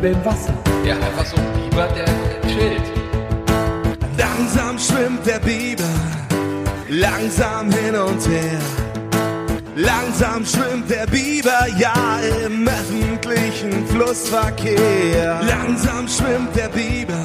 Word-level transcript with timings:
Schwimmt 0.00 0.16
im 0.16 0.24
Wasser. 0.24 0.54
Ja, 0.82 0.94
einfach 0.94 1.26
so 1.26 1.36
ein 1.36 1.52
Biber, 1.52 1.86
der, 1.88 2.06
chillt. 2.48 2.82
Langsam 4.16 4.78
schwimmt 4.78 5.26
der 5.26 5.38
Biber, 5.40 5.84
langsam 6.88 7.70
hin 7.70 7.94
und 7.94 8.26
her. 8.26 8.60
Langsam 9.76 10.46
schwimmt 10.46 10.88
der 10.88 11.06
Biber, 11.06 11.66
ja, 11.76 12.18
im 12.46 12.66
öffentlichen 12.66 13.86
Flussverkehr. 13.88 15.42
Langsam 15.42 16.08
schwimmt 16.08 16.56
der 16.56 16.68
Biber. 16.68 17.22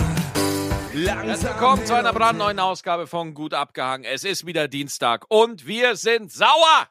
Langsam 0.94 1.28
Herzlich 1.28 1.50
willkommen 1.52 1.86
zu 1.86 1.96
einer 1.96 2.12
brandneuen 2.12 2.60
Ausgabe 2.60 3.08
von 3.08 3.34
Gut 3.34 3.54
abgehangen. 3.54 4.06
Es 4.06 4.26
ist 4.26 4.46
wieder 4.46 4.68
Dienstag 4.68 5.26
und 5.30 5.66
wir 5.66 5.96
sind 5.96 6.30
sauer. 6.30 6.90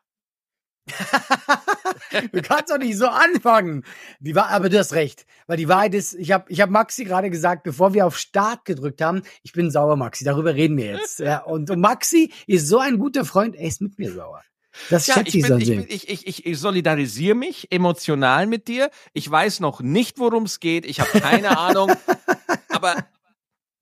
Du 2.33 2.43
kannst 2.43 2.71
doch 2.71 2.79
nicht 2.79 2.97
so 2.97 3.09
anfangen. 3.09 3.85
Die 4.21 4.35
war, 4.35 4.49
aber 4.51 4.69
du 4.69 4.79
hast 4.79 4.93
recht. 4.93 5.27
Weil 5.47 5.57
die 5.59 5.69
Wahrheit 5.69 5.95
ist, 5.95 6.15
ich 6.15 6.33
habe 6.33 6.45
ich 6.49 6.61
hab 6.61 6.71
Maxi 6.71 7.05
gerade 7.05 7.31
gesagt, 7.31 7.63
bevor 7.65 7.95
wir 7.95 8.07
auf 8.07 8.17
Start 8.19 8.65
gedrückt 8.65 9.03
haben, 9.03 9.23
ich 9.43 9.53
bin 9.53 9.71
sauer, 9.71 9.97
Maxi. 9.97 10.25
Darüber 10.25 10.55
reden 10.55 10.77
wir 10.77 10.87
jetzt. 10.87 11.19
Ja, 11.21 11.39
und, 11.45 11.71
und 11.71 11.81
Maxi 11.81 12.33
ist 12.47 12.69
so 12.69 12.79
ein 12.79 12.99
guter 12.99 13.25
Freund, 13.25 13.55
er 13.57 13.67
ist 13.69 13.81
mit 13.81 13.99
mir 13.99 14.13
sauer. 14.13 14.43
Das 14.91 15.07
Ja, 15.07 15.15
schätze 15.15 15.37
ich, 15.39 15.45
bin, 15.45 15.59
ich, 15.61 15.69
bin, 15.69 15.87
ich, 15.89 16.09
ich, 16.09 16.27
ich, 16.27 16.47
ich 16.47 16.59
solidarisiere 16.59 17.37
mich 17.37 17.71
emotional 17.71 18.47
mit 18.47 18.67
dir. 18.67 18.91
Ich 19.13 19.31
weiß 19.31 19.61
noch 19.61 19.81
nicht, 19.81 20.19
worum 20.19 20.45
es 20.45 20.59
geht. 20.59 20.85
Ich 20.85 20.99
habe 21.01 21.21
keine 21.21 21.57
Ahnung. 21.57 21.93
Aber, 22.71 22.97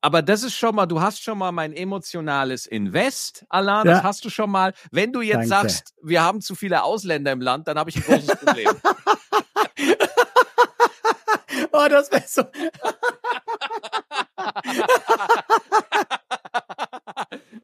aber 0.03 0.21
das 0.21 0.43
ist 0.43 0.55
schon 0.55 0.75
mal, 0.75 0.85
du 0.85 1.01
hast 1.01 1.23
schon 1.23 1.39
mal 1.39 1.51
mein 1.53 1.73
emotionales 1.73 2.67
Invest, 2.67 3.47
Alain. 3.49 3.87
Das 3.87 3.99
Ja. 3.99 4.03
hast 4.03 4.25
du 4.25 4.29
schon 4.31 4.51
mal. 4.51 4.75
Wenn 4.91 5.13
du 5.13 5.23
jetzt 5.23 5.51
Danke. 5.51 5.71
sagst, 5.71 5.95
wir 6.03 6.23
haben 6.23 6.43
zu 6.43 6.55
viele 6.55 6.83
Ausländer 6.83 7.33
im 7.33 7.41
Land, 7.41 7.69
dann 7.69 7.79
habe 7.79 7.89
ich 7.89 7.97
ein 7.97 8.03
großes 8.03 8.37
Problem. 8.37 8.69
Oh, 11.73 11.87
das 11.89 12.11
wäre 12.13 12.23
so. 12.27 12.43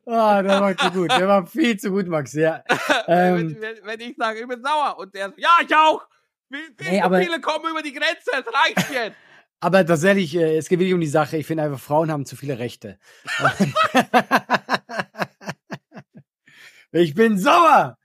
oh, 0.05 0.43
der 0.43 0.61
war 0.61 0.77
zu 0.77 0.91
gut. 0.91 1.11
Der 1.11 1.29
war 1.29 1.47
viel 1.47 1.77
zu 1.79 1.91
gut, 1.91 2.07
Max. 2.07 2.33
Ja. 2.33 2.63
Ähm, 3.11 3.57
wenn, 3.59 3.61
wenn, 3.63 3.77
wenn 3.87 4.01
ich 4.01 4.17
sage, 4.19 4.41
ich 4.41 4.47
bin 4.47 4.63
sauer 4.63 4.99
und 4.99 5.15
der 5.15 5.33
ja, 5.39 5.49
ich 5.67 5.75
auch. 5.75 6.07
Wie, 6.51 6.59
wie 6.77 6.91
Nee, 6.91 7.01
aber- 7.01 7.21
viele 7.23 7.41
kommen 7.41 7.71
über 7.71 7.81
die 7.83 7.95
Grenze? 7.95 8.31
Es 8.33 8.45
reicht 8.53 8.91
jetzt. 8.93 9.17
aber 9.61 9.87
tatsächlich, 9.87 10.35
äh, 10.37 10.59
es 10.59 10.69
geht 10.69 10.79
wirklich 10.79 10.93
um 10.93 11.01
die 11.01 11.07
Sache. 11.07 11.39
Ich 11.39 11.47
finde 11.47 11.63
einfach, 11.63 11.81
Frauen 11.81 12.11
haben 12.11 12.27
zu 12.27 12.37
viele 12.37 12.59
Rechte. 12.59 12.99
ich 16.93 17.15
bin 17.15 17.39
sauer. 17.39 17.97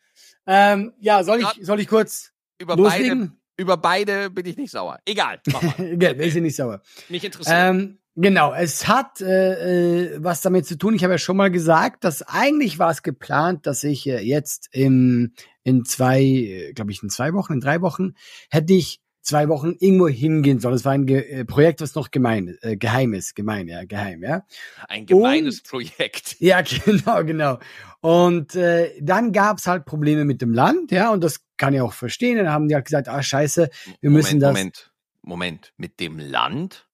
Ähm, 0.48 0.94
ja, 1.00 1.22
soll 1.26 1.42
ich, 1.42 1.66
soll 1.66 1.82
ich 1.82 1.88
kurz 1.90 2.32
Über 2.60 2.78
beide, 2.78 2.84
loslegen? 2.90 3.42
Über 3.58 3.78
beide 3.78 4.30
bin 4.30 4.46
ich 4.46 4.58
nicht 4.58 4.72
sauer. 4.72 5.00
Egal. 5.06 5.40
Gell, 5.78 6.18
wir 6.18 6.32
sind 6.32 6.44
nicht 6.44 6.56
sauer. 6.56 6.82
Mich 7.10 7.24
interessiert. 7.24 7.56
Ähm, 7.58 8.00
genau, 8.16 8.54
es 8.54 8.88
hat 8.88 9.22
äh, 9.22 10.14
äh, 10.14 10.24
was 10.24 10.42
damit 10.42 10.66
zu 10.66 10.78
tun. 10.78 10.96
Ich 10.96 11.04
habe 11.04 11.14
ja 11.14 11.18
schon 11.18 11.38
mal 11.38 11.52
gesagt, 11.52 12.04
dass 12.04 12.22
eigentlich 12.24 12.80
war 12.80 12.92
es 12.92 13.04
geplant, 13.04 13.68
dass 13.68 13.84
ich 13.84 14.08
äh, 14.08 14.20
jetzt 14.20 14.70
im, 14.72 15.34
in 15.64 15.86
zwei, 15.86 16.72
glaube 16.76 16.92
ich, 16.92 17.04
in 17.04 17.10
zwei 17.10 17.34
Wochen, 17.34 17.54
in 17.54 17.62
drei 17.62 17.82
Wochen, 17.82 18.14
hätte 18.50 18.74
ich 18.74 19.02
zwei 19.24 19.48
Wochen 19.50 19.76
irgendwo 19.80 20.08
hingehen 20.08 20.60
sollen. 20.60 20.76
Das 20.76 20.86
war 20.86 20.92
ein 20.92 21.06
Ge 21.06 21.22
äh, 21.22 21.46
Projekt, 21.46 21.82
was 21.82 21.96
noch 21.96 22.12
gemein, 22.12 22.58
äh, 22.62 22.78
geheim 22.78 23.14
ist, 23.14 23.36
gemein, 23.36 23.68
ja, 23.68 23.84
geheim, 23.86 24.22
ja. 24.22 24.46
Ein 24.88 25.06
gemeines 25.06 25.60
und- 25.62 25.68
Projekt. 25.70 26.36
Ja, 26.40 26.62
genau, 26.62 27.24
genau. 27.24 27.58
Und 28.02 28.54
äh, 28.56 28.92
dann 29.02 29.32
gab's 29.32 29.66
halt 29.66 29.86
Probleme 29.86 30.26
mit 30.26 30.42
dem 30.42 30.54
Land, 30.54 30.92
ja, 30.92 31.10
und 31.12 31.24
das 31.24 31.40
kann 31.58 31.74
ich 31.74 31.82
auch 31.82 31.94
verstehen. 31.94 32.38
Dann 32.38 32.50
haben 32.50 32.68
die 32.68 32.76
halt 32.76 32.86
gesagt, 32.86 33.08
ah 33.08 33.24
scheiße, 33.24 33.70
wir 34.02 34.10
müssen 34.10 34.40
das. 34.40 34.50
Moment, 34.52 34.92
Moment. 35.22 35.74
Mit 35.78 36.00
dem 36.02 36.20
Land? 36.20 36.86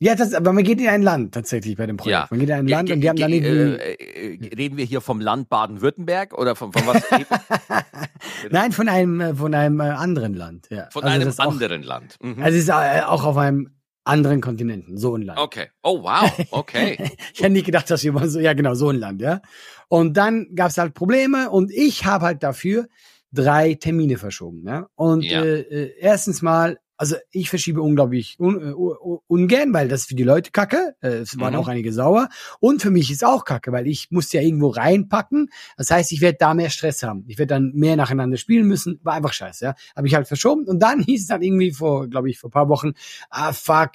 Ja, 0.00 0.14
das, 0.14 0.32
aber 0.32 0.52
man 0.52 0.62
geht 0.62 0.80
in 0.80 0.86
ein 0.88 1.02
Land 1.02 1.34
tatsächlich 1.34 1.76
bei 1.76 1.84
dem 1.86 1.96
Projekt. 1.96 2.12
Ja. 2.12 2.26
Man 2.30 2.38
geht 2.38 2.48
in 2.50 2.54
ein 2.54 2.68
Land 2.68 2.86
Ge- 2.86 2.94
und 2.94 3.00
die 3.00 3.08
haben 3.08 3.16
dann 3.18 3.32
äh, 3.32 3.74
äh, 3.94 4.54
reden 4.56 4.76
wir 4.76 4.84
hier 4.84 5.00
vom 5.00 5.20
Land 5.20 5.48
Baden-Württemberg 5.48 6.38
oder 6.38 6.54
von, 6.54 6.72
von 6.72 6.86
was? 6.86 7.02
Nein, 8.50 8.72
von 8.72 8.88
einem, 8.88 9.20
äh, 9.20 9.34
von 9.34 9.54
einem 9.54 9.80
äh, 9.80 9.84
anderen 9.84 10.34
Land. 10.34 10.68
Ja. 10.70 10.88
Von 10.92 11.02
Also 11.02 11.14
einem 11.14 11.28
ist 11.28 11.40
auch, 11.40 11.50
anderen 11.50 11.82
Land. 11.82 12.16
Mhm. 12.22 12.42
Also 12.42 12.56
es 12.56 12.64
ist 12.64 12.68
äh, 12.68 13.02
auch 13.04 13.24
auf 13.24 13.36
einem 13.36 13.70
anderen 14.04 14.40
Kontinenten, 14.40 14.96
so 14.96 15.16
ein 15.16 15.22
Land. 15.22 15.38
okay. 15.38 15.66
Oh, 15.82 16.02
wow. 16.02 16.30
Okay. 16.52 16.96
Ich 17.34 17.40
hätte 17.40 17.50
nicht 17.50 17.66
gedacht, 17.66 17.90
dass 17.90 18.02
wir 18.04 18.12
mal 18.12 18.28
so, 18.28 18.40
ja 18.40 18.52
genau, 18.54 18.74
so 18.74 18.88
ein 18.88 18.96
Land, 18.96 19.20
ja. 19.20 19.40
Und 19.88 20.16
dann 20.16 20.54
gab 20.54 20.70
es 20.70 20.78
halt 20.78 20.94
Probleme 20.94 21.50
und 21.50 21.70
ich 21.72 22.04
habe 22.06 22.24
halt 22.24 22.42
dafür 22.42 22.86
drei 23.32 23.74
Termine 23.74 24.16
verschoben, 24.16 24.64
ja. 24.66 24.86
Und 24.94 25.22
Ja. 25.24 25.42
Äh, 25.44 25.92
erstens 25.98 26.40
mal, 26.40 26.78
also 26.98 27.16
ich 27.30 27.48
verschiebe 27.48 27.80
unglaublich 27.80 28.38
un, 28.38 28.60
äh, 28.60 28.72
u- 28.74 29.20
ungern, 29.28 29.72
weil 29.72 29.88
das 29.88 30.00
ist 30.02 30.08
für 30.08 30.14
die 30.16 30.24
Leute 30.24 30.50
kacke. 30.50 30.94
Äh, 31.00 31.18
es 31.20 31.38
waren 31.40 31.54
Mhm. 31.54 31.58
auch 31.60 31.68
einige 31.68 31.92
sauer. 31.92 32.28
Und 32.60 32.82
für 32.82 32.90
mich 32.90 33.10
ist 33.10 33.24
auch 33.24 33.44
kacke, 33.46 33.72
weil 33.72 33.86
ich 33.86 34.10
muss 34.10 34.30
ja 34.32 34.40
irgendwo 34.42 34.68
reinpacken. 34.68 35.48
Das 35.76 35.90
heißt, 35.90 36.12
ich 36.12 36.20
werde 36.20 36.38
da 36.38 36.52
mehr 36.54 36.68
Stress 36.70 37.02
haben. 37.02 37.24
Ich 37.28 37.38
werde 37.38 37.54
dann 37.54 37.72
mehr 37.74 37.96
nacheinander 37.96 38.36
spielen 38.36 38.66
müssen. 38.66 39.00
War 39.02 39.14
einfach 39.14 39.32
scheiße, 39.32 39.64
ja. 39.64 39.74
Habe 39.96 40.06
ich 40.08 40.14
halt 40.14 40.28
verschoben. 40.28 40.66
Und 40.66 40.80
dann 40.82 41.00
hieß 41.04 41.22
es 41.22 41.26
dann 41.28 41.40
irgendwie 41.42 41.70
vor, 41.72 42.08
glaube 42.08 42.28
ich, 42.28 42.38
vor 42.38 42.50
paar 42.50 42.68
Wochen, 42.68 42.92
ah 43.30 43.52
fuck, 43.52 43.92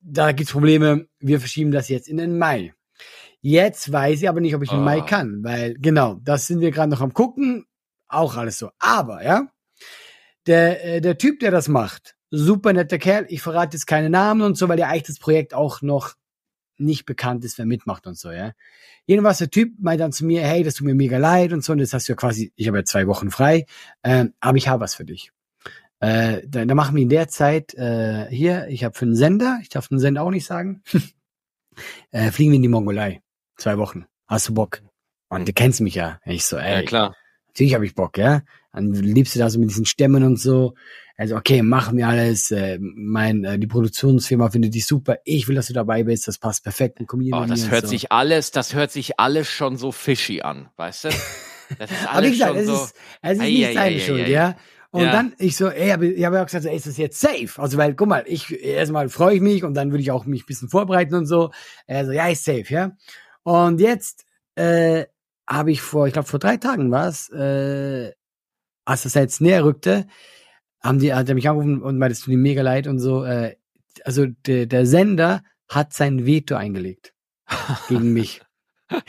da 0.00 0.32
gibt's 0.32 0.52
Probleme. 0.52 1.08
Wir 1.18 1.40
verschieben 1.40 1.70
das 1.72 1.88
jetzt 1.88 2.08
in 2.08 2.18
den 2.18 2.38
Mai. 2.38 2.74
Jetzt 3.40 3.90
weiß 3.92 4.22
ich 4.22 4.28
aber 4.28 4.40
nicht, 4.40 4.54
ob 4.54 4.62
ich 4.62 4.72
im 4.72 4.84
Mai 4.84 5.00
Ah. 5.00 5.04
kann, 5.06 5.42
weil 5.42 5.74
genau, 5.78 6.14
das 6.22 6.46
sind 6.46 6.60
wir 6.60 6.70
gerade 6.70 6.90
noch 6.90 7.00
am 7.00 7.12
gucken. 7.12 7.64
Auch 8.08 8.36
alles 8.36 8.58
so. 8.58 8.70
Aber, 8.78 9.24
ja, 9.24 9.48
der, 10.46 10.84
äh, 10.84 11.00
der 11.00 11.18
Typ, 11.18 11.40
der 11.40 11.50
das 11.50 11.68
macht, 11.68 12.16
super 12.30 12.72
netter 12.72 12.98
Kerl. 12.98 13.26
Ich 13.28 13.42
verrate 13.42 13.76
jetzt 13.76 13.86
keine 13.86 14.10
Namen 14.10 14.42
und 14.42 14.56
so, 14.56 14.68
weil 14.68 14.78
ja 14.78 14.88
eigentlich 14.88 15.04
das 15.04 15.18
Projekt 15.18 15.54
auch 15.54 15.82
noch 15.82 16.14
nicht 16.76 17.06
bekannt 17.06 17.44
ist, 17.44 17.58
wer 17.58 17.66
mitmacht 17.66 18.06
und 18.06 18.18
so, 18.18 18.32
ja. 18.32 18.52
Jedenfalls 19.06 19.38
der 19.38 19.50
Typ 19.50 19.74
meint 19.78 20.00
dann 20.00 20.12
zu 20.12 20.24
mir, 20.24 20.42
hey, 20.42 20.62
das 20.62 20.74
tut 20.74 20.86
mir 20.86 20.94
mega 20.94 21.18
leid 21.18 21.52
und 21.52 21.62
so, 21.62 21.72
und 21.72 21.78
das 21.78 21.92
hast 21.92 22.08
du 22.08 22.12
ja 22.12 22.16
quasi, 22.16 22.52
ich 22.56 22.66
habe 22.66 22.78
ja 22.78 22.84
zwei 22.84 23.06
Wochen 23.06 23.30
frei, 23.30 23.66
ähm, 24.02 24.34
aber 24.40 24.56
ich 24.56 24.68
habe 24.68 24.80
was 24.80 24.94
für 24.94 25.04
dich. 25.04 25.30
Äh, 26.00 26.42
da, 26.46 26.64
da 26.64 26.74
machen 26.74 26.96
wir 26.96 27.02
in 27.02 27.08
der 27.08 27.28
Zeit 27.28 27.74
äh, 27.74 28.26
hier, 28.28 28.66
ich 28.68 28.84
habe 28.84 28.94
für 28.94 29.04
einen 29.04 29.16
Sender, 29.16 29.58
ich 29.62 29.68
darf 29.68 29.88
den 29.88 30.00
Sender 30.00 30.22
auch 30.22 30.30
nicht 30.30 30.46
sagen, 30.46 30.82
äh, 32.10 32.30
fliegen 32.30 32.50
wir 32.52 32.56
in 32.56 32.62
die 32.62 32.68
Mongolei. 32.68 33.22
Zwei 33.56 33.78
Wochen. 33.78 34.06
Hast 34.26 34.48
du 34.48 34.54
Bock? 34.54 34.82
Und 35.28 35.46
du 35.46 35.52
kennst 35.52 35.80
mich 35.80 35.94
ja. 35.94 36.20
Ich 36.24 36.44
so, 36.44 36.56
ey, 36.56 36.80
ja, 36.80 36.82
klar. 36.82 37.16
natürlich 37.48 37.74
habe 37.74 37.86
ich 37.86 37.94
Bock, 37.94 38.18
ja. 38.18 38.42
Dann 38.74 38.92
liebst 38.92 39.34
du 39.34 39.38
da 39.38 39.48
so 39.50 39.58
mit 39.58 39.70
diesen 39.70 39.86
Stämmen 39.86 40.22
und 40.24 40.38
so. 40.38 40.74
Also, 41.16 41.36
okay, 41.36 41.62
machen 41.62 41.96
wir 41.96 42.08
alles. 42.08 42.50
Äh, 42.50 42.78
mein, 42.80 43.44
äh, 43.44 43.58
die 43.58 43.68
Produktionsfirma 43.68 44.50
findet 44.50 44.74
dich 44.74 44.84
super. 44.84 45.18
Ich 45.24 45.46
will, 45.46 45.54
dass 45.54 45.68
du 45.68 45.72
dabei 45.72 46.02
bist. 46.02 46.26
Das 46.26 46.38
passt 46.38 46.64
perfekt. 46.64 46.98
Ein 47.00 47.06
Comedian 47.06 47.40
Oh, 47.42 47.46
das 47.46 47.64
und 47.64 47.70
hört 47.70 47.82
so. 47.84 47.88
sich 47.90 48.10
alles, 48.10 48.50
das 48.50 48.74
hört 48.74 48.90
sich 48.90 49.20
alles 49.20 49.48
schon 49.48 49.76
so 49.76 49.92
fishy 49.92 50.42
an, 50.42 50.68
weißt 50.76 51.04
du? 51.04 51.08
Das 51.78 51.90
ist 51.90 52.06
Aber 52.08 52.22
wie 52.22 52.26
alles 52.26 52.30
gesagt, 52.32 52.50
schon 52.50 52.58
es 52.58 52.66
so. 52.66 52.72
ist, 52.74 52.94
es 53.22 53.32
ist 53.32 53.40
Ei, 53.40 53.50
nicht 53.50 53.68
ei, 53.68 53.74
seine 53.74 53.96
ei, 53.96 54.00
Schuld, 54.00 54.28
ja. 54.28 54.56
Und 54.90 55.02
Ja. 55.02 55.12
dann, 55.12 55.34
ich 55.38 55.56
so, 55.56 55.68
ey, 55.68 55.90
aber 55.92 56.04
ich 56.04 56.24
habe 56.24 56.36
ja 56.36 56.42
auch 56.42 56.46
gesagt, 56.46 56.66
ey, 56.66 56.76
ist 56.76 56.86
das 56.86 56.96
jetzt 56.96 57.20
safe? 57.20 57.60
Also, 57.60 57.78
weil, 57.78 57.94
guck 57.94 58.08
mal, 58.08 58.24
ich, 58.26 58.52
erstmal 58.62 59.08
freue 59.08 59.34
ich 59.36 59.40
mich 59.40 59.64
und 59.64 59.74
dann 59.74 59.90
würde 59.90 60.02
ich 60.02 60.10
auch 60.12 60.24
mich 60.24 60.42
ein 60.42 60.46
bisschen 60.46 60.68
vorbereiten 60.68 61.14
und 61.14 61.26
so. 61.26 61.50
Also, 61.88 62.12
ja, 62.12 62.28
ist 62.28 62.44
safe, 62.44 62.66
ja. 62.68 62.92
Und 63.42 63.80
jetzt, 63.80 64.24
äh, 64.56 65.06
habe 65.48 65.72
ich 65.72 65.80
vor, 65.82 66.06
ich 66.06 66.12
glaube, 66.12 66.28
vor 66.28 66.38
drei 66.38 66.56
Tagen 66.58 66.90
war 66.90 67.08
es, 67.08 67.28
äh, 67.30 68.12
als 68.84 69.04
das 69.04 69.14
jetzt 69.14 69.40
näher 69.40 69.64
rückte, 69.64 70.06
haben 70.82 70.98
die, 70.98 71.14
hat 71.14 71.28
er 71.28 71.34
mich 71.34 71.48
angerufen 71.48 71.82
und 71.82 71.98
meinte, 71.98 72.12
es 72.12 72.20
tut 72.20 72.34
ihm 72.34 72.42
mega 72.42 72.62
leid 72.62 72.86
und 72.86 72.98
so, 72.98 73.24
äh, 73.24 73.56
also, 74.04 74.26
der, 74.46 74.66
der 74.66 74.86
Sender 74.86 75.42
hat 75.68 75.92
sein 75.92 76.26
Veto 76.26 76.56
eingelegt. 76.56 77.14
Gegen 77.88 78.12
mich. 78.12 78.42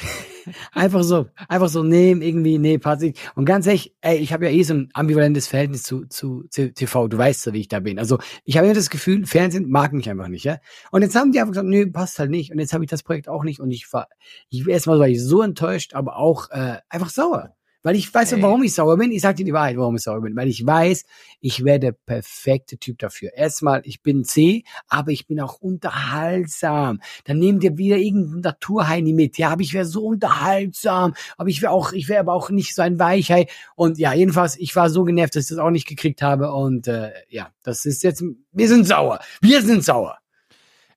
Einfach 0.71 1.03
so, 1.03 1.27
einfach 1.47 1.69
so, 1.69 1.83
nee, 1.83 2.11
irgendwie, 2.11 2.59
nee, 2.59 2.77
passt 2.77 3.01
nicht. 3.01 3.19
Und 3.35 3.45
ganz 3.45 3.65
ehrlich, 3.65 3.95
ey, 4.01 4.17
ich 4.17 4.31
habe 4.31 4.45
ja 4.45 4.51
eh 4.51 4.61
so 4.61 4.75
ein 4.75 4.89
ambivalentes 4.93 5.47
Verhältnis 5.47 5.83
zu, 5.83 6.05
zu, 6.05 6.43
zu 6.49 6.71
TV, 6.71 7.07
du 7.07 7.17
weißt 7.17 7.47
ja, 7.47 7.53
wie 7.53 7.61
ich 7.61 7.67
da 7.67 7.79
bin. 7.79 7.97
Also 7.97 8.19
ich 8.43 8.57
habe 8.57 8.67
ja 8.67 8.73
das 8.73 8.91
Gefühl, 8.91 9.25
Fernsehen 9.25 9.69
mag 9.69 9.91
mich 9.93 10.09
einfach 10.09 10.27
nicht, 10.27 10.43
ja. 10.43 10.59
Und 10.91 11.01
jetzt 11.01 11.15
haben 11.15 11.31
die 11.31 11.39
einfach 11.39 11.53
gesagt, 11.53 11.67
nö, 11.67 11.89
passt 11.91 12.19
halt 12.19 12.29
nicht. 12.29 12.51
Und 12.51 12.59
jetzt 12.59 12.73
habe 12.73 12.83
ich 12.83 12.89
das 12.89 13.03
Projekt 13.03 13.27
auch 13.27 13.43
nicht. 13.43 13.59
Und 13.59 13.71
ich 13.71 13.91
war, 13.91 14.07
ich 14.49 14.67
erstmal 14.67 14.99
war 14.99 15.07
ich 15.07 15.23
so 15.23 15.41
enttäuscht, 15.41 15.95
aber 15.95 16.17
auch 16.17 16.49
äh, 16.51 16.77
einfach 16.89 17.09
sauer. 17.09 17.55
Weil 17.85 17.97
ich 17.97 18.11
weiß 18.11 18.31
ja, 18.31 18.37
Ey. 18.37 18.43
warum 18.43 18.63
ich 18.63 18.73
sauer 18.73 18.97
bin. 18.97 19.11
Ich 19.11 19.21
sage 19.21 19.35
dir 19.35 19.45
die 19.45 19.53
Wahrheit, 19.53 19.77
warum 19.77 19.95
ich 19.95 20.01
sauer 20.01 20.19
bin. 20.19 20.35
Weil 20.35 20.47
ich 20.47 20.65
weiß, 20.65 21.05
ich 21.39 21.63
wäre 21.63 21.79
der 21.79 21.91
perfekte 21.91 22.79
Typ 22.79 22.97
dafür. 22.97 23.31
Erstmal, 23.35 23.83
ich 23.83 24.01
bin 24.01 24.23
C, 24.23 24.63
aber 24.87 25.11
ich 25.11 25.27
bin 25.27 25.39
auch 25.39 25.59
unterhaltsam. 25.61 26.99
Dann 27.25 27.37
nehmt 27.37 27.63
ihr 27.63 27.77
wieder 27.77 27.97
irgendeinen 27.97 28.41
Naturheini 28.41 29.13
mit. 29.13 29.37
Ja, 29.37 29.51
aber 29.51 29.61
ich 29.61 29.75
wäre 29.75 29.85
so 29.85 30.03
unterhaltsam. 30.03 31.13
Aber 31.37 31.47
ich 31.47 31.61
wäre 31.61 31.71
auch, 31.71 31.93
ich 31.93 32.09
wäre 32.09 32.21
aber 32.21 32.33
auch 32.33 32.49
nicht 32.49 32.73
so 32.73 32.81
ein 32.81 32.97
Weichei. 32.97 33.45
Und 33.75 33.99
ja, 33.99 34.13
jedenfalls, 34.13 34.57
ich 34.57 34.75
war 34.75 34.89
so 34.89 35.03
genervt, 35.03 35.35
dass 35.35 35.43
ich 35.43 35.49
das 35.49 35.59
auch 35.59 35.69
nicht 35.69 35.87
gekriegt 35.87 36.23
habe. 36.23 36.53
Und 36.53 36.87
äh, 36.87 37.11
ja, 37.29 37.51
das 37.61 37.85
ist 37.85 38.01
jetzt, 38.01 38.23
wir 38.51 38.67
sind 38.67 38.87
sauer. 38.87 39.19
Wir 39.41 39.61
sind 39.61 39.83
sauer. 39.83 40.17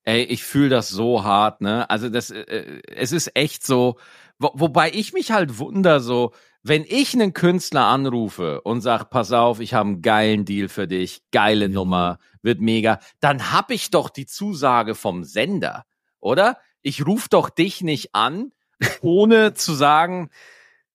Ey, 0.04 0.22
ich 0.22 0.42
fühle 0.42 0.70
das 0.70 0.88
so 0.88 1.22
hart, 1.22 1.60
ne? 1.60 1.90
Also 1.90 2.08
das, 2.08 2.30
äh, 2.30 2.80
es 2.86 3.12
ist 3.12 3.36
echt 3.36 3.66
so, 3.66 3.98
wo, 4.38 4.52
wobei 4.54 4.90
ich 4.90 5.12
mich 5.12 5.32
halt 5.32 5.58
wunder, 5.58 6.00
so, 6.00 6.32
wenn 6.62 6.84
ich 6.86 7.14
einen 7.14 7.32
Künstler 7.32 7.86
anrufe 7.86 8.60
und 8.62 8.80
sag, 8.80 9.10
pass 9.10 9.32
auf, 9.32 9.60
ich 9.60 9.74
habe 9.74 9.88
einen 9.88 10.02
geilen 10.02 10.44
Deal 10.44 10.68
für 10.68 10.86
dich, 10.88 11.22
geile 11.30 11.68
Nummer, 11.68 12.18
wird 12.42 12.60
mega, 12.60 13.00
dann 13.20 13.52
hab 13.52 13.70
ich 13.70 13.90
doch 13.90 14.10
die 14.10 14.26
Zusage 14.26 14.94
vom 14.94 15.24
Sender, 15.24 15.84
oder? 16.20 16.58
Ich 16.82 17.06
ruf 17.06 17.28
doch 17.28 17.50
dich 17.50 17.82
nicht 17.82 18.14
an, 18.14 18.52
ohne 19.00 19.54
zu 19.54 19.74
sagen, 19.74 20.30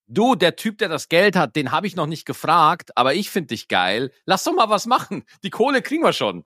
du, 0.08 0.36
der 0.36 0.56
Typ, 0.56 0.78
der 0.78 0.90
das 0.90 1.10
Geld 1.10 1.36
hat, 1.36 1.56
den 1.56 1.72
habe 1.72 1.88
ich 1.88 1.96
noch 1.96 2.08
nicht 2.08 2.26
gefragt, 2.26 2.96
aber 2.98 3.14
ich 3.14 3.30
finde 3.30 3.48
dich 3.48 3.68
geil. 3.68 4.12
Lass 4.26 4.44
doch 4.44 4.54
mal 4.54 4.70
was 4.70 4.86
machen. 4.86 5.24
Die 5.44 5.50
Kohle 5.50 5.82
kriegen 5.82 6.04
wir 6.04 6.14
schon. 6.14 6.44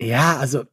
Ja, 0.00 0.38
also 0.38 0.64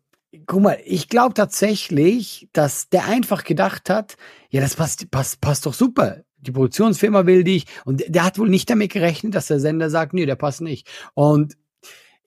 guck 0.46 0.62
mal, 0.62 0.82
ich 0.86 1.10
glaube 1.10 1.34
tatsächlich, 1.34 2.50
dass 2.54 2.90
der 2.90 3.06
einfach 3.06 3.44
gedacht 3.44 3.90
hat, 3.90 4.16
ja, 4.50 4.62
das 4.62 4.76
passt, 4.76 5.10
passt, 5.12 5.42
passt 5.42 5.66
doch 5.66 5.74
super. 5.74 6.24
Die 6.42 6.52
Produktionsfirma 6.52 7.26
will 7.26 7.44
dich 7.44 7.66
und 7.86 8.04
der 8.08 8.24
hat 8.24 8.38
wohl 8.38 8.50
nicht 8.50 8.70
damit 8.70 8.92
gerechnet, 8.92 9.36
dass 9.36 9.48
der 9.48 9.60
Sender 9.60 9.90
sagt, 9.90 10.14
nee, 10.14 10.26
der 10.26 10.36
passt 10.36 10.62
nicht. 10.62 10.88
Und 11.14 11.58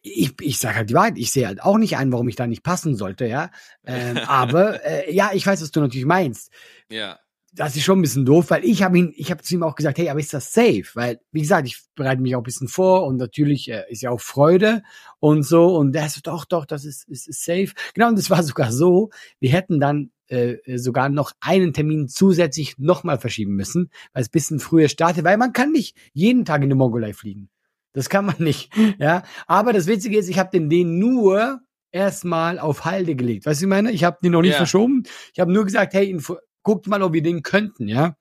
ich, 0.03 0.35
ich 0.41 0.59
sage 0.59 0.77
halt 0.77 0.91
die 0.91 0.95
Wahrheit, 0.95 1.19
ich 1.19 1.33
sehe 1.33 1.47
halt 1.47 1.63
auch 1.63 1.79
nicht 1.79 1.97
ein, 1.97 2.13
warum 2.13 2.29
ich 2.29 2.37
da 2.37 2.47
nicht 2.47 2.63
passen 2.63 2.95
sollte, 2.95 3.27
ja. 3.27 3.51
Ähm, 3.85 4.19
aber 4.27 4.85
äh, 4.85 5.15
ja, 5.15 5.31
ich 5.33 5.47
weiß, 5.47 5.63
was 5.63 5.71
du 5.71 5.81
natürlich 5.81 6.07
meinst. 6.07 6.51
Ja 6.91 7.19
das 7.55 7.77
ist 7.77 7.85
schon 7.85 8.01
ein 8.01 8.03
bisschen 8.03 8.27
doof, 8.27 8.51
weil 8.51 8.65
ich 8.65 8.83
habe 8.83 8.99
ihn, 8.99 9.13
ich 9.17 9.31
habe 9.31 9.43
zu 9.43 9.55
ihm 9.55 9.63
auch 9.63 9.77
gesagt, 9.77 9.99
hey, 9.99 10.09
aber 10.09 10.19
ist 10.19 10.35
das 10.35 10.53
safe? 10.53 10.85
Weil, 10.95 11.21
wie 11.31 11.41
gesagt, 11.41 11.69
ich 11.69 11.81
bereite 11.95 12.21
mich 12.21 12.35
auch 12.35 12.41
ein 12.41 12.45
bisschen 12.45 12.69
vor 12.69 13.07
und 13.07 13.17
natürlich 13.17 13.71
äh, 13.71 13.85
ist 13.89 14.03
ja 14.03 14.11
auch 14.11 14.21
Freude 14.21 14.83
und 15.21 15.45
so. 15.45 15.77
Und 15.77 15.95
er 15.95 16.09
so, 16.09 16.21
doch, 16.21 16.45
doch, 16.47 16.67
das 16.67 16.85
ist, 16.85 17.09
ist, 17.09 17.29
ist 17.29 17.45
safe. 17.45 17.73
Genau, 17.95 18.09
und 18.09 18.19
das 18.19 18.29
war 18.29 18.43
sogar 18.43 18.73
so, 18.73 19.11
wir 19.39 19.53
hätten 19.53 19.79
dann 19.79 20.11
äh, 20.29 20.79
sogar 20.79 21.09
noch 21.09 21.33
einen 21.41 21.73
Termin 21.73 22.09
zusätzlich 22.09 22.79
nochmal 22.79 23.19
verschieben 23.19 23.55
müssen, 23.55 23.91
weil 24.13 24.23
es 24.23 24.29
bisschen 24.29 24.61
früher 24.61 24.89
startet, 24.89 25.25
weil 25.25 25.37
man 25.37 25.53
kann 25.53 25.73
nicht 25.73 25.97
jeden 26.13 26.45
Tag 26.45 26.63
in 26.63 26.71
die 26.71 26.77
Mongolei 26.77 27.13
fliegen. 27.13 27.51
Das 27.93 28.09
kann 28.09 28.27
man 28.27 28.37
nicht. 28.39 28.73
Ja, 28.99 29.23
aber 29.47 29.73
das 29.73 29.87
Witzige 29.87 30.19
ist, 30.19 30.29
ich 30.29 30.39
habe 30.39 30.51
den 30.51 30.69
den 30.69 30.99
nur 30.99 31.61
erstmal 31.93 32.59
auf 32.59 32.85
Halde 32.85 33.15
gelegt. 33.15 33.47
Weißt 33.47 33.61
du, 33.61 33.67
ich 33.67 33.69
meine? 33.69 33.93
Ich 33.93 34.05
habe 34.05 34.19
den 34.23 34.33
noch 34.33 34.43
nicht 34.43 34.51
yeah. 34.51 34.59
verschoben. 34.59 35.05
Ich 35.33 35.41
habe 35.41 35.53
nur 35.53 35.65
gesagt, 35.65 35.95
hey, 35.95 36.17
guckt 36.63 36.87
mal, 36.87 37.03
ob 37.03 37.13
wir 37.13 37.23
den 37.23 37.43
könnten, 37.43 37.89
ja. 37.89 38.17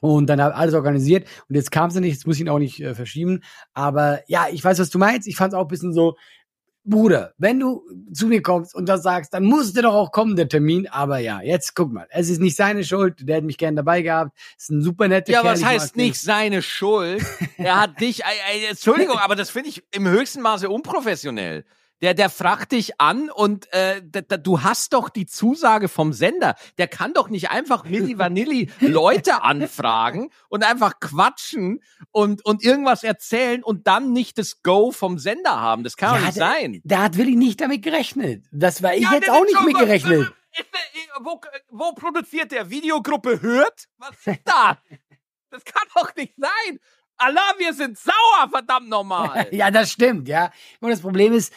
Und 0.00 0.26
dann 0.26 0.42
habe 0.42 0.54
alles 0.54 0.74
organisiert 0.74 1.26
und 1.48 1.54
jetzt 1.54 1.70
kam 1.70 1.88
es 1.88 1.94
nicht, 1.94 2.12
jetzt 2.12 2.26
muss 2.26 2.36
ich 2.36 2.42
ihn 2.42 2.48
auch 2.48 2.58
nicht 2.58 2.80
äh, 2.80 2.94
verschieben. 2.94 3.40
Aber 3.72 4.20
ja, 4.28 4.46
ich 4.52 4.62
weiß, 4.62 4.78
was 4.78 4.90
du 4.90 4.98
meinst. 4.98 5.26
Ich 5.26 5.36
fand 5.36 5.52
es 5.52 5.58
auch 5.58 5.62
ein 5.62 5.68
bisschen 5.68 5.92
so, 5.92 6.16
Bruder, 6.88 7.34
wenn 7.38 7.58
du 7.60 7.82
zu 8.12 8.26
mir 8.28 8.40
kommst 8.42 8.74
und 8.74 8.88
das 8.88 9.02
sagst, 9.02 9.34
dann 9.34 9.44
muss 9.44 9.72
der 9.72 9.82
doch 9.82 9.94
auch 9.94 10.12
kommen, 10.12 10.36
der 10.36 10.48
Termin. 10.48 10.86
Aber 10.88 11.18
ja, 11.18 11.40
jetzt 11.42 11.74
guck 11.74 11.92
mal, 11.92 12.06
es 12.10 12.28
ist 12.30 12.40
nicht 12.40 12.56
seine 12.56 12.84
Schuld. 12.84 13.28
Der 13.28 13.38
hat 13.38 13.44
mich 13.44 13.58
gern 13.58 13.76
dabei 13.76 14.02
gehabt. 14.02 14.36
Ist 14.56 14.70
ein 14.70 14.82
super 14.82 15.08
netter 15.08 15.32
Ja, 15.32 15.42
Kerl. 15.42 15.52
was 15.54 15.64
heißt 15.64 15.96
nicht 15.96 16.20
seine 16.20 16.62
Schuld? 16.62 17.22
er 17.58 17.80
hat 17.80 18.00
dich, 18.00 18.22
äh, 18.22 18.26
äh, 18.64 18.70
Entschuldigung, 18.70 19.18
aber 19.18 19.34
das 19.34 19.50
finde 19.50 19.68
ich 19.70 19.82
im 19.92 20.06
höchsten 20.08 20.40
Maße 20.42 20.68
unprofessionell 20.68 21.64
der, 22.02 22.14
der 22.14 22.30
fragt 22.30 22.72
dich 22.72 23.00
an 23.00 23.30
und 23.30 23.72
äh, 23.72 24.02
da, 24.04 24.20
da, 24.20 24.36
du 24.36 24.62
hast 24.62 24.92
doch 24.92 25.08
die 25.08 25.26
Zusage 25.26 25.88
vom 25.88 26.12
Sender. 26.12 26.54
Der 26.78 26.88
kann 26.88 27.14
doch 27.14 27.28
nicht 27.28 27.50
einfach 27.50 27.84
Milli 27.84 28.18
Vanilli 28.18 28.70
Leute 28.80 29.42
anfragen 29.42 30.30
und 30.48 30.64
einfach 30.64 31.00
quatschen 31.00 31.80
und, 32.10 32.44
und 32.44 32.62
irgendwas 32.62 33.02
erzählen 33.02 33.62
und 33.62 33.86
dann 33.86 34.12
nicht 34.12 34.38
das 34.38 34.62
Go 34.62 34.92
vom 34.92 35.18
Sender 35.18 35.60
haben. 35.60 35.84
Das 35.84 35.96
kann 35.96 36.14
ja, 36.14 36.18
doch 36.18 36.26
nicht 36.26 36.36
der, 36.36 36.46
sein. 36.46 36.80
Da 36.84 37.02
hat 37.02 37.16
wirklich 37.16 37.36
nicht 37.36 37.60
damit 37.60 37.82
gerechnet. 37.82 38.44
Das 38.52 38.82
war 38.82 38.94
ich 38.94 39.02
ja, 39.02 39.14
jetzt 39.14 39.30
auch 39.30 39.44
nicht 39.44 39.64
mit 39.64 39.78
gerechnet. 39.78 40.32
Wo, 41.20 41.40
wo 41.70 41.92
produziert 41.92 42.52
der 42.52 42.68
Videogruppe 42.70 43.40
hört? 43.40 43.86
Was 43.98 44.16
ist 44.26 44.40
das? 44.44 44.76
Das 45.48 45.64
kann 45.64 45.88
doch 45.94 46.14
nicht 46.16 46.34
sein. 46.36 46.80
Allah, 47.18 47.54
wir 47.58 47.72
sind 47.72 47.98
sauer, 47.98 48.48
verdammt 48.50 48.88
nochmal. 48.88 49.48
ja, 49.52 49.70
das 49.70 49.92
stimmt, 49.92 50.28
ja. 50.28 50.50
Und 50.80 50.90
das 50.90 51.00
Problem 51.00 51.32
ist, 51.32 51.52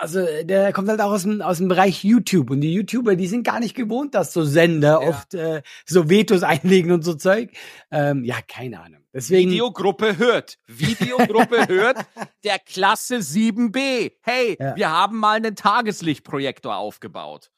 also 0.00 0.24
der 0.44 0.72
kommt 0.72 0.88
halt 0.88 1.00
auch 1.00 1.12
aus 1.12 1.22
dem, 1.22 1.42
aus 1.42 1.58
dem 1.58 1.68
Bereich 1.68 2.04
YouTube 2.04 2.50
und 2.50 2.60
die 2.60 2.72
YouTuber, 2.72 3.16
die 3.16 3.26
sind 3.26 3.44
gar 3.44 3.60
nicht 3.60 3.74
gewohnt, 3.74 4.14
dass 4.14 4.32
so 4.32 4.44
Sender 4.44 5.00
ja. 5.02 5.08
oft 5.08 5.34
äh, 5.34 5.62
so 5.84 6.08
Vetos 6.08 6.42
einlegen 6.42 6.92
und 6.92 7.02
so 7.02 7.14
Zeug. 7.14 7.50
Ähm, 7.90 8.24
ja, 8.24 8.36
keine 8.46 8.80
Ahnung. 8.80 9.02
Deswegen 9.12 9.50
Videogruppe 9.50 10.16
hört. 10.16 10.58
Videogruppe 10.66 11.66
hört 11.68 11.98
der 12.44 12.58
Klasse 12.58 13.16
7b. 13.16 14.12
Hey, 14.22 14.56
ja. 14.58 14.74
wir 14.74 14.90
haben 14.90 15.18
mal 15.18 15.36
einen 15.36 15.54
Tageslichtprojektor 15.54 16.76
aufgebaut. 16.76 17.50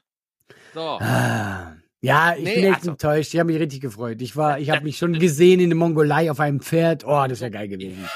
So. 0.74 0.98
Ah. 1.00 1.76
Ja, 2.04 2.34
ich 2.36 2.44
nee, 2.44 2.54
bin 2.56 2.64
echt 2.64 2.76
also, 2.80 2.90
enttäuscht. 2.90 3.32
Ich 3.32 3.40
habe 3.40 3.50
mich 3.50 3.60
richtig 3.60 3.80
gefreut. 3.80 4.20
Ich 4.20 4.36
war, 4.36 4.58
ich 4.58 4.70
habe 4.70 4.84
mich 4.84 4.98
schon 4.98 5.18
gesehen 5.18 5.58
in 5.60 5.70
der 5.70 5.78
Mongolei 5.78 6.30
auf 6.30 6.38
einem 6.38 6.60
Pferd. 6.60 7.04
Oh, 7.06 7.24
das 7.26 7.40
wäre 7.40 7.50
geil 7.50 7.68
gewesen. 7.68 8.06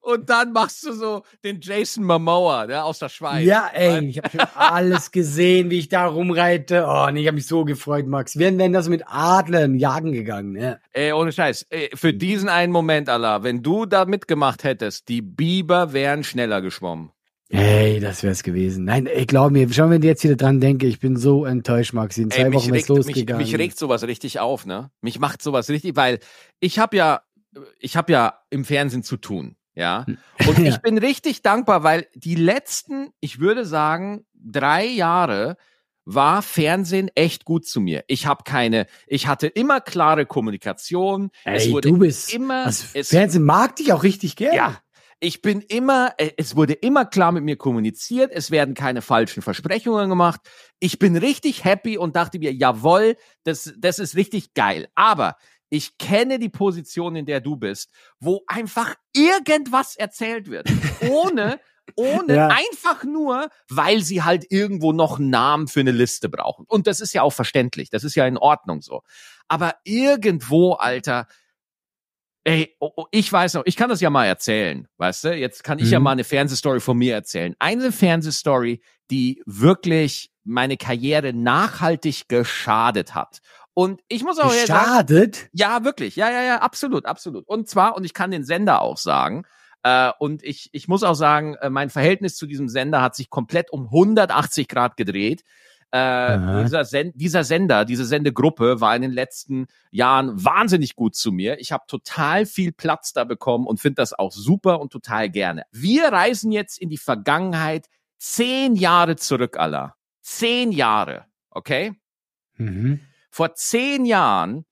Und 0.00 0.30
dann 0.30 0.52
machst 0.52 0.84
du 0.84 0.92
so 0.92 1.22
den 1.44 1.60
Jason 1.60 2.04
Momoa, 2.04 2.66
der 2.66 2.84
aus 2.84 2.98
der 2.98 3.08
Schweiz. 3.08 3.44
Ja, 3.44 3.70
ey, 3.72 4.06
ich 4.06 4.18
habe 4.18 4.30
schon 4.30 4.40
alles 4.54 5.10
gesehen, 5.10 5.70
wie 5.70 5.78
ich 5.78 5.88
da 5.88 6.06
rumreite. 6.06 6.86
Oh, 6.86 7.08
nee, 7.10 7.20
ich 7.20 7.26
habe 7.26 7.36
mich 7.36 7.46
so 7.46 7.64
gefreut, 7.64 8.06
Max. 8.06 8.38
Wir 8.38 8.56
wären 8.58 8.72
das 8.72 8.88
mit 8.88 9.04
Adlern 9.06 9.74
jagen 9.74 10.12
gegangen, 10.12 10.52
ne? 10.52 10.80
Ey, 10.92 11.12
ohne 11.12 11.32
Scheiß. 11.32 11.66
Ey, 11.70 11.90
für 11.94 12.12
diesen 12.12 12.48
einen 12.48 12.72
Moment, 12.72 13.08
Allah, 13.08 13.42
wenn 13.42 13.62
du 13.62 13.86
da 13.86 14.04
mitgemacht 14.04 14.64
hättest, 14.64 15.08
die 15.08 15.22
Biber 15.22 15.92
wären 15.92 16.24
schneller 16.24 16.60
geschwommen. 16.60 17.10
Hey, 17.50 17.98
das 17.98 18.22
wär's 18.22 18.42
gewesen. 18.42 18.84
Nein, 18.84 19.06
ey, 19.06 19.24
glaub 19.24 19.52
mir, 19.52 19.72
schau, 19.72 19.88
wenn 19.88 20.02
ich 20.02 20.06
jetzt 20.06 20.22
wieder 20.22 20.36
dran 20.36 20.60
denke, 20.60 20.86
ich 20.86 21.00
bin 21.00 21.16
so 21.16 21.46
enttäuscht, 21.46 21.94
Maxi. 21.94 22.22
In 22.22 22.30
zwei 22.30 22.42
ey, 22.42 22.52
Wochen 22.52 22.74
ist 22.74 22.88
losgegangen. 22.88 23.42
Mich, 23.42 23.52
mich 23.52 23.60
regt 23.60 23.78
sowas 23.78 24.02
richtig 24.02 24.38
auf, 24.38 24.66
ne? 24.66 24.90
Mich 25.00 25.18
macht 25.18 25.40
sowas 25.40 25.70
richtig, 25.70 25.96
weil 25.96 26.18
ich 26.60 26.78
habe 26.78 26.96
ja, 26.96 27.22
ich 27.78 27.96
habe 27.96 28.12
ja 28.12 28.40
im 28.50 28.66
Fernsehen 28.66 29.02
zu 29.02 29.16
tun, 29.16 29.56
ja. 29.74 30.04
Und 30.46 30.58
ja. 30.58 30.64
ich 30.68 30.78
bin 30.78 30.98
richtig 30.98 31.40
dankbar, 31.40 31.82
weil 31.82 32.06
die 32.14 32.34
letzten, 32.34 33.12
ich 33.20 33.40
würde 33.40 33.64
sagen, 33.64 34.26
drei 34.34 34.84
Jahre 34.84 35.56
war 36.04 36.42
Fernsehen 36.42 37.10
echt 37.14 37.44
gut 37.44 37.66
zu 37.66 37.80
mir. 37.80 38.02
Ich 38.08 38.26
habe 38.26 38.42
keine, 38.44 38.86
ich 39.06 39.26
hatte 39.26 39.46
immer 39.46 39.80
klare 39.80 40.26
Kommunikation. 40.26 41.30
Ey, 41.44 41.56
es 41.56 41.70
wurde 41.70 41.88
du 41.88 41.98
bist 41.98 42.32
immer. 42.32 42.66
Also 42.66 42.84
Fernsehen 43.02 43.44
mag 43.44 43.76
dich 43.76 43.92
auch 43.92 44.02
richtig 44.02 44.36
gern. 44.36 44.54
Ja, 44.54 44.78
ich 45.20 45.42
bin 45.42 45.60
immer, 45.62 46.12
äh, 46.18 46.30
es 46.36 46.56
wurde 46.56 46.74
immer 46.74 47.04
klar 47.04 47.32
mit 47.32 47.44
mir 47.44 47.56
kommuniziert, 47.56 48.30
es 48.32 48.50
werden 48.50 48.74
keine 48.74 49.02
falschen 49.02 49.42
Versprechungen 49.42 50.08
gemacht. 50.08 50.40
Ich 50.78 50.98
bin 50.98 51.16
richtig 51.16 51.64
happy 51.64 51.98
und 51.98 52.16
dachte 52.16 52.38
mir, 52.38 52.52
jawohl, 52.52 53.16
das, 53.44 53.72
das 53.78 53.98
ist 53.98 54.16
richtig 54.16 54.54
geil. 54.54 54.88
Aber 54.94 55.36
ich 55.70 55.98
kenne 55.98 56.38
die 56.38 56.48
Position, 56.48 57.16
in 57.16 57.26
der 57.26 57.40
du 57.40 57.56
bist, 57.56 57.90
wo 58.20 58.42
einfach 58.46 58.94
irgendwas 59.12 59.96
erzählt 59.96 60.48
wird, 60.48 60.68
ohne 61.08 61.60
ohne 61.96 62.34
ja. 62.34 62.48
einfach 62.48 63.04
nur, 63.04 63.48
weil 63.68 64.02
sie 64.02 64.22
halt 64.22 64.46
irgendwo 64.50 64.92
noch 64.92 65.18
einen 65.18 65.30
Namen 65.30 65.68
für 65.68 65.80
eine 65.80 65.90
Liste 65.90 66.28
brauchen. 66.28 66.64
Und 66.68 66.86
das 66.86 67.00
ist 67.00 67.12
ja 67.12 67.22
auch 67.22 67.32
verständlich, 67.32 67.90
das 67.90 68.04
ist 68.04 68.14
ja 68.14 68.26
in 68.26 68.36
Ordnung 68.36 68.82
so. 68.82 69.02
Aber 69.48 69.74
irgendwo, 69.84 70.74
Alter, 70.74 71.26
Ey, 72.44 72.76
oh, 72.80 72.90
oh, 72.96 73.06
ich 73.10 73.30
weiß 73.30 73.54
noch, 73.54 73.62
ich 73.66 73.76
kann 73.76 73.90
das 73.90 74.00
ja 74.00 74.10
mal 74.10 74.24
erzählen, 74.24 74.88
weißt 74.96 75.24
du? 75.24 75.34
Jetzt 75.34 75.64
kann 75.64 75.78
ich 75.78 75.86
mhm. 75.86 75.92
ja 75.92 76.00
mal 76.00 76.12
eine 76.12 76.24
Fernsehstory 76.24 76.80
von 76.80 76.96
mir 76.96 77.14
erzählen. 77.14 77.54
Eine 77.58 77.92
Fernsehstory, 77.92 78.80
die 79.10 79.42
wirklich 79.44 80.30
meine 80.44 80.76
Karriere 80.76 81.32
nachhaltig 81.32 82.28
geschadet 82.28 83.14
hat. 83.14 83.40
Und 83.74 84.00
ich 84.08 84.24
muss 84.24 84.38
auch 84.38 84.50
geschadet? 84.50 85.36
sagen, 85.36 85.48
ja, 85.52 85.84
wirklich, 85.84 86.16
ja, 86.16 86.30
ja, 86.30 86.42
ja, 86.42 86.58
absolut, 86.60 87.06
absolut. 87.06 87.46
Und 87.46 87.68
zwar, 87.68 87.96
und 87.96 88.04
ich 88.04 88.14
kann 88.14 88.30
den 88.30 88.44
Sender 88.44 88.82
auch 88.82 88.96
sagen, 88.96 89.44
äh, 89.84 90.10
und 90.18 90.42
ich, 90.42 90.70
ich 90.72 90.88
muss 90.88 91.02
auch 91.02 91.14
sagen, 91.14 91.54
äh, 91.60 91.70
mein 91.70 91.90
Verhältnis 91.90 92.36
zu 92.36 92.46
diesem 92.46 92.68
Sender 92.68 93.02
hat 93.02 93.14
sich 93.14 93.30
komplett 93.30 93.70
um 93.70 93.84
180 93.84 94.68
Grad 94.68 94.96
gedreht. 94.96 95.44
Äh, 95.90 96.64
dieser, 96.64 96.84
Sen 96.84 97.12
dieser 97.14 97.44
Sender, 97.44 97.86
diese 97.86 98.04
Sendegruppe 98.04 98.80
war 98.80 98.94
in 98.94 99.00
den 99.00 99.10
letzten 99.10 99.68
Jahren 99.90 100.44
wahnsinnig 100.44 100.96
gut 100.96 101.16
zu 101.16 101.32
mir. 101.32 101.58
Ich 101.60 101.72
habe 101.72 101.84
total 101.86 102.44
viel 102.44 102.72
Platz 102.72 103.14
da 103.14 103.24
bekommen 103.24 103.66
und 103.66 103.80
finde 103.80 103.96
das 103.96 104.12
auch 104.12 104.32
super 104.32 104.80
und 104.80 104.92
total 104.92 105.30
gerne. 105.30 105.64
Wir 105.72 106.08
reisen 106.08 106.52
jetzt 106.52 106.78
in 106.78 106.90
die 106.90 106.98
Vergangenheit 106.98 107.86
zehn 108.18 108.76
Jahre 108.76 109.16
zurück, 109.16 109.56
Allah. 109.58 109.94
Zehn 110.20 110.72
Jahre, 110.72 111.24
okay? 111.50 111.94
Mhm. 112.58 113.00
Vor 113.30 113.54
zehn 113.54 114.04
Jahren 114.04 114.66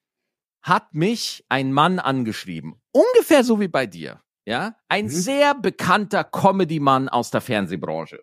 hat 0.61 0.93
mich 0.93 1.45
ein 1.49 1.73
Mann 1.73 1.99
angeschrieben, 1.99 2.75
ungefähr 2.91 3.45
so 3.45 3.61
wie 3.61 3.69
bei 3.69 3.87
dir, 3.87 4.21
ja, 4.45 4.77
ein 4.89 5.05
mhm. 5.05 5.11
sehr 5.11 5.55
bekannter 5.55 6.25
Comedy-Mann 6.25 7.09
aus 7.09 7.31
der 7.31 7.41
Fernsehbranche. 7.41 8.21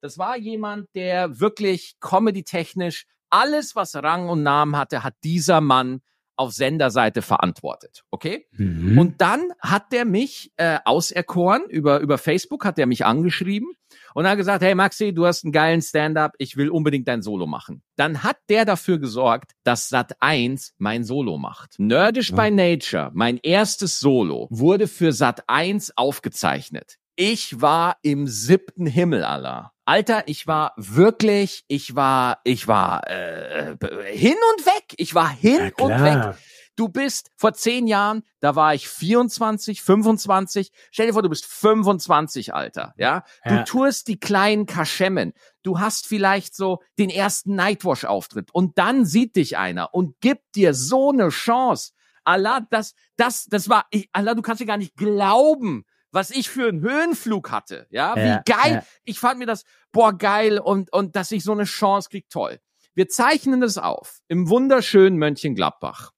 Das 0.00 0.18
war 0.18 0.36
jemand, 0.36 0.88
der 0.94 1.40
wirklich 1.40 1.96
comedy-technisch 2.00 3.06
alles, 3.30 3.76
was 3.76 3.94
Rang 3.94 4.28
und 4.28 4.42
Namen 4.42 4.76
hatte, 4.76 5.04
hat 5.04 5.14
dieser 5.22 5.60
Mann 5.60 6.00
auf 6.40 6.52
Senderseite 6.52 7.20
verantwortet, 7.20 8.02
okay? 8.10 8.46
Mhm. 8.52 8.98
Und 8.98 9.20
dann 9.20 9.52
hat 9.60 9.92
der 9.92 10.06
mich 10.06 10.50
äh, 10.56 10.78
auserkoren, 10.86 11.64
über, 11.68 12.00
über 12.00 12.16
Facebook 12.16 12.64
hat 12.64 12.78
der 12.78 12.86
mich 12.86 13.04
angeschrieben 13.04 13.68
und 14.14 14.26
hat 14.26 14.38
gesagt, 14.38 14.64
hey 14.64 14.74
Maxi, 14.74 15.12
du 15.12 15.26
hast 15.26 15.44
einen 15.44 15.52
geilen 15.52 15.82
Stand-up, 15.82 16.32
ich 16.38 16.56
will 16.56 16.70
unbedingt 16.70 17.08
dein 17.08 17.20
Solo 17.20 17.46
machen. 17.46 17.82
Dann 17.96 18.22
hat 18.22 18.38
der 18.48 18.64
dafür 18.64 18.98
gesorgt, 18.98 19.52
dass 19.64 19.90
Sat 19.90 20.14
1 20.20 20.76
mein 20.78 21.04
Solo 21.04 21.36
macht. 21.36 21.74
Nerdish 21.78 22.32
by 22.32 22.50
Nature, 22.50 23.10
mein 23.12 23.36
erstes 23.42 24.00
Solo, 24.00 24.46
wurde 24.50 24.88
für 24.88 25.12
Sat 25.12 25.44
1 25.46 25.98
aufgezeichnet. 25.98 26.96
Ich 27.16 27.60
war 27.60 27.98
im 28.00 28.26
siebten 28.26 28.86
Himmel 28.86 29.24
aller. 29.24 29.72
Alter, 29.90 30.22
ich 30.28 30.46
war 30.46 30.72
wirklich, 30.76 31.64
ich 31.66 31.96
war, 31.96 32.38
ich 32.44 32.68
war 32.68 33.10
äh, 33.10 33.76
hin 34.12 34.36
und 34.54 34.64
weg. 34.64 34.94
Ich 34.98 35.16
war 35.16 35.28
hin 35.28 35.72
Ja, 35.76 35.84
und 35.84 36.04
weg. 36.04 36.36
Du 36.76 36.88
bist 36.88 37.32
vor 37.36 37.54
zehn 37.54 37.88
Jahren, 37.88 38.22
da 38.38 38.54
war 38.54 38.72
ich 38.72 38.88
24, 38.88 39.82
25. 39.82 40.70
Stell 40.92 41.08
dir 41.08 41.12
vor, 41.12 41.22
du 41.22 41.28
bist 41.28 41.44
25, 41.44 42.54
Alter. 42.54 42.94
Ja, 42.98 43.24
du 43.44 43.54
Ja. 43.56 43.62
tourst 43.64 44.06
die 44.06 44.20
kleinen 44.20 44.66
Kaschemmen. 44.66 45.32
Du 45.64 45.80
hast 45.80 46.06
vielleicht 46.06 46.54
so 46.54 46.78
den 46.96 47.10
ersten 47.10 47.56
Nightwash-Auftritt 47.56 48.54
und 48.54 48.78
dann 48.78 49.04
sieht 49.04 49.34
dich 49.34 49.58
einer 49.58 49.92
und 49.92 50.20
gibt 50.20 50.54
dir 50.54 50.72
so 50.72 51.10
eine 51.10 51.30
Chance. 51.30 51.94
Allah, 52.22 52.60
das, 52.70 52.94
das, 53.16 53.46
das 53.46 53.68
war, 53.68 53.86
ich, 53.90 54.08
Allah, 54.12 54.34
du 54.34 54.42
kannst 54.42 54.60
dir 54.60 54.66
gar 54.66 54.76
nicht 54.76 54.94
glauben, 54.94 55.84
was 56.12 56.30
ich 56.30 56.48
für 56.48 56.68
einen 56.68 56.80
Höhenflug 56.80 57.50
hatte. 57.50 57.86
Ja, 57.90 58.16
wie 58.16 58.20
Ja, 58.20 58.42
geil. 58.44 58.72
ja. 58.74 58.82
Ich 59.04 59.18
fand 59.18 59.38
mir 59.38 59.46
das, 59.46 59.64
boah, 59.92 60.16
geil 60.16 60.58
und, 60.58 60.92
und 60.92 61.16
dass 61.16 61.30
ich 61.32 61.44
so 61.44 61.52
eine 61.52 61.64
Chance 61.64 62.08
krieg, 62.10 62.28
toll. 62.28 62.58
Wir 62.94 63.08
zeichnen 63.08 63.60
das 63.60 63.78
auf 63.78 64.18
im 64.28 64.48
wunderschönen 64.48 65.18
Mönchengladbach. 65.18 66.10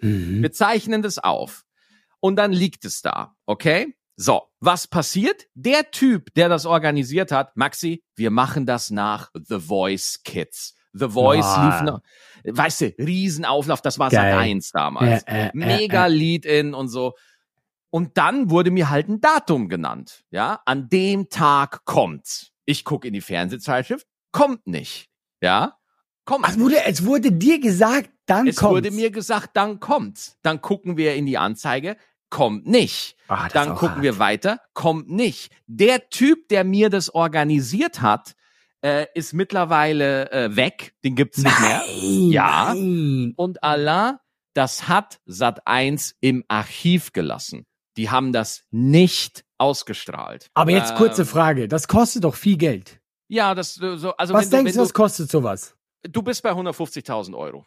Mhm. 0.00 0.42
Wir 0.42 0.52
zeichnen 0.52 1.02
das 1.02 1.18
auf. 1.18 1.64
Und 2.20 2.36
dann 2.36 2.52
liegt 2.52 2.84
es 2.84 3.02
da. 3.02 3.34
Okay? 3.46 3.94
So, 4.16 4.42
was 4.58 4.88
passiert? 4.88 5.46
Der 5.54 5.90
Typ, 5.92 6.34
der 6.34 6.48
das 6.48 6.66
organisiert 6.66 7.30
hat, 7.30 7.56
Maxi, 7.56 8.02
wir 8.16 8.30
machen 8.30 8.66
das 8.66 8.90
nach 8.90 9.30
The 9.34 9.60
Voice 9.60 10.20
Kids. 10.24 10.74
The 10.92 11.10
Voice 11.10 11.44
Ah. 11.44 11.66
lief 11.80 11.82
noch, 11.82 12.00
weißt 12.44 12.80
du, 12.80 12.86
Riesenauflauf, 12.98 13.80
das 13.82 13.98
war 14.00 14.10
Geil. 14.10 14.32
Sat 14.32 14.40
1 14.40 14.70
damals. 14.72 15.22
Äh, 15.24 15.46
äh, 15.46 15.50
Mega 15.54 16.06
äh. 16.06 16.10
Lead-In 16.10 16.74
und 16.74 16.88
so. 16.88 17.14
Und 17.90 18.18
dann 18.18 18.50
wurde 18.50 18.70
mir 18.70 18.90
halt 18.90 19.08
ein 19.08 19.20
Datum 19.20 19.68
genannt. 19.68 20.24
Ja, 20.30 20.60
an 20.66 20.88
dem 20.88 21.28
Tag 21.30 21.84
kommt's. 21.84 22.50
Ich 22.64 22.84
gucke 22.84 23.08
in 23.08 23.14
die 23.14 23.20
Fernsehzeitschrift, 23.22 24.06
kommt 24.32 24.66
nicht. 24.66 25.08
Ja, 25.40 25.78
kommt 26.24 26.44
Ach, 26.44 26.50
es 26.50 26.58
wurde, 26.60 26.84
es 26.84 27.04
wurde 27.04 27.32
dir 27.32 27.58
gesagt, 27.60 28.10
dann 28.26 28.46
es 28.46 28.56
kommt's. 28.56 28.70
wurde 28.72 28.90
mir 28.90 29.10
gesagt, 29.10 29.50
dann 29.54 29.80
kommt's. 29.80 30.36
Dann 30.42 30.60
gucken 30.60 30.96
wir 30.98 31.14
in 31.14 31.24
die 31.24 31.38
Anzeige, 31.38 31.96
kommt 32.28 32.66
nicht. 32.66 33.16
Ist 33.46 33.54
Dann 33.54 33.70
gucken 33.70 33.88
hart. 33.96 34.02
wir 34.02 34.18
weiter, 34.18 34.60
kommt 34.74 35.08
nicht. 35.08 35.50
Der 35.66 36.10
Typ, 36.10 36.48
der 36.48 36.64
mir 36.64 36.90
das 36.90 37.08
organisiert 37.14 38.02
hat, 38.02 38.34
äh, 38.82 39.06
ist 39.14 39.32
mittlerweile 39.32 40.30
äh, 40.30 40.54
weg. 40.56 40.94
Den 41.04 41.14
gibt's 41.16 41.38
nicht 41.38 41.60
mehr. 41.60 41.82
Nein, 41.86 42.30
Ja. 42.30 42.74
Nein. 42.74 43.32
Und 43.36 43.62
Allah, 43.64 44.20
das 44.52 44.88
hat 44.88 45.20
Sat 45.24 45.66
1 45.66 46.16
im 46.20 46.44
Archiv 46.48 47.12
gelassen. 47.14 47.64
Die 47.98 48.08
haben 48.10 48.32
das 48.32 48.62
nicht 48.70 49.44
ausgestrahlt. 49.58 50.46
Aber 50.54 50.70
jetzt 50.70 50.94
kurze 50.94 51.22
Ähm, 51.22 51.28
Frage. 51.28 51.68
Das 51.68 51.88
kostet 51.88 52.24
doch 52.24 52.34
viel 52.36 52.56
Geld. 52.56 53.00
Ja, 53.28 53.54
das 53.54 53.78
äh, 53.82 53.96
so. 53.98 54.12
Also 54.16 54.32
was 54.32 54.44
wenn, 54.44 54.50
du, 54.50 54.56
denkst 54.64 54.72
du, 54.74 54.80
was 54.80 54.88
du, 54.88 54.94
kostet 54.94 55.30
sowas? 55.30 55.74
du 56.08 56.22
bist 56.22 56.42
bei 56.42 56.52
150.000 56.52 57.36
Euro. 57.36 57.66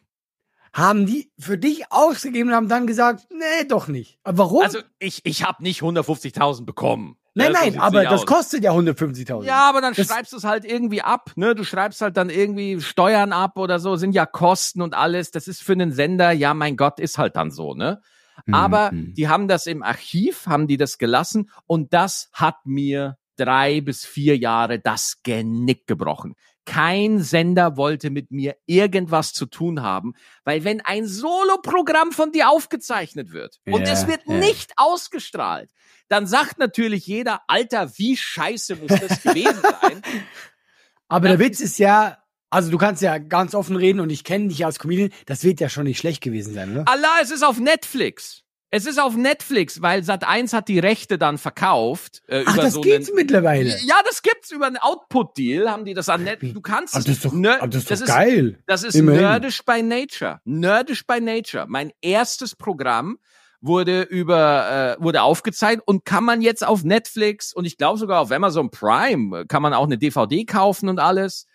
Haben 0.74 1.06
die 1.06 1.30
für 1.38 1.58
dich 1.58 1.84
ausgegeben 1.92 2.50
und 2.50 2.56
haben 2.56 2.70
dann 2.70 2.88
gesagt, 2.88 3.28
nee, 3.30 3.66
doch 3.68 3.88
nicht. 3.90 4.18
Aber 4.24 4.38
warum? 4.46 4.64
Also 4.64 4.80
ich, 5.00 5.20
ich 5.26 5.44
habe 5.44 5.62
nicht 5.62 5.82
150.000 5.82 6.64
bekommen. 6.66 7.18
nein, 7.34 7.52
Ja, 7.52 7.60
so 7.60 7.66
nein, 7.72 7.80
aber 7.82 8.04
das 8.06 8.22
aus. 8.22 8.26
kostet 8.26 8.64
ja 8.64 8.72
150.000. 8.72 9.44
Ja, 9.44 9.68
aber 9.68 9.82
dann 9.82 9.94
Das- 9.94 10.08
schreibst 10.08 10.32
du 10.32 10.38
es 10.38 10.46
halt 10.46 10.64
irgendwie 10.64 11.02
ab, 11.02 11.32
ne? 11.36 11.56
Du 11.56 11.66
schreibst 11.66 12.00
halt 12.00 12.16
dann 12.16 12.30
irgendwie 12.30 12.80
Steuern 12.80 13.34
ab 13.34 13.58
oder 13.58 13.80
so, 13.80 13.98
sind 13.98 14.14
ja 14.14 14.26
Kosten 14.26 14.82
und 14.82 14.94
alles. 14.96 15.32
Das 15.32 15.50
ist 15.50 15.62
für 15.62 15.74
einen 15.74 15.92
Sender, 15.92 16.32
ja, 16.32 16.54
mein 16.54 16.78
Gott, 16.78 17.02
ist 17.02 17.18
halt 17.18 17.36
dann 17.36 17.52
so, 17.52 17.74
ne? 17.74 18.02
Mhm, 18.46 18.54
Aber 18.54 18.92
mhm. 18.92 19.14
die 19.14 19.28
haben 19.28 19.48
das 19.48 19.68
im 19.68 19.84
Archiv, 19.84 20.48
haben 20.48 20.68
die 20.68 20.78
das 20.78 20.98
gelassen 20.98 21.50
und 21.68 21.94
das 21.94 22.30
hat 22.34 22.66
mir 22.66 23.18
drei 23.38 23.82
bis 23.82 24.06
vier 24.06 24.38
Jahre 24.38 24.80
das 24.80 25.24
Genick 25.24 25.88
gebrochen. 25.88 26.36
Kein 26.66 27.20
Sender 27.20 27.76
wollte 27.76 28.12
mit 28.12 28.30
mir 28.30 28.56
irgendwas 28.68 29.34
zu 29.34 29.48
tun 29.48 29.82
haben, 29.82 30.14
weil 30.44 30.64
wenn 30.64 30.80
ein 30.82 31.08
Soloprogramm 31.08 32.12
von 32.12 32.32
dir 32.32 32.50
aufgezeichnet 32.50 33.32
wird 33.32 33.60
und 33.66 33.88
es 33.88 34.08
wird 34.08 34.22
ja. 34.28 34.36
nicht 34.36 34.74
ausgestrahlt, 34.78 35.72
dann 36.08 36.28
sagt 36.28 36.60
natürlich 36.60 37.08
jeder, 37.08 37.42
Alter, 37.48 37.92
wie 37.98 38.16
scheiße 38.16 38.76
muss 38.76 38.90
das 38.90 39.24
gewesen 39.24 39.62
sein? 39.82 40.02
Aber 41.08 41.28
Ja. 41.30 41.36
der 41.36 41.46
Witz 41.46 41.60
ist 41.62 41.80
ja, 41.80 42.21
also 42.52 42.70
du 42.70 42.78
kannst 42.78 43.02
ja 43.02 43.18
ganz 43.18 43.56
offen 43.56 43.76
reden 43.76 44.00
und 44.00 44.12
ich 44.12 44.24
kenne 44.24 44.50
dich 44.50 44.60
ja 44.60 44.68
als 44.68 44.78
Comedian, 44.78 45.10
das 45.26 45.44
wird 45.44 45.60
ja 45.60 45.70
schon 45.70 45.86
nicht 45.86 45.98
schlecht 45.98 46.22
gewesen 46.22 46.54
sein, 46.54 46.72
oder? 46.74 46.88
Allah, 46.88 47.10
es 47.24 47.32
ist 47.32 47.44
auf 47.44 47.60
Netflix. 47.60 48.44
Es 48.74 48.86
ist 48.86 49.02
auf 49.02 49.18
Netflix, 49.18 49.82
weil 49.82 50.00
Sat1 50.00 50.54
hat 50.54 50.70
die 50.70 50.80
Rechte 50.80 51.18
dann 51.18 51.38
verkauft. 51.38 52.22
Äh, 52.28 52.44
Ach, 52.46 52.54
über 52.54 52.64
das 52.64 52.74
so 52.74 52.80
geht's 52.82 53.10
einen, 53.10 53.18
mittlerweile. 53.18 53.76
Ja, 53.84 53.96
das 54.08 54.22
gibt's 54.22 54.50
über 54.52 54.66
einen 54.68 54.78
Output-Deal, 54.78 55.70
haben 55.70 55.84
die 55.84 55.94
das 55.94 56.08
an 56.08 56.24
Net. 56.24 56.40
Du 56.42 56.62
kannst 56.62 56.94
Aber 56.94 57.00
es. 57.02 57.06
das 57.08 57.16
ist 57.18 57.26
doch, 57.26 57.34
Ner- 57.34 57.58
aber 57.60 57.68
das 57.68 57.82
ist 57.82 57.92
das 57.92 58.00
doch 58.00 58.06
ist, 58.08 58.14
geil. 58.14 58.60
Das 58.68 58.84
ist 58.84 58.96
Immerhin. 58.96 59.22
Nerdish 59.24 59.66
by 59.66 59.84
Nature. 59.84 60.40
Nerdish 60.46 61.06
by 61.06 61.20
Nature. 61.20 61.66
Mein 61.68 61.92
erstes 62.02 62.56
Programm 62.56 63.18
wurde 63.60 64.04
über 64.04 64.98
äh, 64.98 65.04
wurde 65.04 65.22
aufgezeichnet 65.22 65.84
und 65.86 66.06
kann 66.06 66.24
man 66.24 66.42
jetzt 66.42 66.66
auf 66.66 66.84
Netflix 66.86 67.54
und 67.54 67.66
ich 67.66 67.78
glaube 67.78 68.00
sogar 68.00 68.22
auf 68.22 68.32
Amazon 68.32 68.72
Prime 68.72 69.42
äh, 69.42 69.46
kann 69.46 69.62
man 69.62 69.74
auch 69.74 69.84
eine 69.86 69.98
DVD 69.98 70.46
kaufen 70.46 70.88
und 70.90 70.98
alles. 71.00 71.46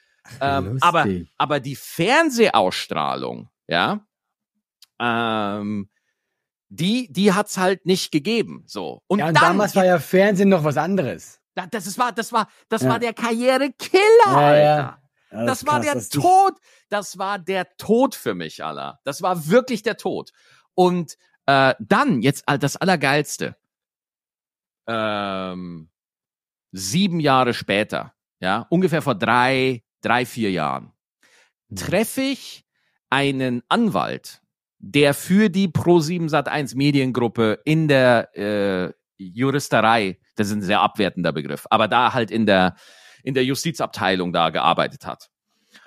Ähm, 0.40 0.78
aber 0.80 1.06
aber 1.38 1.60
die 1.60 1.76
Fernsehausstrahlung, 1.76 3.48
ja, 3.68 4.00
ähm, 5.00 5.88
die 6.68 7.12
die 7.12 7.32
hat's 7.32 7.58
halt 7.58 7.86
nicht 7.86 8.10
gegeben. 8.12 8.64
So 8.66 9.02
und, 9.06 9.18
ja, 9.20 9.28
und 9.28 9.34
dann 9.34 9.42
damals 9.50 9.76
war 9.76 9.84
ja 9.84 9.98
Fernsehen 9.98 10.48
noch 10.48 10.64
was 10.64 10.76
anderes. 10.76 11.40
da- 11.54 11.66
das 11.66 11.86
ist, 11.86 11.98
war 11.98 12.12
das 12.12 12.32
war 12.32 12.48
das 12.68 12.82
Ja. 12.82 12.90
war 12.90 12.98
der 12.98 13.14
Karrierekiller, 13.14 14.00
Ja, 14.26 14.36
Alter. 14.36 14.98
ja. 15.30 15.44
Das 15.46 15.58
ist 15.62 15.66
war 15.66 15.80
krass, 15.80 16.08
der 16.08 16.20
Tod. 16.22 16.54
Das 16.88 17.18
war 17.18 17.38
der 17.38 17.76
Tod 17.76 18.14
für 18.14 18.34
mich, 18.34 18.64
Allah. 18.64 19.00
Das 19.04 19.22
war 19.22 19.48
wirklich 19.48 19.82
der 19.82 19.96
Tod. 19.96 20.32
Und 20.74 21.16
äh, 21.46 21.74
dann, 21.78 22.22
jetzt 22.22 22.48
all- 22.48 22.58
das 22.58 22.76
Allergeilste. 22.76 23.56
Ähm, 24.86 25.90
sieben 26.72 27.20
Jahre 27.20 27.54
später, 27.54 28.14
ja, 28.40 28.66
ungefähr 28.70 29.02
vor 29.02 29.14
drei, 29.16 29.82
drei, 30.06 30.24
vier 30.26 30.50
Jahren, 30.50 30.92
Mhm. 31.68 31.76
treffe 31.76 32.20
ich 32.20 32.64
einen 33.10 33.62
Anwalt, 33.68 34.40
der 34.78 35.14
für 35.14 35.48
die 35.48 35.68
Pro7 35.68 36.28
Sat1 36.30 36.76
Mediengruppe 36.76 37.58
in 37.64 37.88
der 37.88 38.36
äh, 38.36 38.92
Juristerei, 39.18 40.18
das 40.36 40.48
ist 40.48 40.52
ein 40.54 40.62
sehr 40.62 40.80
abwertender 40.80 41.32
Begriff, 41.32 41.66
aber 41.70 41.88
da 41.88 42.12
halt 42.12 42.30
in 42.30 42.46
der 42.46 42.76
in 43.22 43.34
der 43.34 43.44
Justizabteilung 43.44 44.32
da 44.32 44.50
gearbeitet 44.50 45.04
hat. 45.06 45.30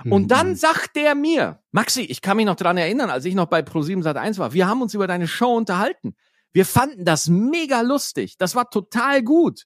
Und 0.10 0.30
dann 0.32 0.50
Mhm. 0.50 0.56
sagt 0.56 0.96
der 0.98 1.16
mir, 1.16 1.62
Maxi, 1.72 2.02
ich 2.02 2.22
kann 2.22 2.36
mich 2.38 2.46
noch 2.46 2.56
dran 2.58 2.76
erinnern, 2.76 3.10
als 3.10 3.24
ich 3.24 3.34
noch 3.36 3.46
bei 3.48 3.62
Pro7 3.62 4.04
Sat1 4.04 4.38
war, 4.40 4.52
wir 4.54 4.68
haben 4.68 4.82
uns 4.82 4.94
über 4.94 5.08
deine 5.08 5.28
Show 5.28 5.56
unterhalten. 5.56 6.16
Wir 6.52 6.66
fanden 6.66 7.06
das 7.06 7.28
mega 7.30 7.80
lustig. 7.82 8.38
Das 8.38 8.56
war 8.56 8.70
total 8.70 9.24
gut. 9.24 9.64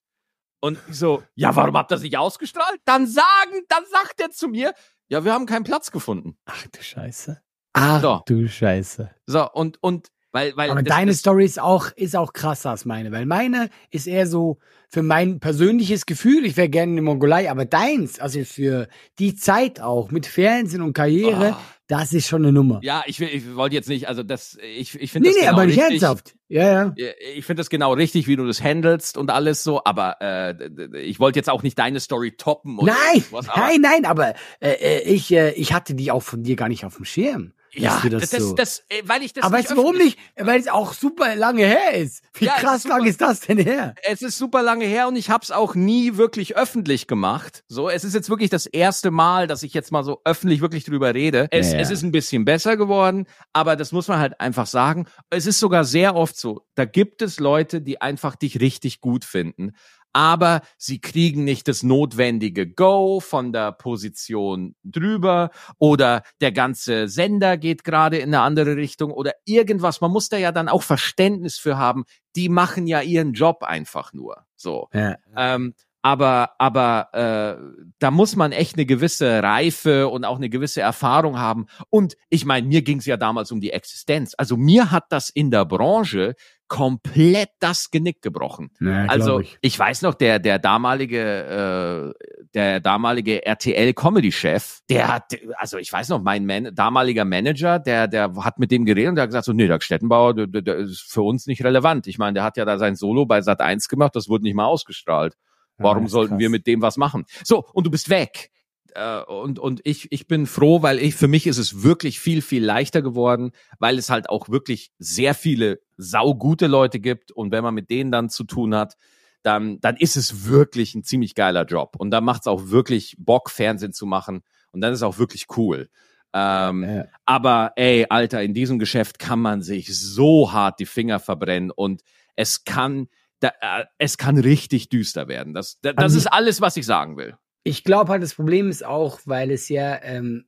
Und 0.64 0.78
ich 0.88 0.96
so, 0.98 1.22
ja, 1.36 1.54
warum 1.58 1.76
habt 1.76 1.92
ihr 1.92 1.96
das 1.96 2.04
nicht 2.04 2.18
ausgestrahlt? 2.18 2.80
Dann 2.86 3.06
sagen, 3.06 3.52
dann 3.68 3.84
sagt 3.92 4.22
er 4.22 4.30
zu 4.32 4.48
mir, 4.48 4.74
ja, 5.10 5.26
wir 5.26 5.34
haben 5.34 5.46
keinen 5.46 5.66
Platz 5.66 5.92
gefunden. 5.92 6.38
Ach 6.46 6.66
du 6.72 6.82
Scheiße. 6.82 7.42
Ach 7.74 8.02
So. 8.02 8.22
du 8.26 8.48
Scheiße. 8.48 9.10
So, 9.26 9.52
und, 9.52 9.78
und, 9.84 10.08
weil, 10.32 10.56
weil, 10.56 10.70
Aber 10.72 10.82
das- 10.82 10.96
deine 10.96 11.12
das- 11.12 11.20
Story 11.20 11.44
ist 11.44 11.60
auch, 11.60 11.92
ist 11.98 12.16
auch 12.16 12.32
krasser 12.32 12.70
als 12.70 12.86
meine, 12.86 13.12
weil 13.12 13.26
meine 13.26 13.70
ist 13.92 14.08
eher 14.08 14.26
so 14.26 14.58
für 14.90 15.04
mein 15.04 15.42
persönliches 15.42 16.06
Gefühl, 16.06 16.46
ich 16.46 16.56
wäre 16.56 16.70
gerne 16.70 16.92
in 16.92 16.96
der 16.96 17.04
Mongolei, 17.04 17.52
aber 17.52 17.66
deins, 17.66 18.20
also 18.22 18.42
für 18.46 18.88
die 19.20 19.36
Zeit 19.36 19.82
auch 19.82 20.12
mit 20.12 20.26
Fernsehen 20.26 20.82
und 20.82 20.94
Karriere, 20.94 21.56
Ah. 21.56 21.62
Das 22.00 22.12
ist 22.12 22.28
schon 22.28 22.42
eine 22.44 22.52
Nummer. 22.52 22.80
ja, 22.82 23.04
ich, 23.06 23.20
will- 23.20 23.30
ich 23.32 23.56
wollte 23.56 23.76
jetzt 23.76 23.88
nicht, 23.88 24.08
also 24.08 24.24
das, 24.24 24.58
ich, 24.62 25.00
ich 25.00 25.12
finde 25.12 25.30
nee, 25.30 25.34
das 25.36 25.42
nee, 25.42 25.48
genau 25.48 25.54
aber 25.58 25.66
nicht 25.68 25.78
richtig. 25.80 26.02
ernsthaft. 26.02 26.36
Ja, 26.50 26.72
ja. 26.96 26.96
Ich 27.36 27.46
finde 27.46 27.62
das 27.62 27.70
genau 27.70 27.94
richtig, 27.94 28.28
wie 28.28 28.36
du 28.36 28.46
das 28.48 28.62
handelst 28.64 29.18
und 29.18 29.30
alles 29.30 29.64
so, 29.64 29.84
aber 29.86 30.18
äh, 30.22 31.00
ich 31.02 31.20
wollte 31.20 31.38
jetzt 31.40 31.50
auch 31.50 31.62
nicht 31.64 31.78
deine 31.78 32.00
Story 32.00 32.32
toppen. 32.36 32.80
Oder 32.80 32.94
Nein, 33.14 33.24
was, 33.32 33.48
nein, 33.56 33.82
nein, 33.82 34.06
aber 34.06 34.34
äh, 34.60 34.72
äh, 34.72 35.02
ich, 35.04 35.32
äh, 35.32 35.52
ich 35.52 35.72
hatte 35.74 35.94
die 35.96 36.10
auch 36.12 36.24
von 36.24 36.42
dir 36.44 36.56
gar 36.56 36.68
nicht 36.68 36.84
auf 36.86 36.96
dem 36.96 37.06
Schirm. 37.06 37.54
Ja, 37.76 38.00
du 38.04 38.10
das, 38.10 38.30
so. 38.30 38.54
das, 38.54 38.84
äh, 38.90 39.02
weil 39.06 39.24
ich 39.24 39.34
das 39.34 39.44
Aber 39.44 39.58
nicht 39.58 39.70
weißt 39.70 39.78
du 39.78 39.82
warum 39.82 39.98
nicht? 39.98 40.20
Weil 40.38 40.60
es 40.60 40.68
auch 40.68 40.94
super 40.94 41.36
lange 41.36 41.66
her 41.66 41.94
ist. 41.96 42.24
Wie 42.34 42.46
Ja, 42.46 42.54
krass 42.54 42.78
ist 42.78 42.84
super- 42.84 42.98
lang 43.00 43.08
ist 43.08 43.22
das 43.22 43.40
denn 43.42 43.58
her? 43.58 43.96
Es 44.04 44.22
ist 44.22 44.38
super 44.38 44.62
lange 44.62 44.86
her 44.86 45.08
und 45.08 45.16
ich 45.16 45.30
habe 45.30 45.44
es 45.44 45.52
auch 45.52 45.74
nie 45.76 46.18
wirklich 46.18 46.56
öffentlich 46.56 47.08
gemacht. 47.08 47.64
So, 47.68 47.90
es 47.90 48.04
ist 48.04 48.14
jetzt 48.14 48.30
wirklich 48.30 48.50
das 48.50 48.66
erste 48.66 49.12
Mal, 49.12 49.48
dass 49.48 49.64
ich 49.64 49.74
jetzt 49.74 49.92
mal 49.92 50.04
so 50.04 50.22
öffentlich 50.26 50.62
wirklich 50.62 50.84
drüber 50.86 51.14
rede. 51.14 51.48
Es, 51.52 51.72
Ja, 51.72 51.78
ja. 51.78 51.80
es 51.82 51.90
ist 51.90 52.04
ein 52.04 52.12
bisschen 52.12 52.46
besser 52.46 52.78
geworden, 52.78 53.26
aber 53.54 53.76
das 53.76 53.92
muss 53.92 54.08
man 54.08 54.20
halt 54.20 54.40
einfach 54.40 54.68
sagen. 54.68 55.06
Es 55.30 55.46
ist 55.48 55.60
sogar 55.60 55.84
sehr 55.86 56.16
oft 56.16 56.38
so, 56.38 56.66
da 56.76 56.86
gibt 56.86 57.22
es 57.22 57.40
Leute, 57.40 57.82
die 57.82 58.02
einfach 58.02 58.36
dich 58.36 58.60
richtig 58.60 59.02
gut 59.02 59.26
finden. 59.26 59.72
Aber 60.14 60.62
sie 60.78 61.02
kriegen 61.02 61.44
nicht 61.44 61.68
das 61.68 61.84
notwendige 61.84 62.68
Go 62.68 63.20
von 63.20 63.52
der 63.52 63.72
Position 63.72 64.76
drüber 64.84 65.50
oder 65.80 66.22
der 66.40 66.52
ganze 66.52 67.08
Sender 67.08 67.58
geht 67.58 67.84
gerade 67.84 68.18
in 68.18 68.34
eine 68.34 68.42
andere 68.42 68.76
Richtung 68.76 69.12
oder 69.12 69.34
irgendwas. 69.46 70.02
Man 70.02 70.12
muss 70.12 70.30
da 70.30 70.38
ja 70.38 70.52
dann 70.52 70.70
auch 70.70 70.84
Verständnis 70.84 71.58
für 71.58 71.78
haben. 71.78 72.06
Die 72.36 72.50
machen 72.50 72.88
ja 72.88 73.02
ihren 73.02 73.34
Job 73.34 73.64
einfach 73.64 74.14
nur. 74.14 74.46
So. 74.56 74.88
Ja. 74.94 75.16
Ähm, 75.36 75.74
aber 76.06 76.52
aber 76.58 77.08
äh, 77.14 77.86
da 78.00 78.12
muss 78.12 78.36
man 78.36 78.52
echt 78.52 78.76
eine 78.76 78.86
gewisse 78.86 79.42
Reife 79.42 80.10
und 80.10 80.26
auch 80.26 80.36
eine 80.36 80.50
gewisse 80.50 80.82
Erfahrung 80.82 81.40
haben. 81.40 81.68
Und 81.90 82.18
ich 82.30 82.44
meine, 82.44 82.68
mir 82.68 82.82
ging 82.82 83.00
es 83.00 83.06
ja 83.06 83.16
damals 83.16 83.54
um 83.54 83.62
die 83.62 83.72
Existenz. 83.72 84.36
Also 84.38 84.58
mir 84.58 84.92
hat 84.92 85.06
das 85.10 85.30
in 85.30 85.50
der 85.50 85.64
Branche 85.64 86.36
komplett 86.68 87.50
das 87.60 87.92
Genick 87.92 88.22
gebrochen. 88.22 88.72
Ja, 88.80 89.06
Also 89.06 89.40
ich. 89.40 89.58
ich. 89.62 89.78
weiß 89.78 90.02
noch, 90.02 90.16
der 90.16 90.40
der 90.40 90.60
damalige 90.60 92.14
äh, 92.18 92.24
der 92.54 92.80
damalige 92.80 93.46
RTL 93.46 93.94
Comedy 93.94 94.32
Chef, 94.32 94.80
der 94.90 95.08
hat 95.14 95.34
also 95.58 95.78
ich 95.78 95.92
weiß 95.92 96.10
noch, 96.10 96.22
mein 96.22 96.46
Man 96.46 96.74
damaliger 96.74 97.26
Manager, 97.26 97.80
der 97.80 98.08
der 98.08 98.34
hat 98.44 98.60
mit 98.60 98.72
dem 98.72 98.86
geredet 98.86 99.10
und 99.10 99.16
der 99.16 99.24
hat 99.24 99.30
gesagt 99.30 99.46
so 99.46 99.54
nee, 99.54 99.68
der 99.68 99.80
Stettenbauer, 99.82 100.34
der, 100.34 100.48
der, 100.48 100.76
ist 100.78 101.02
für 101.02 101.22
uns 101.22 101.46
nicht 101.48 101.64
relevant. 101.64 102.08
Ich 102.08 102.18
meine, 102.18 102.34
der 102.36 102.44
hat 102.44 102.58
ja 102.58 102.66
da 102.66 102.78
sein 102.78 102.96
Solo 102.96 103.26
bei 103.26 103.42
Sat 103.42 103.62
1 103.62 103.88
gemacht, 103.88 104.16
das 104.16 104.28
wurde 104.30 104.44
nicht 104.44 104.56
mal 104.56 104.66
ausgestrahlt. 104.66 105.36
Warum 105.78 106.04
Ja, 106.04 106.10
sollten 106.10 106.34
krass. 106.34 106.40
wir 106.40 106.50
mit 106.50 106.68
dem 106.68 106.82
was 106.82 106.98
machen? 106.98 107.26
So, 107.44 107.66
und 107.74 107.86
du 107.86 107.92
bist 107.92 108.10
weg. 108.10 108.52
Äh, 108.96 109.22
Und, 109.24 109.60
und 109.60 109.82
ich, 109.84 110.12
ich 110.12 110.28
bin 110.28 110.46
froh, 110.46 110.82
weil 110.82 111.00
ich, 111.00 111.16
für 111.16 111.28
mich 111.28 111.48
ist 111.48 111.58
es 111.58 111.84
wirklich 111.84 112.20
viel, 112.20 112.42
viel 112.42 112.64
leichter 112.64 113.02
geworden, 113.02 113.52
weil 113.80 113.98
es 113.98 114.10
halt 114.10 114.30
auch 114.30 114.50
wirklich 114.50 114.92
sehr 115.00 115.34
viele 115.34 115.80
saugute 115.98 116.68
Leute 116.68 117.00
gibt. 117.00 117.32
Und 117.32 117.52
wenn 117.52 117.64
man 117.64 117.74
mit 117.74 117.90
denen 117.90 118.12
dann 118.12 118.30
zu 118.30 118.44
tun 118.44 118.76
hat, 118.76 118.96
dann, 119.42 119.80
dann 119.82 119.98
ist 119.98 120.16
es 120.16 120.46
wirklich 120.48 120.96
ein 120.96 121.04
ziemlich 121.04 121.36
geiler 121.36 121.66
Job. 121.66 121.96
Und 121.98 122.12
dann 122.12 122.24
macht 122.24 122.42
es 122.42 122.48
auch 122.48 122.70
wirklich 122.70 123.16
Bock, 123.20 123.50
Fernsehen 123.50 123.94
zu 123.94 124.06
machen. 124.06 124.42
Und 124.72 124.82
dann 124.82 124.94
ist 124.94 125.00
es 125.00 125.04
auch 125.04 125.18
wirklich 125.18 125.46
cool. 125.58 125.90
Ähm, 126.36 126.84
Ja. 126.84 127.06
aber 127.26 127.74
ey, 127.76 128.08
Alter, 128.10 128.42
in 128.42 128.54
diesem 128.56 128.80
Geschäft 128.80 129.20
kann 129.20 129.40
man 129.40 129.62
sich 129.62 129.96
so 129.96 130.52
hart 130.52 130.80
die 130.80 130.88
Finger 130.88 131.20
verbrennen 131.20 131.70
und 131.70 132.02
es 132.36 132.64
kann, 132.64 133.08
da, 133.40 133.50
äh, 133.62 133.86
es 134.00 134.18
kann 134.18 134.40
richtig 134.40 134.90
düster 134.90 135.28
werden. 135.28 135.54
Das, 135.54 135.80
da, 135.82 135.94
das 135.94 136.04
Also- 136.06 136.18
ist 136.18 136.28
alles, 136.28 136.60
was 136.60 136.76
ich 136.76 136.88
sagen 136.88 137.18
will. 137.18 137.36
Ich 137.64 137.84
glaube 137.84 138.12
halt, 138.12 138.24
das 138.24 138.34
Problem 138.36 138.70
ist 138.70 138.86
auch, 138.86 139.20
weil 139.26 139.52
es 139.52 139.70
ja, 139.70 140.02
ähm, 140.04 140.46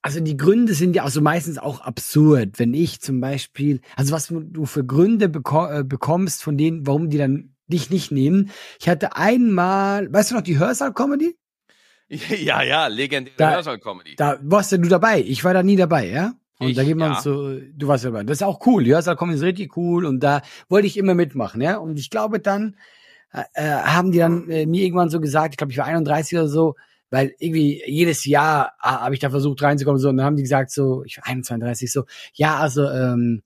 also 0.00 0.20
die 0.20 0.36
Gründe 0.36 0.74
sind 0.74 0.94
ja 0.96 1.04
also 1.04 1.20
meistens 1.20 1.58
auch 1.58 1.80
absurd. 1.80 2.58
Wenn 2.58 2.74
ich 2.74 3.00
zum 3.00 3.20
Beispiel, 3.20 3.80
also 3.96 4.12
was 4.12 4.28
du 4.28 4.64
für 4.66 4.84
Gründe 4.84 5.28
beko 5.28 5.66
äh, 5.68 5.84
bekommst, 5.84 6.42
von 6.42 6.56
denen, 6.56 6.86
warum 6.86 7.10
die 7.10 7.18
dann 7.18 7.54
dich 7.68 7.90
nicht 7.90 8.10
nehmen. 8.12 8.50
Ich 8.80 8.88
hatte 8.88 9.16
einmal, 9.16 10.12
weißt 10.12 10.30
du 10.30 10.34
noch, 10.36 10.42
die 10.42 10.58
Hörsaal-Comedy? 10.58 11.36
Ja, 12.08 12.62
ja, 12.62 12.88
legendäre 12.88 13.36
Da- 13.38 13.52
Hörsaal-Comedy. 13.54 14.16
Da 14.16 14.38
warst 14.42 14.70
ja 14.72 14.76
du 14.78 14.88
dabei. 14.88 15.20
Ich 15.22 15.44
war 15.44 15.54
da 15.54 15.62
nie 15.62 15.76
dabei, 15.76 16.08
ja? 16.10 16.34
Und 16.58 16.68
Ich, 16.68 16.76
da 16.76 16.84
geht 16.84 16.96
man 16.96 17.12
ja. 17.12 17.20
so, 17.22 17.58
du 17.58 17.88
warst 17.88 18.04
dabei. 18.04 18.22
Das 18.24 18.36
ist 18.38 18.42
auch 18.42 18.66
cool. 18.66 18.84
Die 18.84 18.92
Hörsaal-Comedy 18.92 19.36
ist 19.38 19.42
richtig 19.42 19.76
cool 19.78 20.04
und 20.04 20.20
da 20.20 20.42
wollte 20.68 20.86
ich 20.86 20.98
immer 20.98 21.14
mitmachen, 21.14 21.62
ja? 21.62 21.78
Und 21.78 21.98
ich 21.98 22.10
glaube 22.10 22.38
dann, 22.38 22.76
äh, 23.32 23.44
äh, 23.54 23.62
haben 23.62 24.12
die 24.12 24.18
dann 24.18 24.48
äh, 24.50 24.66
mir 24.66 24.82
irgendwann 24.82 25.10
so 25.10 25.20
gesagt, 25.20 25.54
ich 25.54 25.56
glaube, 25.56 25.72
ich 25.72 25.78
war 25.78 25.86
31 25.86 26.38
oder 26.38 26.48
so, 26.48 26.74
weil 27.10 27.34
irgendwie 27.38 27.82
jedes 27.86 28.24
Jahr 28.24 28.74
äh, 28.82 28.88
habe 28.88 29.14
ich 29.14 29.20
da 29.20 29.30
versucht 29.30 29.62
reinzukommen 29.62 29.98
so 29.98 30.08
und 30.08 30.16
dann 30.16 30.26
haben 30.26 30.36
die 30.36 30.42
gesagt 30.42 30.70
so, 30.70 31.04
ich 31.04 31.18
war 31.18 31.26
31 31.26 31.90
so, 31.90 32.04
ja, 32.34 32.58
also 32.58 32.88
ähm, 32.88 33.42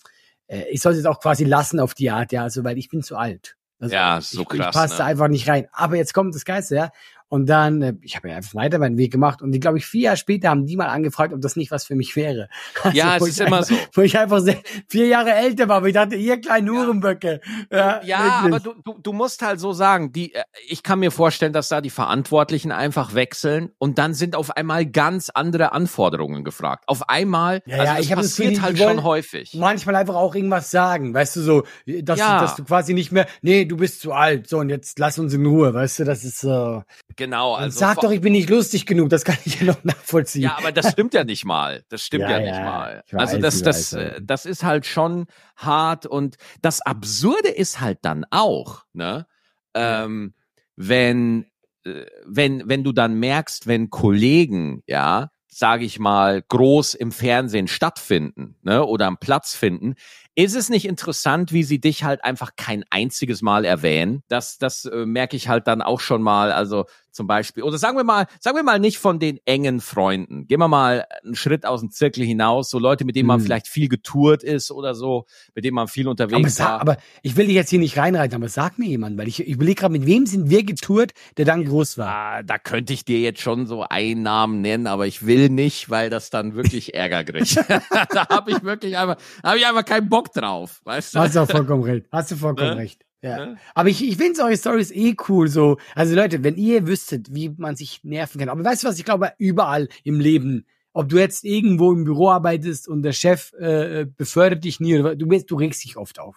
äh, 0.49 0.65
ich 0.71 0.81
soll 0.81 0.93
es 0.93 0.99
jetzt 0.99 1.07
auch 1.07 1.21
quasi 1.21 1.45
lassen 1.45 1.81
auf 1.81 1.95
die 1.95 2.11
Art, 2.11 2.33
ja, 2.33 2.43
also 2.43 2.65
weil 2.65 2.79
ich 2.79 2.89
bin 2.89 3.03
zu 3.03 3.17
alt. 3.17 3.57
Also, 3.79 3.95
Ja, 3.95 4.21
so 4.21 4.43
ich, 4.43 4.49
krass, 4.49 4.59
Ich 4.59 4.73
passe 4.73 4.99
ne? 4.99 5.05
einfach 5.05 5.29
nicht 5.29 5.49
rein. 5.49 5.69
Aber 5.73 5.97
jetzt 5.97 6.15
kommt 6.15 6.35
das 6.35 6.45
Geiste, 6.45 6.77
ja. 6.77 6.91
Und 7.29 7.47
dann, 7.49 7.83
äh, 7.83 7.95
ich 8.03 8.15
habe 8.17 8.29
ja 8.29 8.37
einfach 8.37 8.55
weiter 8.55 8.79
meinen 8.79 8.99
Weg 8.99 9.13
gemacht 9.13 9.43
und 9.43 9.53
die, 9.53 9.61
glaube 9.61 9.79
ich, 9.79 9.87
vier 9.87 10.03
Jahre 10.03 10.17
später 10.17 10.49
haben 10.51 10.65
die 10.67 10.77
mal 10.77 10.87
angefragt, 10.89 11.33
ob 11.35 11.41
das 11.41 11.57
nicht 11.57 11.71
was 11.71 11.85
für 11.85 11.95
mich 11.97 12.15
wäre. 12.17 12.49
Also, 12.83 12.97
Ja, 12.97 13.17
es 13.17 13.23
wo 13.23 13.27
ist 13.27 13.41
immer 13.41 13.57
einfach, 13.59 13.69
so. 13.69 13.75
Wo 13.95 14.01
ich 14.03 14.17
einfach 14.19 14.41
sehr, 14.41 14.59
vier 14.89 15.07
Jahre 15.09 15.33
älter 15.33 15.69
war, 15.69 15.79
aber 15.79 15.89
ich 15.89 15.95
dachte, 15.95 16.15
ihr 16.15 16.41
kleinen 16.41 16.69
Hurenböcke. 16.71 17.41
Ja, 17.73 18.01
Ja, 18.05 18.41
aber 18.45 18.61
du, 18.61 18.75
du, 18.85 18.99
du 19.03 19.13
musst 19.13 19.43
halt 19.43 19.59
so 19.59 19.73
sagen, 19.73 20.13
die, 20.13 20.35
äh, 20.35 20.43
ich 20.69 20.83
kann 20.83 21.01
mir 21.01 21.11
vorstellen, 21.11 21.53
dass 21.53 21.69
da 21.69 21.81
die 21.81 21.91
Verantwortlichen 21.91 22.71
einfach 22.71 23.15
wechseln 23.15 23.71
und 23.79 23.99
dann 23.99 24.15
sind 24.15 24.37
auf 24.37 24.57
einmal 24.57 24.87
ganz 24.87 25.31
andere 25.31 25.73
Anforderungen 25.73 26.45
gefragt. 26.45 26.85
Auf 26.87 27.09
einmal, 27.09 27.63
Ja, 27.67 27.79
also 27.79 27.85
ja, 27.85 27.95
das 27.97 28.05
ich 28.05 28.09
das 28.11 28.19
passiert 28.19 28.49
Gefühl, 28.55 28.63
halt 28.63 28.79
schon 28.79 29.03
häufig. 29.03 29.55
manchmal 29.55 29.97
einfach 29.97 30.15
auch 30.15 30.35
irgendwas 30.35 30.71
sagen, 30.71 31.13
weißt 31.13 31.37
du, 31.37 31.41
so, 31.41 31.63
dass, 32.03 32.19
Ja. 32.19 32.39
du, 32.39 32.45
dass 32.45 32.57
du 32.57 32.65
quasi 32.65 32.95
nicht 32.95 33.11
mehr, 33.13 33.27
nee, 33.43 33.65
du 33.65 33.77
bist 33.77 34.01
zu 34.01 34.13
alt, 34.13 34.49
so, 34.49 34.59
und 34.59 34.69
jetzt 34.69 34.99
lass 34.99 35.19
uns 35.19 35.35
in 35.35 35.45
Ruhe, 35.45 35.75
weißt 35.75 36.01
du, 36.01 36.05
das 36.05 36.25
ist 36.25 36.41
so. 36.41 36.83
Genau, 37.17 37.55
Und 37.55 37.61
also 37.63 37.79
sag 37.81 37.95
vor- 37.95 38.03
doch, 38.05 38.11
ich 38.11 38.21
bin 38.21 38.33
nicht 38.33 38.51
lustig 38.51 38.85
genug, 38.87 39.09
das 39.09 39.25
kann 39.25 39.37
ich 39.45 39.61
ja 39.61 39.67
noch 39.67 39.83
nachvollziehen. 39.85 40.43
Ja, 40.43 40.57
aber 40.59 40.71
das 40.73 40.93
stimmt 40.93 41.15
ja 41.15 41.25
nicht 41.25 41.45
mal. 41.45 41.83
Das 41.89 42.03
stimmt 42.03 42.25
ja, 42.25 42.39
Ja, 42.39 42.41
nicht 42.41 42.57
ja, 42.57 42.65
mal. 42.65 43.05
weiß, 43.11 43.21
also 43.21 43.39
das, 43.39 43.63
das, 43.63 43.93
weiß, 43.95 44.01
äh, 44.03 44.21
das 44.23 44.47
ist 44.47 44.63
halt 44.65 44.85
schon 44.87 45.27
hart 45.57 46.05
und 46.07 46.37
das 46.63 46.81
Absurde 46.83 47.49
ist 47.49 47.81
halt 47.81 47.99
dann 48.03 48.25
auch, 48.31 48.85
ne, 48.93 49.27
ähm, 49.75 50.35
wenn, 50.77 51.47
äh, 51.85 52.05
wenn, 52.27 52.69
wenn 52.69 52.85
du 52.85 52.93
dann 52.93 53.15
merkst, 53.15 53.67
wenn 53.67 53.89
Kollegen, 53.91 54.83
ja, 54.87 55.31
sage 55.49 55.87
ich 55.87 55.99
mal, 55.99 56.43
groß 56.43 56.93
im 56.95 57.13
Fernsehen 57.13 57.67
stattfinden, 57.69 58.57
ne, 58.63 58.85
oder 58.85 59.07
am 59.07 59.17
Platz 59.17 59.55
finden, 59.55 59.95
ist 60.37 60.55
es 60.55 60.69
nicht 60.69 60.85
interessant, 60.85 61.51
wie 61.53 61.63
sie 61.63 61.81
dich 61.81 62.05
halt 62.05 62.23
einfach 62.23 62.57
kein 62.57 62.85
einziges 62.91 63.41
Mal 63.41 63.65
erwähnen? 63.65 64.23
Das, 64.29 64.59
das 64.59 64.85
äh, 64.85 65.07
merke 65.07 65.35
ich 65.35 65.49
halt 65.49 65.67
dann 65.67 65.81
auch 65.81 65.99
schon 65.99 66.23
mal. 66.23 66.53
Also 66.53 66.85
zum 67.17 67.27
Beispiel, 67.27 67.63
oder 67.63 67.79
sagen 67.79 67.97
wir 67.97 68.05
mal, 68.05 68.27
sagen 68.41 68.59
wir 68.59 68.63
mal 68.63 68.79
nicht 68.79 68.99
von 68.99 69.19
den 69.19 69.41
engen 69.47 69.81
Freunden. 69.81 70.47
Gehen 70.47 70.61
wir 70.61 70.69
mal 70.69 71.07
einen 71.25 71.35
Schritt 71.35 71.65
aus 71.65 71.81
dem 71.81 71.91
Zirkel 71.91 72.25
hinaus, 72.25 72.69
so 72.69 72.79
Leute, 72.79 73.07
mit 73.07 73.17
denen 73.17 73.27
man 73.27 73.39
Hm. 73.39 73.47
vielleicht 73.47 73.69
viel 73.69 73.89
getourt 73.89 74.43
ist 74.43 74.71
oder 74.71 74.95
so, 74.95 75.25
mit 75.55 75.65
denen 75.65 75.75
man 75.75 75.89
viel 75.89 76.05
aber, 76.05 76.11
unterwegs 76.11 76.61
war. 76.61 76.79
aber 76.83 76.99
ich 77.23 77.37
will 77.37 77.47
dich 77.47 77.55
jetzt 77.55 77.71
hier 77.71 77.79
nicht 77.79 77.97
reinreiten, 77.97 78.37
aber 78.37 78.51
sag 78.51 78.79
mir 78.79 78.87
jemand, 78.87 79.17
weil 79.17 79.29
ich, 79.29 79.41
ich 79.41 79.49
überlege 79.49 79.81
gerade, 79.81 79.93
mit 79.93 80.05
wem 80.05 80.27
sind 80.27 80.51
wir 80.51 80.63
getourt, 80.63 81.13
der 81.39 81.47
dann 81.47 81.65
groß 81.65 81.97
war? 81.97 82.09
Ah, 82.09 82.43
da 82.43 82.59
könnte 82.59 82.93
ich 82.93 83.07
dir 83.07 83.21
jetzt 83.21 83.41
schon 83.41 83.67
so 83.67 83.83
einen 83.83 84.23
Namen 84.23 84.61
nennen, 84.61 84.87
aber 84.87 85.07
ich 85.07 85.25
will 85.25 85.49
nicht, 85.49 85.89
weil 85.89 86.11
das 86.11 86.29
dann 86.29 86.55
wirklich 86.55 86.95
Ärger 86.95 87.25
kriegt. 87.25 87.57
da 88.11 88.29
habe 88.29 88.51
ich 88.51 88.63
wirklich 88.63 88.99
einfach, 88.99 89.17
habe 89.43 89.57
ich 89.57 89.67
einfach 89.67 89.87
keinen 89.87 90.11
Bock 90.11 90.26
drauf, 90.29 90.81
weißt 90.85 91.15
du? 91.15 91.19
Hast 91.21 91.37
du 91.37 91.41
auch 91.41 91.51
vollkommen 91.51 91.83
recht. 91.83 92.07
Hast 92.13 92.31
du 92.31 92.37
vollkommen 92.37 92.71
Ne? 92.71 92.77
recht. 92.77 93.05
Ja. 93.23 93.47
Ne? 93.47 93.57
Aber 93.75 93.89
ich, 93.89 94.07
ich 94.07 94.17
finde 94.17 94.43
eure 94.43 94.57
Stories 94.57 94.91
eh 94.91 95.17
cool 95.29 95.49
so. 95.49 95.79
Also 95.95 96.15
Leute, 96.15 96.45
wenn 96.45 96.57
ihr 96.57 96.87
wüsstet, 96.87 97.35
wie 97.35 97.49
man 97.57 97.75
sich 97.77 98.05
nerven 98.05 98.39
kann. 98.39 98.49
Aber 98.49 98.65
weißt 98.65 98.85
du 98.85 98.89
was, 98.89 98.99
ich 98.99 99.05
glaube, 99.05 99.33
überall 99.39 99.89
im 100.05 100.21
Leben, 100.21 100.67
ob 100.93 101.09
du 101.09 101.19
jetzt 101.19 101.45
irgendwo 101.45 101.93
im 101.93 102.05
Büro 102.05 102.31
arbeitest 102.31 102.89
und 102.89 103.03
der 103.03 103.13
Chef 103.13 103.53
äh, 103.55 104.07
befördert 104.17 104.65
dich 104.65 104.81
nie, 104.81 104.99
oder 104.99 105.17
du, 105.17 105.27
du 105.27 105.57
regst 105.57 105.85
dich 105.85 105.97
oft 105.97 106.19
auf. 106.19 106.37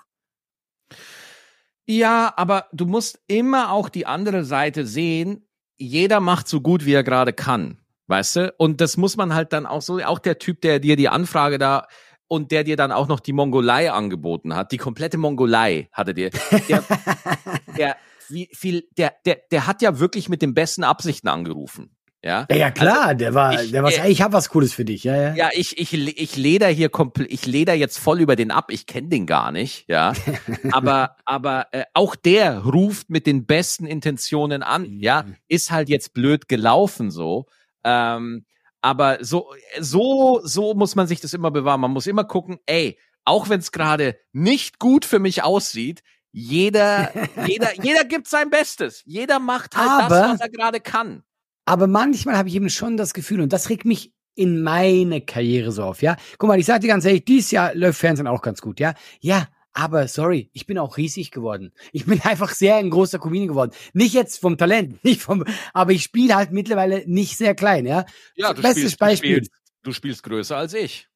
Ja, 1.85 2.33
aber 2.35 2.67
du 2.71 2.85
musst 2.85 3.19
immer 3.27 3.71
auch 3.71 3.89
die 3.89 4.05
andere 4.05 4.43
Seite 4.43 4.85
sehen. 4.85 5.47
Jeder 5.77 6.19
macht 6.19 6.47
so 6.47 6.61
gut, 6.61 6.85
wie 6.85 6.93
er 6.93 7.03
gerade 7.03 7.33
kann. 7.33 7.79
Weißt 8.07 8.35
du? 8.35 8.53
Und 8.57 8.81
das 8.81 8.97
muss 8.97 9.17
man 9.17 9.33
halt 9.33 9.53
dann 9.53 9.65
auch 9.65 9.81
so, 9.81 9.99
auch 9.99 10.19
der 10.19 10.39
Typ, 10.39 10.61
der 10.61 10.79
dir 10.79 10.95
die 10.95 11.09
Anfrage 11.09 11.57
da 11.57 11.87
und 12.29 12.51
der 12.51 12.63
dir 12.63 12.77
dann 12.77 12.93
auch 12.93 13.09
noch 13.09 13.19
die 13.19 13.33
Mongolei 13.33 13.91
angeboten 13.91 14.55
hat, 14.55 14.71
die 14.71 14.77
komplette 14.77 15.17
Mongolei 15.17 15.89
hatte 15.91 16.13
dir. 16.13 16.29
Der, 16.69 16.83
der, 17.77 17.95
wie 18.29 18.47
viel, 18.53 18.87
der, 18.97 19.13
der, 19.25 19.39
der 19.51 19.67
hat 19.67 19.81
ja 19.81 19.99
wirklich 19.99 20.29
mit 20.29 20.41
den 20.41 20.53
besten 20.53 20.85
Absichten 20.85 21.27
angerufen. 21.27 21.91
Ja. 22.21 22.45
Ja, 22.51 22.55
ja 22.57 22.71
klar, 22.71 23.15
der 23.15 23.33
war, 23.33 23.63
ich- 23.63 23.71
der 23.71 23.81
war, 23.81 23.91
äh, 23.93 24.09
ich 24.11 24.21
hab 24.21 24.33
was 24.33 24.49
Cooles 24.49 24.73
für 24.73 24.83
dich, 24.83 25.05
ja, 25.05 25.15
ja. 25.15 25.35
Ja, 25.35 25.49
ich, 25.53 25.77
ich, 25.79 25.93
ich 25.93 26.35
leder 26.35 26.67
hier 26.67 26.89
komplett, 26.89 27.31
ich 27.31 27.45
leder 27.45 27.73
jetzt 27.73 27.97
voll 27.97 28.19
über 28.19 28.35
den 28.35 28.51
ab. 28.51 28.71
Ich 28.71 28.85
kenne 28.87 29.07
den 29.07 29.25
gar 29.25 29.51
nicht, 29.53 29.85
ja. 29.87 30.11
Aber, 30.73 31.15
aber 31.25 31.67
äh, 31.71 31.85
auch 31.93 32.15
der 32.17 32.59
ruft 32.59 33.09
mit 33.09 33.25
den 33.25 33.45
besten 33.45 33.85
Intentionen 33.85 34.63
an, 34.63 34.99
ja. 34.99 35.25
Ist 35.47 35.71
halt 35.71 35.87
jetzt 35.89 36.13
blöd 36.13 36.47
gelaufen 36.49 37.09
so. 37.09 37.45
Ähm, 37.85 38.45
aber 38.81 39.17
so, 39.21 39.53
so, 39.79 40.41
so 40.43 40.73
muss 40.73 40.95
man 40.95 41.07
sich 41.07 41.21
das 41.21 41.33
immer 41.33 41.51
bewahren. 41.51 41.81
Man 41.81 41.91
muss 41.91 42.07
immer 42.07 42.23
gucken, 42.23 42.59
ey, 42.65 42.97
auch 43.25 43.49
wenn 43.49 43.59
es 43.59 43.71
gerade 43.71 44.17
nicht 44.31 44.79
gut 44.79 45.05
für 45.05 45.19
mich 45.19 45.43
aussieht, 45.43 46.01
jeder, 46.31 47.11
jeder, 47.47 47.73
jeder 47.83 48.03
gibt 48.05 48.27
sein 48.27 48.49
Bestes. 48.49 49.01
Jeder 49.05 49.39
macht 49.39 49.75
halt 49.75 49.89
Aber- 49.89 50.09
das, 50.09 50.33
was 50.33 50.41
er 50.41 50.49
gerade 50.49 50.79
kann. 50.79 51.23
Aber 51.65 51.85
manchmal 51.87 52.35
habe 52.37 52.49
ich 52.49 52.55
eben 52.55 52.69
schon 52.69 52.97
das 52.97 53.13
Gefühl, 53.13 53.41
und 53.41 53.53
das 53.53 53.69
regt 53.69 53.85
mich 53.85 54.11
in 54.33 54.63
meine 54.63 55.21
Karriere 55.21 55.71
so 55.71 55.83
auf, 55.83 56.01
ja. 56.01 56.15
Guck 56.37 56.47
mal, 56.47 56.57
ich 56.59 56.65
sag 56.65 56.81
dir 56.81 56.87
ganz 56.87 57.05
ehrlich, 57.05 57.25
dieses 57.25 57.51
Jahr 57.51 57.75
läuft 57.75 57.99
Fernsehen 57.99 58.25
auch 58.25 58.41
ganz 58.41 58.61
gut, 58.61 58.79
ja. 58.79 58.93
Ja, 59.19 59.47
aber 59.73 60.07
sorry, 60.07 60.49
ich 60.53 60.65
bin 60.65 60.77
auch 60.77 60.97
riesig 60.97 61.31
geworden. 61.31 61.73
Ich 61.91 62.05
bin 62.05 62.19
einfach 62.23 62.51
sehr 62.51 62.77
ein 62.77 62.89
großer 62.89 63.19
Comedian 63.19 63.49
geworden. 63.49 63.71
Nicht 63.93 64.13
jetzt 64.13 64.39
vom 64.39 64.57
Talent, 64.57 65.03
nicht 65.03 65.21
vom, 65.21 65.43
aber 65.73 65.91
ich 65.91 66.03
spiele 66.03 66.35
halt 66.35 66.51
mittlerweile 66.51 67.03
nicht 67.07 67.37
sehr 67.37 67.55
klein, 67.55 67.85
ja. 67.85 68.05
Ja, 68.35 68.53
du 68.53 68.61
Bestes 68.61 68.81
spielst, 68.81 68.99
Beispiel. 68.99 69.39
Du 69.39 69.45
spielst, 69.45 69.51
du 69.83 69.93
spielst 69.93 70.23
größer 70.23 70.57
als 70.57 70.73
ich. 70.73 71.07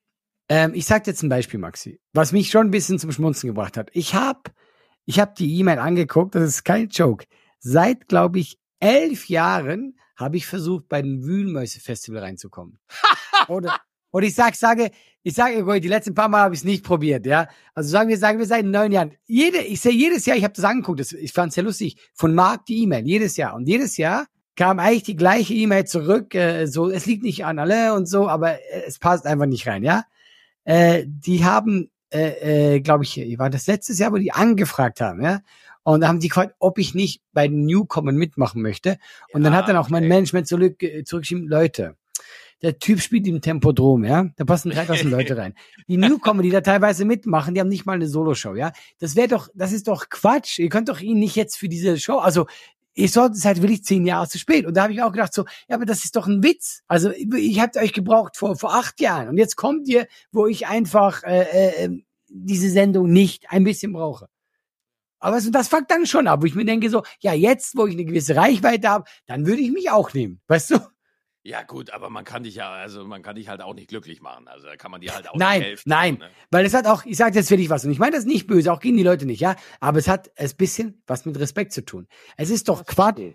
Ähm, 0.49 0.73
ich 0.73 0.85
sag 0.85 1.03
dir 1.03 1.11
jetzt 1.11 1.23
ein 1.23 1.29
Beispiel, 1.29 1.59
Maxi, 1.59 1.99
was 2.11 2.31
mich 2.31 2.49
schon 2.49 2.67
ein 2.67 2.71
bisschen 2.71 2.99
zum 2.99 3.11
Schmunzen 3.11 3.47
gebracht 3.47 3.77
hat. 3.77 3.89
Ich 3.93 4.13
hab, 4.13 4.53
ich 5.05 5.19
hab 5.19 5.35
die 5.35 5.57
E-Mail 5.57 5.79
angeguckt, 5.79 6.35
das 6.35 6.43
ist 6.43 6.63
kein 6.63 6.89
Joke. 6.89 7.25
Seit, 7.59 8.07
glaube 8.07 8.39
ich, 8.39 8.59
elf 8.79 9.29
Jahren 9.29 9.97
habe 10.17 10.37
ich 10.37 10.45
versucht, 10.45 10.89
bei 10.89 11.01
dem 11.01 11.23
Wühlmäuse-Festival 11.23 12.21
reinzukommen. 12.21 12.79
Oder, 13.47 13.79
und 14.13 14.21
ich 14.21 14.35
sag, 14.35 14.55
sage, 14.55 14.91
ich 15.23 15.33
sage, 15.33 15.81
die 15.81 15.87
letzten 15.87 16.13
paar 16.13 16.29
Mal 16.29 16.43
habe 16.43 16.53
ich 16.53 16.59
es 16.61 16.63
nicht 16.63 16.83
probiert, 16.83 17.25
ja. 17.25 17.47
Also 17.73 17.89
sagen 17.89 18.09
wir, 18.09 18.17
sagen 18.17 18.37
wir 18.37 18.45
seit 18.45 18.63
neun 18.63 18.91
Jahren. 18.91 19.13
Jede, 19.25 19.57
ich 19.57 19.81
sehe 19.81 19.91
jedes 19.91 20.27
Jahr, 20.27 20.37
ich 20.37 20.43
habe 20.43 20.53
das 20.53 20.63
angeguckt, 20.63 20.99
das, 20.99 21.13
ich 21.13 21.33
fand 21.33 21.49
es 21.49 21.55
sehr 21.55 21.63
lustig, 21.63 21.97
von 22.13 22.35
Marc 22.35 22.67
die 22.67 22.83
E-Mail, 22.83 23.07
jedes 23.07 23.37
Jahr. 23.37 23.55
Und 23.55 23.67
jedes 23.67 23.97
Jahr 23.97 24.27
kam 24.55 24.77
eigentlich 24.77 25.01
die 25.01 25.15
gleiche 25.15 25.55
E-Mail 25.55 25.85
zurück, 25.85 26.35
äh, 26.35 26.67
so, 26.67 26.91
es 26.91 27.07
liegt 27.07 27.23
nicht 27.23 27.43
an 27.43 27.57
alle 27.57 27.95
und 27.95 28.05
so, 28.05 28.29
aber 28.29 28.53
äh, 28.53 28.83
es 28.85 28.99
passt 28.99 29.25
einfach 29.25 29.47
nicht 29.47 29.65
rein, 29.67 29.81
ja. 29.81 30.03
Äh, 30.63 31.05
die 31.07 31.43
haben, 31.43 31.89
äh, 32.11 32.75
äh, 32.75 32.79
glaube 32.81 33.03
ich, 33.03 33.17
war 33.39 33.49
das 33.49 33.65
letztes 33.65 33.97
Jahr, 33.97 34.11
wo 34.11 34.17
die 34.17 34.31
angefragt 34.31 35.01
haben, 35.01 35.23
ja. 35.23 35.39
Und 35.81 36.01
da 36.01 36.07
haben 36.07 36.19
die 36.19 36.27
gefragt, 36.27 36.53
ob 36.59 36.77
ich 36.77 36.93
nicht 36.93 37.23
bei 37.33 37.47
den 37.47 37.65
Newcomern 37.65 38.15
mitmachen 38.15 38.61
möchte. 38.61 38.99
Und 39.33 39.43
dann 39.43 39.53
Ja, 39.53 39.59
hat 39.59 39.69
dann 39.69 39.75
auch 39.75 39.89
mein 39.89 40.03
okay. 40.03 40.09
Management 40.09 40.47
zurück, 40.47 40.83
äh, 40.83 41.03
zurückgeschrieben, 41.03 41.47
Leute, 41.47 41.95
der 42.63 42.79
Typ 42.79 43.01
spielt 43.01 43.27
im 43.27 43.41
Tempodrom, 43.41 44.05
ja. 44.05 44.29
Da 44.37 44.45
passen 44.45 44.71
3000 44.71 45.03
Leute 45.11 45.37
rein. 45.37 45.53
Die 45.87 45.97
Newcomer, 45.97 46.41
die 46.41 46.49
da 46.49 46.61
teilweise 46.61 47.03
mitmachen, 47.03 47.53
die 47.53 47.59
haben 47.59 47.67
nicht 47.67 47.85
mal 47.85 47.93
eine 47.93 48.07
Soloshow, 48.07 48.55
ja. 48.55 48.71
Das 48.99 49.15
wäre 49.15 49.27
doch, 49.27 49.49
das 49.53 49.73
ist 49.73 49.87
doch 49.89 50.09
Quatsch. 50.09 50.59
Ihr 50.59 50.69
könnt 50.69 50.87
doch 50.87 51.01
ihn 51.01 51.19
nicht 51.19 51.35
jetzt 51.35 51.57
für 51.57 51.67
diese 51.67 51.99
Show, 51.99 52.17
also, 52.17 52.47
ihr 52.95 53.09
sollt 53.09 53.33
es 53.33 53.43
halt 53.43 53.61
wirklich 53.61 53.83
zehn 53.83 54.05
Jahre 54.05 54.29
zu 54.29 54.39
spät. 54.39 54.65
Und 54.65 54.77
da 54.77 54.83
habe 54.83 54.93
ich 54.93 55.01
auch 55.01 55.11
gedacht 55.11 55.33
so, 55.33 55.45
ja, 55.67 55.75
aber 55.75 55.85
das 55.85 56.05
ist 56.05 56.15
doch 56.15 56.27
ein 56.27 56.41
Witz. 56.41 56.83
Also, 56.87 57.11
ich 57.11 57.59
habt 57.59 57.75
euch 57.75 57.91
gebraucht 57.91 58.37
vor, 58.37 58.55
vor 58.55 58.73
acht 58.73 59.01
Jahren. 59.01 59.27
Und 59.27 59.37
jetzt 59.37 59.57
kommt 59.57 59.87
ihr, 59.89 60.07
wo 60.31 60.47
ich 60.47 60.67
einfach, 60.67 61.23
äh, 61.23 61.85
äh, 61.85 62.03
diese 62.29 62.69
Sendung 62.69 63.11
nicht 63.11 63.51
ein 63.51 63.63
bisschen 63.63 63.93
brauche. 63.93 64.27
Aber 65.19 65.39
so, 65.39 65.51
das 65.51 65.69
fuckt 65.69 65.89
dann 65.91 66.05
schon 66.05 66.27
ab, 66.27 66.41
wo 66.41 66.45
ich 66.45 66.55
mir 66.55 66.65
denke 66.65 66.89
so, 66.89 67.03
ja, 67.19 67.33
jetzt, 67.33 67.77
wo 67.77 67.87
ich 67.87 67.93
eine 67.93 68.05
gewisse 68.05 68.35
Reichweite 68.35 68.89
habe, 68.89 69.05
dann 69.25 69.45
würde 69.45 69.61
ich 69.61 69.71
mich 69.71 69.89
auch 69.89 70.13
nehmen. 70.13 70.41
Weißt 70.47 70.71
du? 70.71 70.79
Ja, 71.45 71.61
gut, 71.63 71.91
aber 71.91 72.09
man 72.09 72.23
kann 72.23 72.43
dich 72.43 72.55
ja, 72.55 72.71
also 72.71 73.03
man 73.03 73.21
kann 73.21 73.35
dich 73.35 73.49
halt 73.49 73.61
auch 73.61 73.73
nicht 73.73 73.89
glücklich 73.89 74.21
machen. 74.21 74.47
Also 74.47 74.65
da 74.65 74.77
kann 74.77 74.91
man 74.91 75.01
dir 75.01 75.13
halt 75.13 75.29
auch 75.29 75.35
Nein, 75.35 75.59
nicht 75.59 75.67
helfen. 75.67 75.89
nein. 75.89 76.13
Ne? 76.15 76.29
Weil 76.51 76.65
es 76.65 76.73
hat 76.73 76.87
auch, 76.87 77.03
ich 77.05 77.17
sage 77.17 77.35
jetzt 77.37 77.49
wirklich 77.51 77.69
was, 77.69 77.83
und 77.83 77.91
ich 77.91 77.99
meine 77.99 78.15
das 78.15 78.23
nicht 78.23 78.47
böse, 78.47 78.71
auch 78.71 78.79
gegen 78.79 78.95
die 78.95 79.03
Leute 79.03 79.25
nicht, 79.25 79.41
ja, 79.41 79.57
aber 79.81 79.99
es 79.99 80.07
hat 80.07 80.31
ein 80.39 80.49
bisschen 80.57 81.03
was 81.05 81.25
mit 81.25 81.37
Respekt 81.37 81.73
zu 81.73 81.83
tun. 81.83 82.07
Es 82.37 82.49
ist 82.49 82.69
doch 82.69 82.85
Quatsch, 82.85 83.33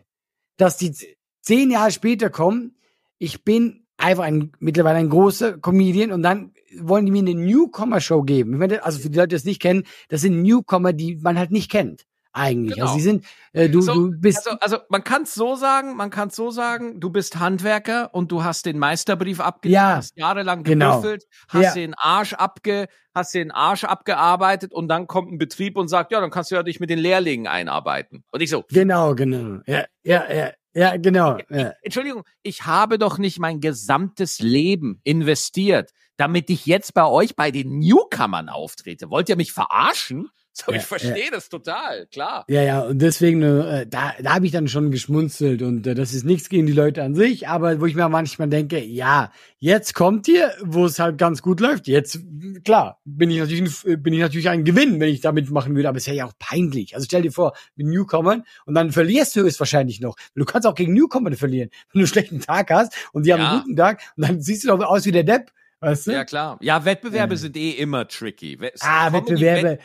dass 0.57 0.79
die 0.79 0.95
zehn 1.43 1.71
Jahre 1.71 1.91
später 1.91 2.31
kommen, 2.31 2.77
ich 3.19 3.45
bin 3.45 3.85
einfach 3.99 4.25
ein, 4.25 4.53
mittlerweile 4.59 4.99
ein 4.99 5.11
großer 5.11 5.59
Comedian 5.59 6.11
und 6.11 6.23
dann 6.23 6.55
wollen 6.81 7.05
die 7.05 7.13
mir 7.13 7.19
eine 7.19 7.35
Newcomer-Show 7.35 8.23
geben. 8.23 8.55
Ich 8.55 8.59
meine, 8.59 8.85
also 8.85 8.99
für 9.01 9.11
die 9.11 9.19
Leute, 9.19 9.29
die 9.29 9.37
das 9.37 9.45
nicht 9.45 9.61
kennen, 9.61 9.85
das 10.09 10.23
sind 10.23 10.41
Newcomer, 10.43 10.95
die 10.95 11.17
man 11.17 11.39
halt 11.39 11.51
nicht 11.51 11.71
kennt. 11.71 12.07
Eigentlich. 12.33 12.75
Genau. 12.77 12.87
Also 12.87 12.99
sie 12.99 13.05
sind, 13.05 13.25
äh, 13.53 13.69
du, 13.69 13.81
So, 13.81 13.95
du 13.95 14.11
bist, 14.21 14.47
Also, 14.47 14.59
also 14.61 14.77
man 14.91 15.03
kann 15.03 15.23
es 15.23 15.35
so 15.35 15.57
sagen, 15.57 15.97
man 15.97 16.11
kann 16.11 16.29
es 16.29 16.37
so 16.37 16.51
sagen, 16.51 17.01
du 17.01 17.11
bist 17.11 17.39
Handwerker 17.39 18.15
und 18.15 18.31
du 18.31 18.45
hast 18.45 18.67
den 18.67 18.79
Meisterbrief 18.79 19.41
abgelegt, 19.41 19.75
Ja, 19.75 19.97
hast 19.97 20.17
jahrelang 20.17 20.63
genau. 20.63 20.97
gebüffelt, 21.01 21.25
hast 21.49 21.63
Ja. 21.65 21.75
den 21.75 21.95
Arsch 21.95 22.35
abge, 22.35 22.87
hast 23.15 23.35
den 23.35 23.51
Arsch 23.51 23.85
abgearbeitet 23.85 24.73
und 24.73 24.89
dann 24.89 25.07
kommt 25.07 25.33
ein 25.33 25.39
Betrieb 25.39 25.77
und 25.77 25.89
sagt, 25.89 26.13
ja, 26.13 26.21
dann 26.21 26.31
kannst 26.31 26.51
du 26.51 26.55
ja 26.55 26.63
dich 26.63 26.81
mit 26.81 26.91
den 26.91 26.99
Lehrlingen 26.99 27.47
einarbeiten. 27.47 28.25
Und 28.31 28.41
ich 28.43 28.51
so, 28.51 28.65
genau, 28.69 29.15
genau. 29.15 29.61
Ja, 29.67 29.85
ja, 30.05 30.33
ja, 30.33 30.51
ja, 30.75 30.97
genau. 30.97 31.39
Ja. 31.49 31.73
Entschuldigung, 31.83 32.23
ich 32.43 32.67
habe 32.67 32.99
doch 32.99 33.19
nicht 33.19 33.41
mein 33.41 33.61
gesamtes 33.61 34.39
Leben 34.39 35.01
investiert, 35.03 35.91
damit 36.19 36.51
ich 36.51 36.67
jetzt 36.67 36.95
bei 36.95 37.05
euch 37.07 37.35
bei 37.35 37.51
den 37.51 37.79
Newcomern 37.79 38.49
auftrete. 38.49 39.11
Wollt 39.11 39.29
ihr 39.29 39.37
mich 39.37 39.53
verarschen? 39.53 40.29
So, 40.67 40.73
Ja, 40.73 40.79
ich 40.79 40.85
verstehe 40.85 41.31
das 41.31 41.49
total, 41.49 42.07
klar. 42.07 42.45
Ja, 42.49 42.63
ja, 42.63 42.81
und 42.81 43.01
deswegen, 43.01 43.43
äh, 43.43 43.87
da, 43.87 44.13
da 44.21 44.35
habe 44.35 44.45
ich 44.47 44.51
dann 44.53 44.67
schon 44.67 44.91
geschmunzelt 44.91 45.63
und 45.63 45.87
äh, 45.87 45.95
das 45.95 46.13
ist 46.13 46.25
nichts 46.25 46.49
gegen 46.49 46.67
die 46.67 46.73
Leute 46.73 47.03
an 47.05 47.15
sich, 47.15 47.47
aber 47.49 47.81
wo 47.81 47.87
ich 47.87 47.95
mir 47.95 48.09
manchmal 48.09 48.49
denke, 48.49 48.83
ja, 48.83 49.31
jetzt 49.61 49.95
kommt 49.95 50.27
ihr, 50.27 50.53
wo 50.63 50.85
es 50.87 50.99
halt 50.99 51.17
ganz 51.17 51.43
gut 51.43 51.61
läuft. 51.61 51.87
Jetzt, 51.87 52.21
klar, 52.65 53.01
bin 53.05 53.31
ich 53.31 53.39
natürlich, 53.39 53.85
ein- 53.87 54.03
bin 54.03 54.13
ich 54.15 54.21
natürlich 54.21 54.49
ein 54.49 54.65
Gewinn, 54.65 54.99
wenn 54.99 55.11
ich 55.11 55.21
da 55.21 55.31
mitmachen 55.31 55.77
würde, 55.77 55.89
aber 55.89 55.99
es 55.99 56.07
wäre 56.09 56.17
ja 56.17 56.25
auch 56.27 56.33
peinlich. 56.41 56.95
Also 56.97 57.05
stell 57.05 57.23
dir 57.23 57.31
vor, 57.33 57.53
mit 57.77 57.87
Newcomern 57.87 58.43
und 58.67 58.75
dann 58.75 58.91
verlierst 58.91 59.37
du 59.37 59.47
es 59.47 59.61
wahrscheinlich 59.61 60.01
noch. 60.01 60.17
Du 60.35 60.45
kannst 60.45 60.67
auch 60.67 60.75
gegen 60.75 60.93
Newcomer 60.93 61.31
verlieren, 61.37 61.71
wenn 61.93 62.01
du 62.01 62.05
einen 62.05 62.07
schlechten 62.09 62.41
Tag 62.41 62.71
hast 62.71 62.93
und 63.13 63.27
die 63.27 63.33
haben 63.33 63.41
Ja. 63.41 63.51
einen 63.53 63.61
guten 63.63 63.77
Tag 63.77 64.01
und 64.17 64.27
dann 64.27 64.41
siehst 64.43 64.65
du 64.65 64.69
doch 64.77 64.81
aus 64.85 65.05
wie 65.07 65.13
der 65.13 65.23
Depp, 65.25 65.53
weißt 65.81 66.09
du? 66.09 66.13
Ja, 66.13 66.25
klar. 66.25 66.59
Ja, 66.63 66.85
Wettbewerbe 66.85 67.35
Ja. 67.35 67.39
sind 67.39 67.57
eh 67.57 67.71
immer 67.71 68.09
tricky. 68.09 68.59
We- 68.61 68.73
ah, 68.81 69.09
Comedy- 69.11 69.31
Wettbewerbe. 69.31 69.79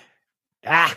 Ah, 0.65 0.89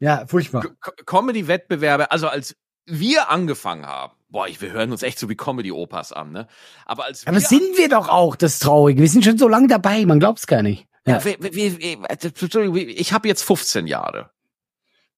ja, 0.00 0.26
furchtbar. 0.26 0.64
Co- 0.80 0.92
Comedy-Wettbewerbe, 1.06 2.10
also 2.10 2.28
als 2.28 2.56
wir 2.86 3.30
angefangen 3.30 3.86
haben, 3.86 4.12
boah, 4.28 4.46
ich, 4.48 4.60
wir 4.60 4.72
hören 4.72 4.92
uns 4.92 5.02
echt 5.02 5.18
so 5.18 5.28
wie 5.28 5.34
Comedy-Opas 5.36 6.12
an, 6.12 6.32
ne? 6.32 6.46
Aber 6.86 7.04
als 7.04 7.26
Aber 7.26 7.40
sind 7.40 7.76
wir 7.76 7.88
doch 7.88 8.08
auch 8.08 8.36
das 8.36 8.58
Traurige. 8.60 9.00
Wir 9.02 9.08
sind 9.08 9.24
schon 9.24 9.38
so 9.38 9.48
lange 9.48 9.66
dabei, 9.68 10.04
man 10.06 10.20
glaubt's 10.20 10.46
gar 10.46 10.62
nicht. 10.62 10.86
Ja. 11.06 11.18
Ja, 11.24 11.32
ich 12.76 13.12
habe 13.12 13.28
jetzt 13.28 13.42
15 13.42 13.86
Jahre. 13.86 14.30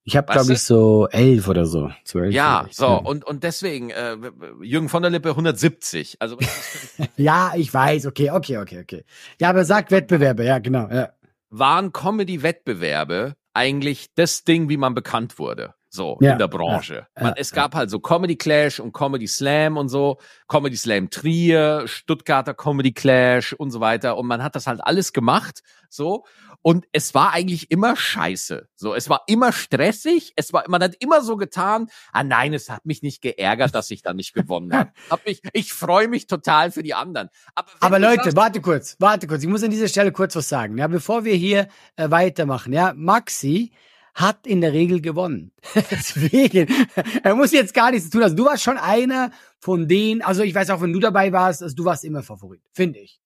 Ich 0.04 0.16
habe, 0.16 0.32
glaube 0.32 0.52
ich, 0.54 0.62
so 0.62 1.08
elf 1.10 1.46
oder 1.46 1.66
so. 1.66 1.90
Zwölf. 2.04 2.32
Ja, 2.34 2.66
so, 2.70 2.86
und, 2.98 3.24
und 3.24 3.44
deswegen, 3.44 3.90
äh, 3.90 4.16
Jürgen 4.62 4.88
von 4.88 5.02
der 5.02 5.10
Lippe 5.10 5.28
170. 5.30 6.16
Also, 6.20 6.38
Ja, 7.16 7.52
ich 7.54 7.72
weiß. 7.72 8.06
Okay, 8.06 8.30
okay, 8.30 8.58
okay, 8.58 8.80
okay. 8.80 9.04
Ja, 9.38 9.50
aber 9.50 9.64
sag 9.64 9.90
Wettbewerbe. 9.90 10.44
Ja, 10.44 10.58
genau. 10.58 10.88
Ja. 10.88 11.10
waren 11.50 11.92
Comedy-Wettbewerbe 11.92 13.34
eigentlich 13.54 14.08
das 14.14 14.44
Ding, 14.44 14.68
wie 14.68 14.76
man 14.76 14.94
bekannt 14.94 15.38
wurde. 15.38 15.74
So, 15.92 16.18
Ja, 16.20 16.32
in 16.32 16.38
der 16.38 16.46
Branche. 16.46 17.06
ja, 17.16 17.22
man, 17.22 17.32
ja, 17.32 17.34
es 17.36 17.50
gab 17.50 17.74
halt 17.74 17.90
so 17.90 17.98
Comedy 17.98 18.36
Clash 18.36 18.78
und 18.78 18.92
Comedy 18.92 19.26
Slam 19.26 19.76
und 19.76 19.88
so. 19.88 20.18
Comedy 20.46 20.76
Slam 20.76 21.10
Trier, 21.10 21.82
Stuttgarter 21.86 22.54
Comedy 22.54 22.92
Clash 22.92 23.52
und 23.54 23.72
so 23.72 23.80
weiter. 23.80 24.16
Und 24.16 24.28
man 24.28 24.40
hat 24.42 24.54
das 24.54 24.68
halt 24.68 24.80
alles 24.84 25.12
gemacht. 25.12 25.62
So. 25.88 26.24
Und 26.62 26.86
es 26.92 27.14
war 27.14 27.32
eigentlich 27.32 27.70
immer 27.70 27.96
scheiße. 27.96 28.68
So, 28.74 28.94
es 28.94 29.08
war 29.08 29.22
immer 29.26 29.52
stressig. 29.52 30.32
Es 30.36 30.52
war, 30.52 30.64
man 30.68 30.82
hat 30.82 30.94
immer 31.00 31.22
so 31.22 31.36
getan, 31.36 31.88
ah 32.12 32.22
nein, 32.22 32.52
es 32.52 32.68
hat 32.68 32.84
mich 32.84 33.02
nicht 33.02 33.22
geärgert, 33.22 33.74
dass 33.74 33.90
ich 33.90 34.02
da 34.02 34.12
nicht 34.12 34.34
gewonnen 34.34 34.74
habe. 34.74 34.90
Hab 35.10 35.24
mich, 35.24 35.40
ich 35.54 35.72
freue 35.72 36.08
mich 36.08 36.26
total 36.26 36.70
für 36.70 36.82
die 36.82 36.92
anderen. 36.94 37.30
Aber, 37.54 37.70
Aber 37.80 37.98
Leute, 37.98 38.24
sagst- 38.24 38.36
warte 38.36 38.60
kurz, 38.60 38.96
warte 38.98 39.26
kurz. 39.26 39.42
Ich 39.42 39.48
muss 39.48 39.62
an 39.62 39.70
dieser 39.70 39.88
Stelle 39.88 40.12
kurz 40.12 40.36
was 40.36 40.48
sagen. 40.48 40.76
Ja, 40.76 40.86
bevor 40.86 41.24
wir 41.24 41.34
hier 41.34 41.68
äh, 41.96 42.10
weitermachen. 42.10 42.72
Ja, 42.74 42.92
Maxi 42.94 43.72
hat 44.14 44.46
in 44.46 44.60
der 44.60 44.72
Regel 44.72 45.00
gewonnen. 45.00 45.52
Deswegen, 45.90 46.68
er 47.22 47.34
muss 47.36 47.52
jetzt 47.52 47.72
gar 47.72 47.90
nichts 47.90 48.10
tun. 48.10 48.22
Also 48.22 48.36
du 48.36 48.44
warst 48.44 48.64
schon 48.64 48.76
einer 48.76 49.30
von 49.60 49.88
denen, 49.88 50.20
also 50.20 50.42
ich 50.42 50.54
weiß 50.54 50.68
auch, 50.70 50.82
wenn 50.82 50.92
du 50.92 50.98
dabei 51.00 51.32
warst, 51.32 51.62
also 51.62 51.74
du 51.74 51.84
warst 51.86 52.04
immer 52.04 52.22
Favorit, 52.22 52.62
finde 52.72 52.98
ich. 52.98 53.20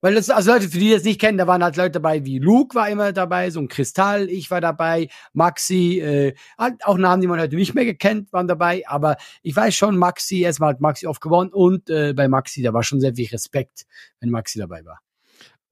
Weil 0.00 0.14
das, 0.14 0.30
also 0.30 0.52
Leute, 0.52 0.68
für 0.68 0.78
die 0.78 0.90
das 0.90 1.04
nicht 1.04 1.20
kennen, 1.20 1.38
da 1.38 1.46
waren 1.46 1.62
halt 1.62 1.76
Leute 1.76 1.92
dabei 1.92 2.24
wie 2.24 2.38
Luke 2.38 2.74
war 2.74 2.88
immer 2.88 3.12
dabei, 3.12 3.50
so 3.50 3.60
ein 3.60 3.68
Kristall, 3.68 4.30
ich 4.30 4.50
war 4.50 4.60
dabei, 4.60 5.08
Maxi, 5.32 6.00
äh, 6.00 6.34
halt 6.58 6.84
auch 6.84 6.96
Namen, 6.96 7.20
die 7.20 7.26
man 7.28 7.40
heute 7.40 7.56
nicht 7.56 7.74
mehr 7.74 7.84
gekannt, 7.84 8.32
waren 8.32 8.48
dabei, 8.48 8.82
aber 8.86 9.16
ich 9.42 9.54
weiß 9.54 9.74
schon, 9.74 9.98
Maxi, 9.98 10.40
erstmal 10.40 10.70
hat 10.70 10.80
Maxi 10.80 11.06
oft 11.06 11.20
gewonnen 11.20 11.50
und 11.52 11.90
äh, 11.90 12.14
bei 12.14 12.28
Maxi, 12.28 12.62
da 12.62 12.72
war 12.72 12.82
schon 12.82 13.00
sehr 13.00 13.14
viel 13.14 13.28
Respekt, 13.28 13.86
wenn 14.20 14.30
Maxi 14.30 14.58
dabei 14.58 14.84
war. 14.84 15.00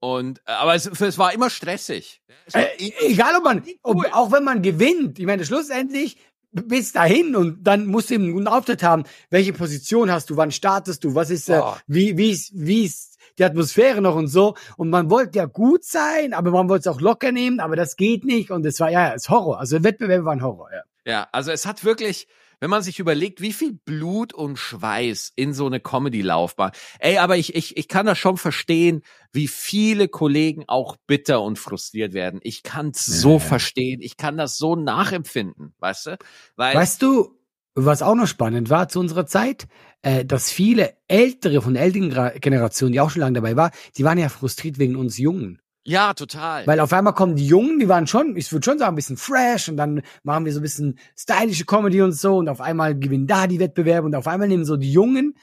Und, 0.01 0.41
äh, 0.47 0.53
aber 0.53 0.75
es, 0.75 0.87
es 0.87 1.19
war 1.19 1.33
immer 1.33 1.51
stressig. 1.51 2.23
Es 2.47 2.55
war 2.55 2.63
Äh, 2.63 2.93
egal 3.01 3.35
ob 3.37 3.45
man, 3.45 3.63
ob, 3.83 4.05
auch 4.13 4.31
wenn 4.31 4.45
man 4.45 4.63
gewinnt, 4.63 5.19
ich 5.19 5.27
meine, 5.27 5.45
schlussendlich 5.45 6.19
bis 6.53 6.93
dahin 6.93 7.37
und 7.37 7.63
dann 7.65 7.87
musst 7.87 8.11
du 8.11 8.15
eben 8.15 8.25
einen 8.25 8.33
guten 8.33 8.49
Auftritt 8.49 8.83
haben. 8.83 9.05
Welche 9.31 9.53
Position 9.53 10.11
hast 10.11 10.31
du? 10.31 10.37
Wann 10.37 10.51
startest 10.51 11.05
du? 11.05 11.15
Was 11.15 11.31
ist, 11.31 11.49
äh, 11.49 11.61
wie, 11.87 12.17
wie 12.17 12.31
ist, 12.31 12.53
wie 12.55 12.85
ist 12.85 13.08
die 13.39 13.45
Atmosphäre 13.45 14.01
noch 14.01 14.15
und 14.17 14.29
so? 14.29 14.55
Und 14.77 14.91
man 14.91 15.11
wollte 15.11 15.39
ja 15.39 15.47
gut 15.47 15.85
sein, 15.85 16.33
aber 16.35 16.51
man 16.51 16.69
wollte 16.69 16.89
es 16.89 16.95
auch 16.97 17.01
locker 17.01 17.33
nehmen, 17.33 17.61
aber 17.61 17.77
das 17.77 17.97
geht 17.97 18.25
nicht 18.25 18.51
und 18.51 18.65
es 18.67 18.81
war, 18.81 18.91
ja, 18.91 19.11
es 19.15 19.25
ist 19.25 19.31
Horror. 19.31 19.59
Also 19.61 19.83
Wettbewerbe 19.85 20.25
waren 20.25 20.43
Horror, 20.43 20.69
ja. 20.73 20.83
Ja, 21.05 21.29
also 21.33 21.51
es 21.53 21.65
hat 21.65 21.85
wirklich, 21.85 22.27
wenn 22.61 22.69
man 22.69 22.83
sich 22.83 22.99
überlegt, 22.99 23.41
wie 23.41 23.55
viel 23.55 23.73
Blut 23.73 24.35
und 24.35 24.59
Schweiß 24.59 25.33
in 25.37 25.55
so 25.55 25.65
eine 25.65 25.81
Comedy-Laufbahn. 25.81 26.73
Ey, 26.99 27.17
aber 27.17 27.39
ich, 27.39 27.55
ich, 27.55 27.79
ich 27.79 27.89
kann 27.89 28.05
das 28.05 28.19
schon 28.19 28.37
verstehen, 28.37 29.01
wie 29.33 29.49
viele 29.49 30.09
Kollegen 30.09 30.65
auch 30.67 30.97
bitter 31.07 31.41
und 31.41 31.59
frustriert 31.59 32.13
werden. 32.13 32.41
Ich 32.43 32.63
kann 32.63 32.89
es 32.91 33.07
so 33.07 33.35
Ja. 33.35 33.39
verstehen. 33.39 34.03
Ich 34.03 34.19
kann 34.19 34.37
das 34.37 34.59
so 34.59 34.77
nachempfinden, 34.77 35.73
weißt 35.79 36.07
du? 36.07 36.19
Weil, 36.57 36.77
Weißt 36.77 37.01
du, 37.01 37.38
was 37.85 38.03
auch 38.03 38.15
noch 38.15 38.27
spannend 38.27 38.71
war 38.71 38.89
zu 38.89 39.01
unserer 39.01 39.27
Zeit, 39.27 39.67
äh, 40.03 40.25
dass 40.25 40.51
viele 40.51 40.95
Ältere 41.09 41.63
von 41.63 41.75
der 41.75 41.83
älteren 41.83 42.41
Generation, 42.41 42.93
die 42.93 43.01
auch 43.01 43.11
schon 43.11 43.21
lange 43.21 43.35
dabei 43.35 43.57
war, 43.57 43.71
die 43.97 44.05
waren 44.05 44.19
ja 44.19 44.29
frustriert 44.29 44.79
wegen 44.79 44.97
uns 44.97 45.19
Jungen. 45.19 45.61
Ja, 45.85 46.13
total. 46.13 46.67
Weil 46.67 46.81
auf 46.81 46.93
einmal 46.93 47.15
kommen 47.15 47.37
die 47.37 47.47
Jungen, 47.47 47.79
die 47.79 47.89
waren 47.89 48.07
schon, 48.07 48.37
ich 48.37 48.53
würde 48.53 48.65
schon 48.65 48.79
sagen, 48.79 48.93
ein 48.93 48.97
bisschen 48.97 49.17
fresh 49.17 49.71
und 49.71 49.79
dann 49.79 50.03
machen 50.23 50.45
wir 50.45 50.53
so 50.53 50.61
ein 50.61 50.63
bisschen 50.63 50.99
stylische 51.17 51.65
Comedy 51.65 52.03
und 52.03 52.13
so 52.13 52.37
und 52.37 52.51
auf 52.51 52.61
einmal 52.61 52.99
gewinnen 52.99 53.27
da 53.27 53.47
die 53.47 53.59
Wettbewerbe 53.59 54.07
und 54.07 54.15
auf 54.15 54.27
einmal 54.27 54.49
nehmen 54.49 54.67
so 54.67 54.77
die 54.77 54.93
Jungen 54.93 55.35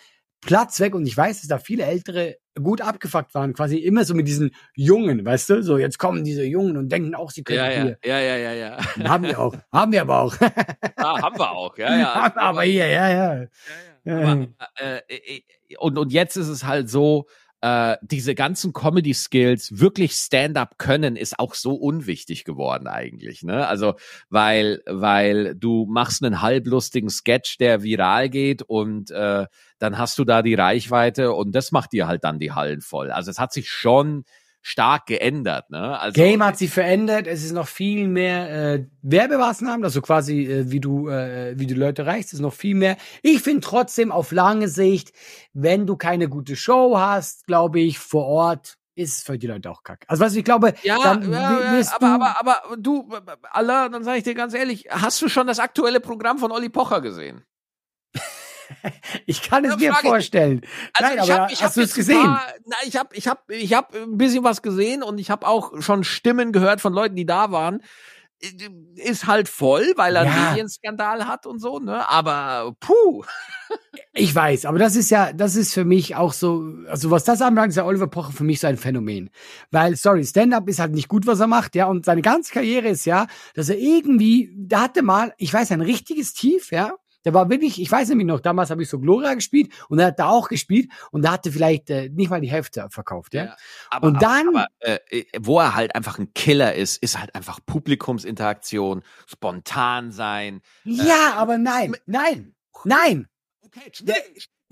Platz 0.46 0.80
weg 0.80 0.96
und 0.96 1.06
ich 1.06 1.18
weiß, 1.18 1.42
dass 1.42 1.48
da 1.48 1.58
viele 1.58 1.84
Ältere 1.84 2.38
gut 2.62 2.82
abgefuckt 2.82 3.34
waren, 3.34 3.54
quasi 3.54 3.78
immer 3.78 4.06
so 4.06 4.14
mit 4.14 4.28
diesen 4.28 4.52
Jungen, 4.76 5.26
weißt 5.26 5.50
du, 5.50 5.64
so 5.64 5.78
jetzt 5.78 5.98
kommen 5.98 6.24
diese 6.24 6.44
Jungen 6.44 6.78
und 6.78 6.90
denken 6.92 7.16
auch, 7.16 7.32
sie 7.32 7.44
können 7.44 7.60
ja, 7.60 7.72
ja, 7.72 7.82
hier. 7.82 7.98
ja, 8.06 8.20
ja, 8.20 8.38
ja, 8.38 8.54
ja. 8.54 9.10
Haben 9.10 9.24
wir 9.26 9.40
auch, 9.40 9.56
haben 9.74 9.92
wir 9.92 10.02
aber 10.02 10.22
auch. 10.22 10.36
Ah, 10.98 11.22
haben 11.22 11.38
wir 11.38 11.52
auch, 11.52 11.78
ja, 11.78 11.96
ja. 11.96 12.16
haben 12.24 12.38
aber 12.38 12.64
hier, 12.64 12.88
ja, 12.88 13.10
ja. 13.10 13.48
Aber, 14.06 14.48
äh, 14.80 15.02
äh, 15.08 15.42
und, 15.78 15.98
und 15.98 16.12
jetzt 16.12 16.36
ist 16.36 16.48
es 16.48 16.64
halt 16.64 16.90
so, 16.90 17.28
äh, 17.62 17.98
diese 18.02 18.36
ganzen 18.36 18.74
Comedy-Skills 18.74 19.80
wirklich 19.80 20.14
Stand-up 20.14 20.78
können, 20.78 21.16
ist 21.16 21.40
auch 21.40 21.56
so 21.56 21.76
unwichtig 21.76 22.44
geworden 22.44 22.88
eigentlich. 22.88 23.44
Ne? 23.44 23.68
Also, 23.68 23.96
weil, 24.30 24.82
weil 24.86 25.56
du 25.56 25.86
machst 25.86 26.24
einen 26.24 26.42
halblustigen 26.42 27.10
Sketch, 27.10 27.58
der 27.58 27.84
viral 27.84 28.30
geht 28.30 28.62
und 28.62 29.12
äh, 29.12 29.46
dann 29.80 29.98
hast 29.98 30.18
du 30.20 30.26
da 30.26 30.42
die 30.42 30.56
Reichweite 30.56 31.34
und 31.34 31.54
das 31.54 31.72
macht 31.72 31.94
dir 31.94 32.08
halt 32.08 32.24
dann 32.24 32.40
die 32.40 32.52
Hallen 32.52 32.82
voll. 32.82 33.12
Also 33.12 33.32
es 33.32 33.40
hat 33.40 33.54
sich 33.54 33.70
schon 33.70 34.26
stark 34.68 35.06
geändert. 35.06 35.70
Ne? 35.70 36.00
Also, 36.00 36.16
Game 36.16 36.44
hat 36.44 36.58
sich 36.58 36.72
verändert, 36.72 37.28
es 37.28 37.44
ist 37.44 37.52
noch 37.52 37.68
viel 37.68 38.08
mehr 38.08 38.74
äh, 38.74 38.86
Werbemaßnahmen, 39.04 39.84
also 39.84 40.02
quasi 40.02 40.46
äh, 40.46 40.72
wie 40.72 40.80
du 40.80 41.08
äh, 41.08 41.54
wie 41.56 41.68
du 41.68 41.76
Leute 41.76 42.02
erreichst, 42.02 42.34
ist 42.34 42.40
noch 42.40 42.54
viel 42.54 42.74
mehr. 42.74 42.98
Ich 43.22 43.42
finde 43.42 43.62
trotzdem 43.62 44.12
auf 44.12 44.32
lange 44.32 44.68
Sicht, 44.68 45.14
wenn 45.54 45.86
du 45.86 45.98
keine 45.98 46.30
gute 46.30 46.56
Show 46.56 46.98
hast, 46.98 47.46
glaube 47.46 47.80
ich, 47.80 48.00
vor 48.00 48.26
Ort 48.26 48.78
ist 48.96 49.18
es 49.18 49.24
für 49.24 49.38
die 49.38 49.46
Leute 49.46 49.70
auch 49.70 49.84
kack. 49.84 50.04
Also 50.08 50.24
was 50.24 50.36
ich 50.36 50.44
glaube, 50.44 50.74
Ja, 50.82 50.98
dann 51.04 51.32
ja, 51.32 51.80
ja 51.80 51.92
aber, 51.94 52.00
du, 52.00 52.14
aber, 52.14 52.40
aber 52.40 52.78
du, 52.78 53.10
Allah, 53.52 53.90
dann 53.90 54.04
sage 54.04 54.18
ich 54.18 54.24
dir 54.24 54.34
ganz 54.34 54.56
ehrlich, 54.56 54.88
hast 54.90 55.22
du 55.22 55.30
schon 55.30 55.46
das 55.46 55.60
aktuelle 55.60 56.00
Programm 56.00 56.40
von 56.40 56.52
Olli 56.52 56.70
Pocher 56.70 57.02
gesehen? 57.02 57.44
ich 59.26 59.42
kann 59.42 59.66
es 59.66 59.78
mir 59.78 59.92
frag 59.92 60.04
ich- 60.04 60.10
vorstellen. 60.10 60.62
Also 60.94 61.16
Nein, 61.16 61.24
ich 61.24 61.32
hab, 61.32 61.52
ich 61.52 61.64
hast 61.64 61.78
du 61.78 61.82
es 61.82 61.94
gesehen? 61.94 62.22
Paar, 62.24 62.42
na, 62.66 62.76
ich 62.86 62.96
habe 62.98 63.16
ich 63.16 63.28
hab, 63.28 63.50
ich 63.50 63.74
hab 63.74 63.94
ein 63.96 64.18
bisschen 64.18 64.44
was 64.44 64.62
gesehen 64.62 65.04
und 65.04 65.18
ich 65.18 65.30
habe 65.30 65.48
auch 65.48 65.82
schon 65.82 66.04
Stimmen 66.04 66.52
gehört 66.52 66.82
von 66.82 66.94
Leuten, 66.94 67.16
die 67.16 67.26
da 67.26 67.52
waren. 67.52 67.82
Ist 68.96 69.28
halt 69.28 69.48
voll, 69.48 69.94
weil 69.96 70.16
er 70.18 70.24
einen 70.24 70.36
Ja. 70.36 70.50
Medienskandal 70.52 71.26
hat 71.26 71.46
und 71.46 71.60
so, 71.60 71.80
ne? 71.80 72.08
Aber 72.10 72.76
puh. 72.82 73.24
Ich 74.14 74.36
weiß, 74.36 74.66
aber 74.66 74.78
das 74.78 74.96
ist 74.96 75.10
ja, 75.10 75.32
das 75.34 75.56
ist 75.56 75.74
für 75.74 75.86
mich 75.86 76.16
auch 76.16 76.34
so, 76.34 76.66
also 76.88 77.12
was 77.12 77.24
das 77.24 77.42
anbelangt, 77.42 77.70
ist 77.72 77.78
ja 77.78 77.86
Oliver 77.86 78.08
Pocher 78.08 78.32
für 78.34 78.44
mich 78.44 78.60
so 78.60 78.68
ein 78.68 78.78
Phänomen. 78.78 79.30
Weil, 79.72 79.96
sorry, 79.96 80.24
Stand-up 80.26 80.68
ist 80.70 80.80
halt 80.80 80.92
nicht 80.92 81.08
gut, 81.08 81.26
was 81.26 81.40
er 81.40 81.48
macht, 81.48 81.76
ja, 81.76 81.88
und 81.88 82.06
seine 82.06 82.22
ganze 82.22 82.54
Karriere 82.54 82.90
ist 82.90 83.06
ja, 83.06 83.28
dass 83.56 83.70
er 83.70 83.78
irgendwie, 83.78 84.54
da 84.56 84.82
hatte 84.82 85.02
mal, 85.02 85.34
ich 85.38 85.54
weiß, 85.54 85.72
ein 85.72 85.82
richtiges 85.82 86.34
Tief, 86.34 86.72
ja, 86.72 86.94
der 87.26 87.34
war 87.34 87.50
wirklich, 87.50 87.82
ich 87.82 87.92
weiß 87.92 88.10
nämlich 88.10 88.28
noch, 88.28 88.40
damals 88.40 88.70
habe 88.70 88.84
ich 88.84 88.90
so 88.90 89.00
Gloria 89.00 89.34
gespielt 89.34 89.72
und 89.90 90.00
er 90.00 90.08
hat 90.08 90.20
da 90.20 90.28
auch 90.30 90.48
gespielt 90.48 90.90
und 91.12 91.24
da 91.26 91.32
hatte 91.34 91.52
vielleicht 91.52 91.90
äh, 91.90 92.10
nicht 92.10 92.30
mal 92.30 92.40
die 92.42 92.50
Hälfte 92.52 92.88
verkauft, 92.90 93.34
ja. 93.34 93.46
Ja. 93.46 93.56
Aber, 93.90 94.08
Und 94.08 94.22
dann- 94.22 94.50
aber, 94.50 94.68
aber 94.84 95.00
äh, 95.12 95.24
wo 95.40 95.60
er 95.60 95.76
halt 95.76 95.96
einfach 95.96 96.20
ein 96.20 96.34
Killer 96.34 96.74
ist, 96.76 97.02
ist 97.04 97.20
halt 97.20 97.34
einfach 97.36 97.60
Publikumsinteraktion, 97.66 99.04
spontan 99.28 100.12
sein. 100.12 100.62
Ja, 100.84 101.34
aber 101.36 101.58
nein, 101.58 101.96
nein, 102.06 102.54
nein. 102.84 103.28
Okay, 103.62 103.92
Der, 104.02 104.16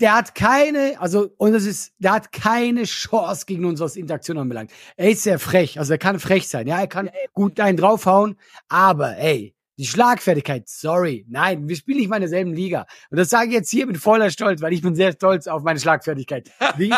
der 0.00 0.14
hat 0.14 0.34
keine, 0.34 1.00
also, 1.00 1.30
und 1.36 1.52
das 1.52 1.64
ist, 1.64 1.92
der 1.98 2.12
hat 2.12 2.32
keine 2.32 2.84
Chance 2.84 3.44
gegen 3.46 3.64
uns, 3.64 3.80
was 3.80 3.96
Interaktion 3.96 4.38
anbelangt. 4.38 4.70
Er 4.96 5.10
ist 5.10 5.22
sehr 5.22 5.38
frech, 5.38 5.78
also 5.78 5.92
er 5.92 5.98
kann 5.98 6.18
frech 6.18 6.48
sein, 6.48 6.66
ja, 6.66 6.78
er 6.80 6.86
kann 6.88 7.10
gut 7.32 7.60
einen 7.60 7.76
draufhauen, 7.76 8.36
aber, 8.68 9.16
ey, 9.18 9.54
die 9.78 9.86
Schlagfertigkeit, 9.86 10.68
sorry, 10.68 11.26
nein, 11.28 11.68
wir 11.68 11.76
spielen 11.76 11.98
nicht 11.98 12.08
mal 12.08 12.16
in 12.16 12.22
derselben 12.22 12.52
Liga. 12.52 12.86
Und 13.10 13.18
das 13.18 13.30
sage 13.30 13.48
ich 13.48 13.54
jetzt 13.54 13.70
hier 13.70 13.86
mit 13.86 13.98
voller 13.98 14.30
Stolz, 14.30 14.62
weil 14.62 14.72
ich 14.72 14.82
bin 14.82 14.94
sehr 14.94 15.12
stolz 15.12 15.46
auf 15.46 15.62
meine 15.62 15.80
Schlagfertigkeit. 15.80 16.50
Wie, 16.76 16.92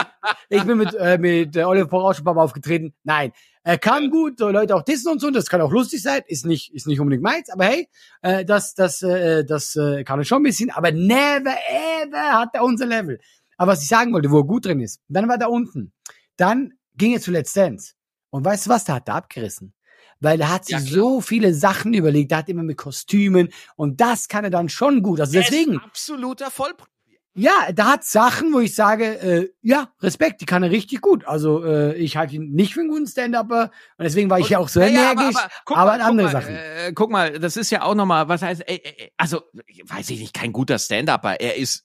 ich 0.51 0.63
bin 0.65 0.79
mit, 0.79 0.95
äh, 0.95 1.19
mit 1.19 1.57
äh, 1.57 1.65
Oliver 1.65 1.89
Pocher 1.89 2.05
auch 2.05 2.15
schon 2.15 2.23
ein 2.23 2.27
paar 2.27 2.35
Mal 2.35 2.43
aufgetreten. 2.43 2.95
Nein, 3.03 3.33
er 3.63 3.79
kann 3.79 4.11
gut 4.11 4.39
so 4.39 4.51
Leute 4.51 4.77
auch 4.77 4.83
dissen 4.83 5.11
und 5.11 5.21
so, 5.21 5.31
das 5.31 5.47
kann 5.47 5.61
auch 5.61 5.73
lustig 5.73 6.03
sein, 6.03 6.21
ist 6.27 6.45
nicht, 6.45 6.73
ist 6.75 6.87
nicht 6.87 7.01
unbedingt 7.01 7.23
meins, 7.23 7.49
aber 7.51 7.65
hey, 7.65 7.89
äh, 8.23 8.45
das, 8.45 8.75
das, 8.75 9.03
äh, 9.03 9.45
das 9.45 9.75
äh, 9.77 10.05
kann 10.05 10.21
er 10.21 10.25
schon 10.25 10.41
ein 10.41 10.45
bisschen, 10.45 10.71
aber 10.71 10.93
never 10.93 11.57
ever 11.69 12.33
hat 12.39 12.51
er 12.53 12.63
unser 12.63 12.87
Level. 12.87 13.19
Aber 13.57 13.73
was 13.73 13.83
ich 13.83 13.89
sagen 13.89 14.13
wollte, 14.13 14.31
wo 14.31 14.41
er 14.41 14.45
gut 14.45 14.67
drin 14.67 14.81
ist, 14.81 15.01
dann 15.09 15.29
war 15.29 15.41
er 15.41 15.51
unten. 15.51 15.93
Dann 16.37 16.75
ging 16.95 17.15
er 17.15 17.21
zu 17.21 17.31
Let's 17.31 17.55
Dance. 17.55 17.95
Und 18.31 18.45
weißt 18.45 18.67
du 18.67 18.71
was, 18.71 18.85
da 18.85 18.97
hat 18.97 19.09
er 19.09 19.15
abgerissen. 19.15 19.73
Weil 20.21 20.41
er 20.41 20.51
hat 20.51 20.65
sich 20.65 20.75
Ja, 20.77 20.81
so 20.81 21.21
viele 21.21 21.53
Sachen 21.55 21.93
überlegt, 21.95 22.33
er 22.33 22.39
hat 22.39 22.49
immer 22.49 22.63
mit 22.63 22.79
Kostümen 22.79 23.51
und 23.77 24.01
das 24.01 24.29
kann 24.29 24.45
er 24.45 24.51
dann 24.51 24.69
schon 24.69 25.03
gut. 25.03 25.21
Also 25.21 25.35
Er 25.35 25.43
ist 25.43 25.51
deswegen, 25.51 25.79
absoluter 25.79 26.51
Vollprofi. 26.51 26.91
Ja, 27.37 27.71
da 27.75 27.93
hat 27.93 28.05
Sachen, 28.05 28.53
wo 28.55 28.61
ich 28.61 28.75
sage, 28.75 29.05
äh, 29.21 29.51
ja, 29.61 29.91
Respekt, 30.01 30.41
die 30.41 30.47
kann 30.47 30.63
er 30.63 30.71
richtig 30.71 31.03
gut. 31.03 31.27
Also 31.27 31.63
äh, 31.65 31.95
ich 31.97 32.17
halte 32.17 32.37
ihn 32.37 32.53
nicht 32.53 32.73
für 32.73 32.81
einen 32.81 32.89
guten 32.89 33.07
Stand-Upper 33.07 33.71
und 33.99 34.03
deswegen 34.03 34.31
war 34.31 34.41
ich 34.41 34.49
ja 34.49 34.59
auch 34.59 34.71
so 34.71 34.81
Ja, 34.81 34.87
energisch, 34.87 35.37
aber, 35.37 35.51
guck 35.67 35.77
mal, 35.77 36.01
andere 36.01 36.27
mal, 36.27 36.33
Sachen. 36.33 36.57
Äh, 36.57 36.93
guck 36.95 37.11
mal, 37.11 37.39
das 37.39 37.59
ist 37.59 37.71
ja 37.71 37.83
auch 37.83 37.95
nochmal, 37.95 38.29
was 38.29 38.41
heißt, 38.41 38.63
ey, 38.67 38.81
ey, 38.83 39.13
also, 39.19 39.43
weiß 39.85 40.09
ich 40.11 40.21
nicht, 40.21 40.33
kein 40.33 40.53
guter 40.53 40.79
Stand-Upper. 40.79 41.39
Er 41.39 41.57
ist 41.57 41.85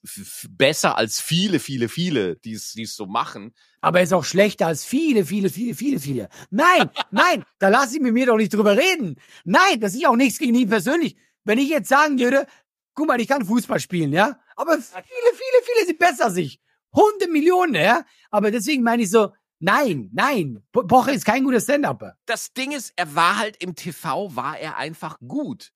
besser 0.50 0.98
als 0.98 1.20
viele, 1.20 1.60
viele, 1.60 1.90
viele, 1.90 2.38
die 2.38 2.54
es 2.54 2.74
so 2.96 3.06
machen. 3.06 3.54
Aber 3.82 3.98
er 3.98 4.04
ist 4.04 4.14
auch 4.14 4.24
schlechter 4.24 4.68
als 4.68 4.86
viele, 4.86 5.26
viele, 5.26 5.50
viele, 5.50 5.76
viele, 5.76 6.00
viele. 6.00 6.30
Nein, 6.50 6.90
nein, 7.12 7.44
da 7.60 7.68
lass 7.68 7.94
ich 7.94 8.00
mit 8.00 8.14
mir 8.14 8.28
doch 8.28 8.38
nicht 8.38 8.54
drüber 8.54 8.78
reden. 8.78 9.18
Nein, 9.44 9.82
das 9.82 9.96
ist 9.96 10.06
auch 10.06 10.16
nichts 10.16 10.40
gegen 10.40 10.56
ihn 10.56 10.70
persönlich. 10.70 11.18
Wenn 11.44 11.60
ich 11.60 11.70
jetzt 11.70 11.90
sagen 11.90 12.20
würde, 12.20 12.46
guck 12.94 13.08
mal, 13.08 13.20
ich 13.20 13.28
kann 13.28 13.46
Fußball 13.46 13.80
spielen, 13.80 14.14
ja, 14.14 14.38
aber 14.62 14.74
viele, 14.74 15.04
viele, 15.04 15.64
viele 15.64 15.86
sind 15.88 16.00
besser 16.00 16.26
als 16.26 16.38
ich. 16.38 16.62
Hunde 16.94 17.28
Millionen, 17.30 17.76
ja. 17.76 18.06
Aber 18.30 18.52
deswegen 18.52 18.84
meine 18.84 19.04
ich 19.04 19.10
so, 19.10 19.34
nein, 19.60 20.10
nein, 20.14 20.64
Pocher 20.72 21.14
ist 21.14 21.26
kein 21.26 21.44
guter 21.44 21.60
Stand-Upper. 21.60 22.16
Das 22.26 22.54
Ding 22.54 22.72
ist, 22.72 22.94
er 22.96 23.16
war 23.16 23.38
halt 23.38 23.58
im 23.64 23.76
TV, 23.76 24.36
war 24.36 24.60
er 24.60 24.78
einfach 24.78 25.18
gut. 25.28 25.72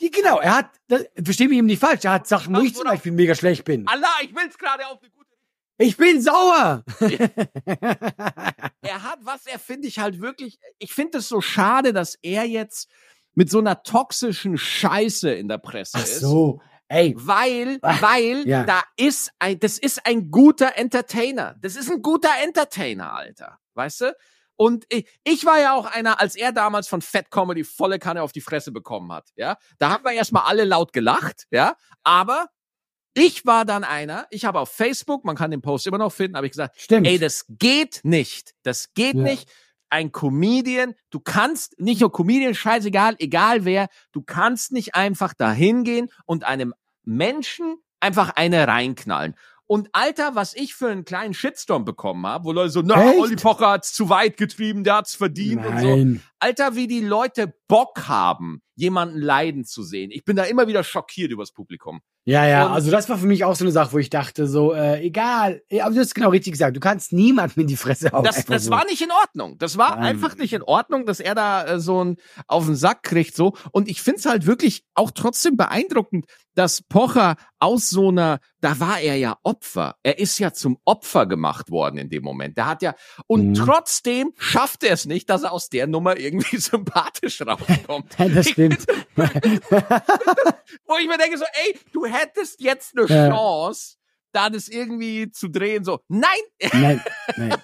Die, 0.00 0.10
genau, 0.10 0.38
er 0.40 0.56
hat, 0.56 0.70
das, 0.88 1.04
versteh 1.22 1.48
mich 1.48 1.58
eben 1.58 1.66
nicht 1.66 1.80
falsch, 1.80 2.04
er 2.04 2.12
hat 2.12 2.26
Sachen, 2.26 2.54
wo 2.54 2.60
ich 2.60 2.74
zum 2.74 2.84
Beispiel 2.84 3.12
mega 3.12 3.34
schlecht 3.34 3.64
bin. 3.64 3.86
Allah, 3.86 4.08
ich 4.22 4.34
will's 4.34 4.58
gerade 4.58 4.86
auf 4.88 5.00
eine 5.00 5.10
gute 5.10 5.28
Ich 5.78 5.96
bin 5.96 6.20
sauer. 6.20 6.84
er 8.82 9.02
hat 9.04 9.20
was, 9.22 9.46
er 9.46 9.58
finde 9.58 9.88
ich 9.88 10.00
halt 10.00 10.20
wirklich, 10.20 10.58
ich 10.78 10.92
finde 10.92 11.18
es 11.18 11.28
so 11.28 11.40
schade, 11.40 11.92
dass 11.92 12.18
er 12.20 12.44
jetzt 12.44 12.90
mit 13.34 13.50
so 13.50 13.60
einer 13.60 13.82
toxischen 13.82 14.58
Scheiße 14.58 15.32
in 15.32 15.48
der 15.48 15.58
Presse 15.58 15.98
Ach 15.98 16.02
ist. 16.02 16.20
so, 16.20 16.60
ey, 16.92 17.14
Weil, 17.16 17.78
Ah, 17.82 17.96
weil 18.00 18.46
ja. 18.48 18.64
da 18.64 18.82
ist 18.96 19.30
ein, 19.38 19.58
das 19.58 19.78
ist 19.78 20.04
ein 20.06 20.30
guter 20.30 20.76
Entertainer. 20.76 21.56
Das 21.60 21.76
ist 21.76 21.90
ein 21.90 22.02
guter 22.02 22.30
Entertainer, 22.42 23.12
Alter. 23.14 23.58
Weißt 23.74 24.02
du? 24.02 24.16
Und 24.56 24.84
ich, 24.90 25.08
ich 25.24 25.44
war 25.44 25.58
ja 25.60 25.74
auch 25.74 25.86
einer, 25.86 26.20
als 26.20 26.36
er 26.36 26.52
damals 26.52 26.86
von 26.86 27.00
Fat 27.02 27.30
Comedy 27.30 27.64
volle 27.64 27.98
Kanne 27.98 28.22
auf 28.22 28.32
die 28.32 28.40
Fresse 28.42 28.70
bekommen 28.70 29.10
hat, 29.12 29.30
ja. 29.34 29.56
Da 29.78 29.90
haben 29.90 30.04
wir 30.04 30.12
erstmal 30.12 30.44
alle 30.44 30.64
laut 30.64 30.92
gelacht, 30.92 31.46
ja. 31.50 31.74
Aber 32.04 32.46
ich 33.14 33.44
war 33.44 33.64
dann 33.64 33.84
einer, 33.84 34.26
ich 34.30 34.44
habe 34.44 34.60
auf 34.60 34.70
Facebook, 34.70 35.24
man 35.24 35.36
kann 35.36 35.50
den 35.50 35.62
Post 35.62 35.86
immer 35.86 35.98
noch 35.98 36.12
finden, 36.12 36.36
habe 36.36 36.46
ich 36.46 36.52
gesagt, 36.52 36.80
stimmt. 36.80 37.06
Ey, 37.06 37.18
das 37.18 37.44
geht 37.48 38.00
nicht. 38.04 38.52
Das 38.62 38.92
geht 38.94 39.14
Ja. 39.16 39.22
nicht. 39.22 39.50
Ein 39.90 40.10
Comedian, 40.12 40.94
du 41.10 41.20
kannst, 41.20 41.78
nicht 41.78 42.00
nur 42.00 42.10
Comedian, 42.10 42.54
scheißegal, 42.54 43.16
egal 43.18 43.66
wer, 43.66 43.88
du 44.12 44.22
kannst 44.22 44.72
nicht 44.72 44.94
einfach 44.94 45.34
dahin 45.34 45.84
gehen 45.84 46.08
und 46.24 46.44
einem 46.44 46.72
Menschen 47.04 47.76
einfach 48.00 48.30
eine 48.30 48.66
reinknallen. 48.66 49.34
Und 49.66 49.88
Alter, 49.92 50.34
was 50.34 50.54
ich 50.54 50.74
für 50.74 50.88
einen 50.88 51.04
kleinen 51.04 51.32
Shitstorm 51.32 51.84
bekommen 51.84 52.26
habe, 52.26 52.44
wo 52.44 52.52
Leute 52.52 52.70
so, 52.70 52.82
na, 52.82 53.10
Echt? 53.10 53.20
Olli 53.20 53.36
Pocher 53.36 53.70
hat's 53.70 53.94
zu 53.94 54.10
weit 54.10 54.36
getrieben, 54.36 54.84
der 54.84 54.96
hat's 54.96 55.14
verdient 55.14 55.64
und 55.64 55.78
so. 55.80 55.96
Nein. 55.96 56.22
Alter, 56.40 56.74
wie 56.74 56.86
die 56.86 57.00
Leute 57.00 57.54
Bock 57.68 58.06
haben, 58.06 58.60
jemanden 58.74 59.18
leiden 59.18 59.64
zu 59.64 59.82
sehen. 59.82 60.10
Ich 60.10 60.24
bin 60.24 60.36
da 60.36 60.44
immer 60.44 60.66
wieder 60.66 60.84
schockiert 60.84 61.30
übers 61.30 61.52
Publikum. 61.52 62.02
Ja, 62.24 62.46
ja, 62.46 62.66
Und- 62.66 62.72
also 62.72 62.90
das 62.92 63.08
war 63.08 63.18
für 63.18 63.26
mich 63.26 63.42
auch 63.44 63.56
so 63.56 63.64
eine 63.64 63.72
Sache, 63.72 63.92
wo 63.92 63.98
ich 63.98 64.08
dachte, 64.08 64.46
so, 64.46 64.72
äh, 64.74 65.00
egal, 65.00 65.62
Ja, 65.70 65.86
aber 65.86 65.94
du 65.94 66.00
hast 66.00 66.14
genau 66.14 66.30
richtig 66.30 66.52
gesagt, 66.52 66.76
du 66.76 66.80
kannst 66.80 67.12
niemandem 67.12 67.62
in 67.62 67.66
die 67.66 67.76
Fresse 67.76 68.12
hauen. 68.12 68.22
Das, 68.22 68.44
das 68.44 68.64
so. 68.66 68.70
war 68.70 68.84
nicht 68.84 69.02
in 69.02 69.10
Ordnung. 69.10 69.58
Das 69.58 69.76
war 69.76 69.96
Nein. 69.96 70.04
einfach 70.04 70.36
nicht 70.36 70.52
in 70.52 70.62
Ordnung, 70.62 71.04
dass 71.04 71.18
er 71.18 71.34
da 71.34 71.64
äh, 71.64 71.80
so 71.80 72.04
ein 72.04 72.16
auf 72.46 72.66
den 72.66 72.76
Sack 72.76 73.02
kriegt 73.02 73.34
so. 73.34 73.54
Und 73.72 73.88
ich 73.88 74.00
find's 74.02 74.24
halt 74.24 74.46
wirklich 74.46 74.84
auch 74.94 75.10
trotzdem 75.10 75.56
beeindruckend, 75.56 76.26
dass 76.54 76.82
Pocher 76.82 77.36
aus 77.58 77.88
so 77.88 78.08
einer, 78.10 78.38
da 78.60 78.78
war 78.78 79.00
er 79.00 79.16
ja 79.16 79.38
Opfer. 79.42 79.96
Er 80.02 80.18
ist 80.18 80.38
ja 80.38 80.52
zum 80.52 80.76
Opfer 80.84 81.24
gemacht 81.26 81.70
worden 81.70 81.96
in 81.96 82.10
dem 82.10 82.22
Moment. 82.22 82.56
Der 82.58 82.66
hat 82.66 82.82
ja 82.82 82.94
und 83.26 83.48
Mhm. 83.50 83.54
trotzdem 83.54 84.32
schafft 84.36 84.84
er 84.84 84.92
es 84.92 85.06
nicht, 85.06 85.30
dass 85.30 85.44
er 85.44 85.52
aus 85.52 85.70
der 85.70 85.86
Nummer 85.86 86.18
irgendwie 86.18 86.56
sympathisch 86.58 87.40
rauskommt. 87.42 88.14
Das 88.34 88.48
stimmt. 88.50 88.86
Wo 89.16 90.96
ich 91.00 91.08
mir 91.08 91.18
denke 91.18 91.38
so, 91.38 91.44
ey, 91.64 91.78
du 91.92 92.04
hättest 92.12 92.60
jetzt 92.60 92.96
eine 92.96 93.06
Ja. 93.06 93.30
Chance, 93.30 93.96
da 94.32 94.50
das 94.50 94.68
irgendwie 94.68 95.30
zu 95.30 95.48
drehen, 95.48 95.84
so, 95.84 96.00
nein, 96.08 96.28
Nein, 96.72 97.02
nein. 97.36 97.54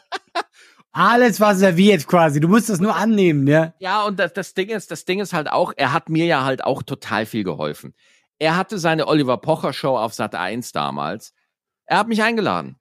Alles 0.92 1.38
war 1.38 1.54
serviert 1.54 2.06
quasi. 2.06 2.40
Du 2.40 2.48
musst 2.48 2.68
das 2.70 2.80
nur 2.80 2.96
annehmen, 2.96 3.46
ja. 3.46 3.74
Ja, 3.78 4.04
und 4.04 4.18
das, 4.18 4.32
das 4.32 4.54
Ding 4.54 4.68
ist, 4.70 4.90
das 4.90 5.04
Ding 5.04 5.20
ist 5.20 5.32
halt 5.32 5.50
auch, 5.50 5.72
er 5.76 5.92
hat 5.92 6.08
mir 6.08 6.24
ja 6.26 6.44
halt 6.44 6.64
auch 6.64 6.82
total 6.82 7.26
viel 7.26 7.44
geholfen. 7.44 7.94
Er 8.38 8.56
hatte 8.56 8.78
seine 8.78 9.06
Oliver 9.06 9.36
Pocher 9.38 9.72
Show 9.72 9.96
auf 9.96 10.14
Sat 10.14 10.34
1 10.34 10.72
damals. 10.72 11.34
Er 11.86 11.98
hat 11.98 12.08
mich 12.08 12.22
eingeladen. 12.22 12.76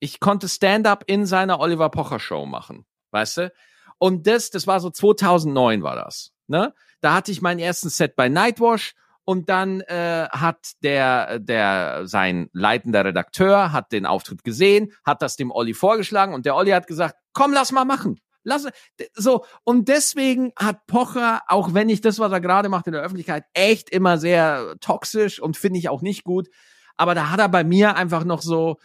Ich 0.00 0.20
konnte 0.20 0.48
Stand-up 0.48 1.04
in 1.08 1.26
seiner 1.26 1.60
Oliver 1.60 1.90
Pocher 1.90 2.20
Show 2.20 2.46
machen, 2.46 2.86
weißt 3.10 3.36
du? 3.38 3.52
Und 3.98 4.26
das, 4.26 4.50
das 4.50 4.66
war 4.66 4.80
so 4.80 4.90
2009 4.90 5.82
war 5.82 5.96
das, 5.96 6.30
ne? 6.46 6.72
Da 7.00 7.14
hatte 7.14 7.32
ich 7.32 7.42
meinen 7.42 7.58
ersten 7.58 7.90
Set 7.90 8.16
bei 8.16 8.28
Nightwash 8.28 8.94
und 9.28 9.50
dann 9.50 9.82
äh, 9.82 10.26
hat 10.30 10.72
der 10.82 11.38
der 11.38 12.06
sein 12.06 12.48
leitender 12.54 13.04
Redakteur 13.04 13.72
hat 13.72 13.92
den 13.92 14.06
Auftritt 14.06 14.42
gesehen, 14.42 14.90
hat 15.04 15.20
das 15.20 15.36
dem 15.36 15.50
Olli 15.50 15.74
vorgeschlagen 15.74 16.32
und 16.32 16.46
der 16.46 16.56
Olli 16.56 16.70
hat 16.70 16.86
gesagt, 16.86 17.14
komm, 17.34 17.52
lass 17.52 17.70
mal 17.70 17.84
machen. 17.84 18.18
Lass 18.42 18.66
so 19.12 19.44
und 19.64 19.88
deswegen 19.88 20.52
hat 20.56 20.86
Pocher, 20.86 21.42
auch 21.46 21.74
wenn 21.74 21.90
ich 21.90 22.00
das, 22.00 22.18
was 22.18 22.32
er 22.32 22.40
gerade 22.40 22.70
macht 22.70 22.86
in 22.86 22.94
der 22.94 23.02
Öffentlichkeit, 23.02 23.44
echt 23.52 23.90
immer 23.90 24.16
sehr 24.16 24.76
toxisch 24.80 25.42
und 25.42 25.58
finde 25.58 25.78
ich 25.78 25.90
auch 25.90 26.00
nicht 26.00 26.24
gut, 26.24 26.48
aber 26.96 27.14
da 27.14 27.28
hat 27.28 27.38
er 27.38 27.50
bei 27.50 27.64
mir 27.64 27.96
einfach 27.96 28.24
noch 28.24 28.40
so 28.40 28.78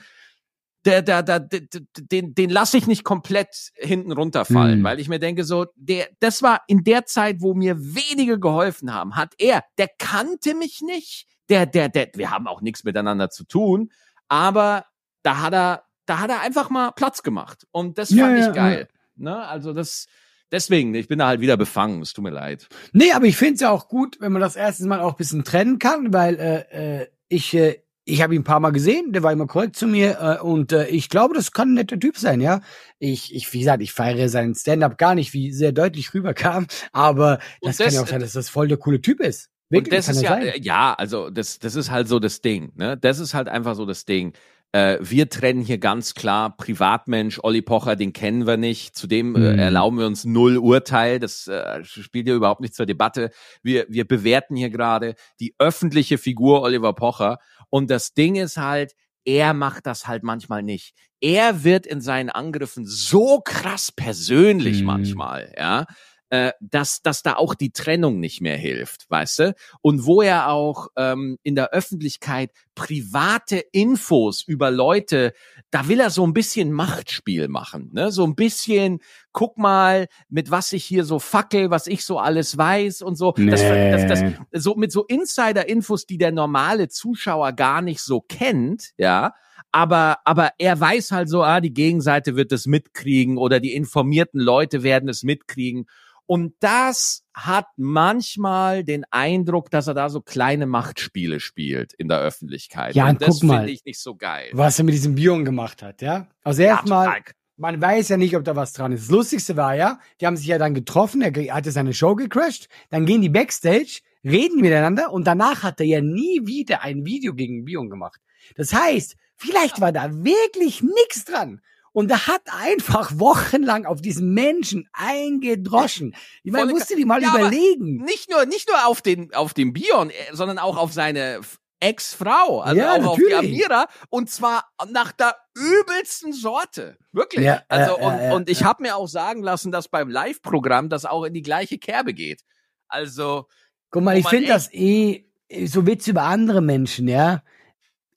der, 0.85 1.01
der, 1.01 1.23
der, 1.23 1.39
der, 1.39 1.61
den, 1.97 2.35
den 2.35 2.49
lasse 2.49 2.77
ich 2.77 2.87
nicht 2.87 3.03
komplett 3.03 3.71
hinten 3.75 4.11
runterfallen, 4.11 4.79
Hm. 4.79 4.83
weil 4.83 4.99
ich 4.99 5.09
mir 5.09 5.19
denke 5.19 5.43
so, 5.43 5.67
der, 5.75 6.07
das 6.19 6.41
war 6.41 6.61
in 6.67 6.83
der 6.83 7.05
Zeit, 7.05 7.37
wo 7.39 7.53
mir 7.53 7.77
wenige 7.79 8.39
geholfen 8.39 8.93
haben, 8.93 9.15
hat 9.15 9.33
er, 9.37 9.63
der 9.77 9.89
kannte 9.97 10.55
mich 10.55 10.81
nicht, 10.81 11.27
der, 11.49 11.65
der, 11.65 11.89
der, 11.89 12.09
wir 12.15 12.31
haben 12.31 12.47
auch 12.47 12.61
nichts 12.61 12.83
miteinander 12.83 13.29
zu 13.29 13.45
tun, 13.45 13.91
aber 14.27 14.85
da 15.21 15.41
hat 15.41 15.53
er, 15.53 15.83
da 16.05 16.19
hat 16.19 16.29
er 16.29 16.41
einfach 16.41 16.69
mal 16.69 16.91
Platz 16.91 17.23
gemacht 17.23 17.65
und 17.71 17.97
das 17.97 18.09
Ja, 18.09 18.25
fand 18.25 18.39
ja, 18.39 18.49
ich 18.49 18.53
geil. 18.55 18.87
Ne? 19.15 19.37
Also 19.47 19.73
das, 19.73 20.07
deswegen, 20.51 20.93
ich 20.95 21.07
bin 21.07 21.19
da 21.19 21.27
halt 21.27 21.39
wieder 21.39 21.55
befangen, 21.55 22.01
es 22.01 22.13
tut 22.13 22.23
mir 22.23 22.31
leid. 22.31 22.67
Nee, 22.91 23.11
aber 23.13 23.25
ich 23.25 23.37
finde 23.37 23.53
es 23.55 23.59
ja 23.61 23.69
auch 23.69 23.87
gut, 23.87 24.17
wenn 24.19 24.31
man 24.33 24.41
das 24.41 24.55
erste 24.55 24.85
Mal 24.85 24.99
auch 24.99 25.11
ein 25.11 25.17
bisschen 25.17 25.43
trennen 25.45 25.79
kann, 25.79 26.11
weil 26.11 26.35
äh, 26.39 27.01
äh, 27.01 27.07
ich, 27.29 27.53
äh, 27.53 27.82
ich 28.05 28.21
habe 28.21 28.35
ihn 28.35 28.41
ein 28.41 28.45
paar 28.45 28.59
Mal 28.59 28.71
gesehen, 28.71 29.13
der 29.13 29.23
war 29.23 29.31
immer 29.31 29.47
korrekt 29.47 29.75
zu 29.75 29.87
mir 29.87 30.19
äh, 30.19 30.41
und 30.43 30.71
äh, 30.71 30.87
ich 30.87 31.09
glaube, 31.09 31.33
das 31.35 31.51
kann 31.51 31.69
ein 31.69 31.73
netter 31.75 31.99
Typ 31.99 32.17
sein, 32.17 32.41
ja. 32.41 32.61
Ich, 32.99 33.33
ich 33.33 33.51
wie 33.53 33.59
gesagt, 33.59 33.81
ich 33.81 33.93
feiere 33.93 34.29
seinen 34.29 34.55
Stand-up 34.55 34.97
gar 34.97 35.15
nicht, 35.15 35.33
wie 35.33 35.51
sehr 35.51 35.71
deutlich 35.71 36.13
rüberkam, 36.13 36.67
aber 36.91 37.39
Und 37.61 37.69
das, 37.69 37.77
kann 37.77 37.85
das- 37.87 37.93
ja 37.95 38.01
auch 38.01 38.07
sein, 38.07 38.19
dass 38.21 38.33
das 38.33 38.49
voll 38.49 38.67
der 38.67 38.77
coole 38.77 39.01
Typ 39.01 39.19
ist. 39.19 39.49
Und 39.71 39.91
das 39.91 40.05
kann 40.07 40.15
ist 40.15 40.21
ja, 40.21 40.29
sein. 40.29 40.41
äh, 40.43 40.59
ja, 40.61 40.93
also 40.93 41.29
das, 41.29 41.57
das 41.59 41.75
ist 41.75 41.89
halt 41.89 42.07
so 42.07 42.19
das 42.19 42.41
Ding, 42.41 42.71
ne? 42.75 42.95
Das 42.97 43.19
ist 43.19 43.33
halt 43.33 43.47
einfach 43.47 43.75
so 43.75 43.85
das 43.85 44.05
Ding. 44.05 44.33
Äh, 44.71 44.97
wir 45.01 45.29
trennen 45.29 45.61
hier 45.61 45.77
ganz 45.77 46.13
klar 46.15 46.55
Privatmensch, 46.57 47.39
Olli 47.43 47.61
Pocher, 47.61 47.95
den 47.95 48.11
kennen 48.11 48.45
wir 48.47 48.57
nicht. 48.57 48.95
Zudem 48.95 49.35
äh, 49.35 49.39
Mhm. 49.53 49.59
erlauben 49.59 49.97
wir 49.99 50.05
uns 50.07 50.25
null 50.25 50.57
Urteil. 50.57 51.19
Das 51.19 51.47
äh, 51.47 51.83
spielt 51.83 52.27
ja 52.27 52.35
überhaupt 52.35 52.61
nicht 52.61 52.73
zur 52.75 52.85
Debatte. 52.87 53.29
Wir, 53.61 53.85
wir 53.89 54.07
bewerten 54.07 54.55
hier 54.55 54.69
gerade 54.71 55.13
die 55.39 55.55
öffentliche 55.59 56.17
Figur 56.17 56.61
Oliver 56.63 56.93
Pocher. 56.93 57.37
Und 57.73 57.89
das 57.89 58.13
Ding 58.13 58.35
ist 58.35 58.57
halt, 58.57 58.93
er 59.25 59.55
macht 59.55 59.87
das 59.87 60.05
halt 60.05 60.21
manchmal 60.21 60.61
nicht. 60.61 60.93
Er 61.21 61.63
wird 61.63 61.87
in 61.87 62.01
seinen 62.01 62.29
Angriffen 62.29 62.85
so 62.85 63.41
krass 63.43 63.91
persönlich 63.91 64.81
Mhm. 64.81 64.85
manchmal, 64.85 65.51
ja, 65.57 65.87
äh, 66.33 66.51
dass, 66.61 67.03
dass 67.03 67.21
da 67.21 67.35
auch 67.35 67.53
die 67.53 67.69
Trennung 67.69 68.19
nicht 68.19 68.41
mehr 68.41 68.57
hilft, 68.57 69.05
weißt 69.07 69.37
du? 69.37 69.55
Und 69.81 70.07
wo 70.07 70.23
er 70.23 70.49
auch 70.49 70.87
ähm, 70.97 71.37
in 71.43 71.53
der 71.53 71.69
Öffentlichkeit 71.73 72.49
private 72.73 73.59
Infos 73.71 74.41
über 74.41 74.71
Leute, 74.71 75.33
da 75.69 75.87
will 75.87 75.99
er 75.99 76.09
so 76.09 76.25
ein 76.25 76.33
bisschen 76.33 76.71
Machtspiel 76.71 77.49
machen, 77.49 77.91
ne? 77.93 78.11
So 78.11 78.25
ein 78.25 78.33
bisschen, 78.33 78.97
guck 79.31 79.59
mal, 79.59 80.07
mit 80.27 80.49
was 80.49 80.73
ich 80.73 80.83
hier 80.83 81.05
so 81.05 81.19
fackel, 81.19 81.69
was 81.69 81.85
ich 81.85 82.03
so 82.03 82.17
alles 82.17 82.57
weiß 82.57 83.03
und 83.03 83.15
so. 83.15 83.33
Das, 83.33 83.61
das, 83.61 84.07
das, 84.07 84.21
Nee. 84.23 84.35
so 84.53 84.73
mit 84.73 84.91
so 84.91 85.05
Insider-Infos, 85.05 86.07
die 86.07 86.17
der 86.17 86.31
normale 86.31 86.87
Zuschauer 86.87 87.51
gar 87.51 87.83
nicht 87.83 88.01
so 88.01 88.21
kennt, 88.21 88.89
ja. 88.97 89.35
Aber, 89.71 90.17
aber 90.25 90.51
er 90.59 90.79
weiß 90.79 91.11
halt 91.11 91.29
so, 91.29 91.43
ah, 91.43 91.59
die 91.59 91.73
Gegenseite 91.73 92.35
wird 92.35 92.51
es 92.51 92.67
mitkriegen 92.67 93.37
oder 93.37 93.59
die 93.59 93.73
informierten 93.73 94.39
Leute 94.39 94.83
werden 94.83 95.09
es 95.09 95.23
mitkriegen. 95.23 95.85
Und 96.25 96.53
das 96.59 97.23
hat 97.33 97.65
manchmal 97.75 98.83
den 98.83 99.03
Eindruck, 99.11 99.69
dass 99.69 99.87
er 99.87 99.93
da 99.93 100.09
so 100.09 100.21
kleine 100.21 100.65
Machtspiele 100.65 101.39
spielt 101.39 101.93
in 101.93 102.07
der 102.07 102.19
Öffentlichkeit. 102.19 102.95
Ja, 102.95 103.09
und 103.09 103.21
das 103.21 103.39
finde 103.39 103.69
ich 103.69 103.83
nicht 103.83 103.99
so 103.99 104.15
geil. 104.15 104.49
was 104.53 104.79
er 104.79 104.85
mit 104.85 104.93
diesem 104.93 105.15
Bion 105.15 105.43
gemacht 105.43 105.83
hat, 105.83 106.01
ja. 106.01 106.27
Also 106.43 106.61
erstmal, 106.61 107.07
total. 107.07 107.23
man 107.57 107.81
weiß 107.81 108.09
ja 108.09 108.17
nicht, 108.17 108.37
ob 108.37 108.43
da 108.45 108.55
was 108.55 108.71
dran 108.71 108.93
ist. 108.93 109.03
Das 109.03 109.09
Lustigste 109.09 109.57
war 109.57 109.75
ja, 109.75 109.99
die 110.21 110.25
haben 110.25 110.37
sich 110.37 110.47
ja 110.47 110.57
dann 110.57 110.73
getroffen, 110.73 111.21
er 111.21 111.55
hatte 111.55 111.71
seine 111.71 111.93
Show 111.93 112.15
gecrashed, 112.15 112.69
dann 112.89 113.05
gehen 113.05 113.21
die 113.21 113.29
Backstage, 113.29 113.99
reden 114.23 114.61
miteinander 114.61 115.11
und 115.11 115.27
danach 115.27 115.63
hat 115.63 115.81
er 115.81 115.85
ja 115.85 116.01
nie 116.01 116.45
wieder 116.45 116.83
ein 116.83 117.05
Video 117.05 117.33
gegen 117.33 117.65
Bion 117.65 117.89
gemacht. 117.89 118.21
Das 118.55 118.73
heißt, 118.73 119.17
vielleicht 119.35 119.81
war 119.81 119.91
da 119.91 120.09
wirklich 120.23 120.81
nichts 120.81 121.25
dran. 121.25 121.61
Und 121.93 122.11
er 122.11 122.27
hat 122.27 122.41
einfach 122.51 123.17
wochenlang 123.19 123.85
auf 123.85 124.01
diesen 124.01 124.33
Menschen 124.33 124.89
eingedroschen. 124.93 126.15
Ich 126.43 126.51
meine, 126.51 126.65
Volle 126.65 126.73
musst 126.73 126.89
du 126.89 126.95
dir 126.95 127.05
mal 127.05 127.21
Ja, 127.21 127.35
überlegen. 127.35 128.03
Nicht 128.03 128.29
nur, 128.29 128.45
nicht 128.45 128.67
nur 128.67 128.87
auf 128.87 129.01
den, 129.01 129.33
auf 129.33 129.53
den 129.53 129.73
Bion, 129.73 130.09
äh, 130.09 130.13
sondern 130.33 130.57
auch 130.59 130.75
auf 130.75 130.91
seine 130.91 131.41
Ex-Frau, 131.79 132.61
also 132.61 132.79
Ja, 132.79 132.93
auch 132.93 133.05
auf 133.05 133.17
die 133.17 133.23
natürlich. 133.23 133.65
Amira 133.65 133.87
und 134.09 134.29
zwar 134.29 134.71
nach 134.89 135.11
der 135.11 135.35
übelsten 135.53 136.33
Sorte. 136.33 136.97
Wirklich. 137.11 137.45
Ja, 137.45 137.61
also, 137.67 137.99
ja, 137.99 138.07
und, 138.07 138.31
und 138.35 138.49
ich 138.49 138.63
habe 138.63 138.81
mir 138.81 138.95
auch 138.95 139.07
sagen 139.07 139.43
lassen, 139.43 139.71
dass 139.71 139.89
beim 139.89 140.09
Live-Programm 140.09 140.89
das 140.89 141.05
auch 141.05 141.25
in 141.25 141.33
die 141.33 141.41
gleiche 141.41 141.77
Kerbe 141.77 142.13
geht. 142.13 142.41
Also, 142.87 143.47
Guck 143.91 144.03
mal, 144.03 144.15
wo 144.15 144.19
ich 144.19 144.27
finde 144.27 144.47
das 144.47 144.73
eh 144.73 145.25
eh 145.49 145.65
so 145.65 145.85
Witze 145.85 146.11
über 146.11 146.23
andere 146.23 146.61
Menschen, 146.61 147.07
ja. 147.07 147.43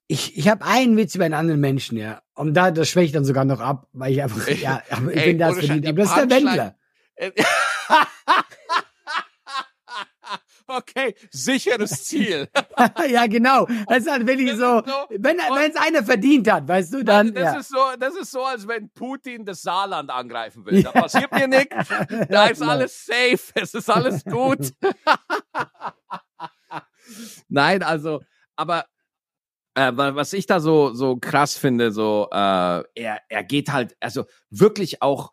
Ich, 0.07 0.37
ich 0.37 0.47
habe 0.47 0.65
einen 0.65 0.95
Witz 0.95 1.15
über 1.15 1.25
einen 1.25 1.33
anderen 1.33 1.59
Menschen, 1.59 1.97
ja. 1.97 2.21
Und 2.37 2.53
da, 2.53 2.69
das 2.69 2.87
schwäche 2.87 3.07
ich 3.07 3.11
dann 3.13 3.25
sogar 3.25 3.45
noch 3.45 3.59
ab, 3.59 3.87
weil 3.93 4.11
ich 4.11 4.21
einfach, 4.21 4.47
ja, 4.47 4.83
aber 4.91 5.11
ich 5.11 5.17
Ey, 5.17 5.29
bin 5.29 5.39
das 5.39 5.57
verdient. 5.57 5.83
die 5.83 5.89
Aber 5.89 5.97
das 5.97 6.09
ist 6.09 6.17
der 6.17 6.29
Wendler. 6.29 6.75
okay, 10.67 11.15
sicheres 11.31 12.05
Ziel. 12.05 12.47
ja, 13.09 13.25
genau. 13.25 13.65
Das 13.87 13.97
ist 13.99 14.11
halt 14.11 14.27
wirklich 14.27 14.55
so, 14.55 14.83
wenn 15.17 15.39
es 15.39 15.75
einer 15.77 16.03
verdient 16.03 16.51
hat, 16.51 16.67
weißt 16.67 16.93
du, 16.93 17.03
dann, 17.03 17.33
das, 17.33 17.43
ja. 17.43 17.59
ist 17.59 17.69
so, 17.69 17.83
das 17.99 18.15
ist 18.15 18.29
so, 18.29 18.43
als 18.43 18.67
wenn 18.67 18.91
Putin 18.91 19.43
das 19.43 19.63
Saarland 19.63 20.11
angreifen 20.11 20.63
will. 20.63 20.83
Da 20.83 20.91
passiert 20.91 21.31
mir 21.31 21.47
nichts. 21.47 21.75
Da 22.29 22.45
ist 22.45 22.61
alles 22.61 23.03
safe. 23.03 23.39
Es 23.55 23.73
ist 23.73 23.89
alles 23.89 24.23
gut. 24.23 24.73
Nein, 27.49 27.81
also, 27.81 28.21
aber 28.55 28.85
äh, 29.77 29.95
wa- 29.95 30.15
was 30.15 30.33
ich 30.33 30.45
da 30.47 30.59
so 30.59 30.93
so 30.93 31.17
krass 31.17 31.57
finde, 31.57 31.91
so 31.91 32.27
äh, 32.31 32.35
er 32.35 33.21
er 33.29 33.43
geht 33.43 33.71
halt 33.71 33.95
also 33.99 34.25
wirklich 34.49 35.01
auch 35.01 35.31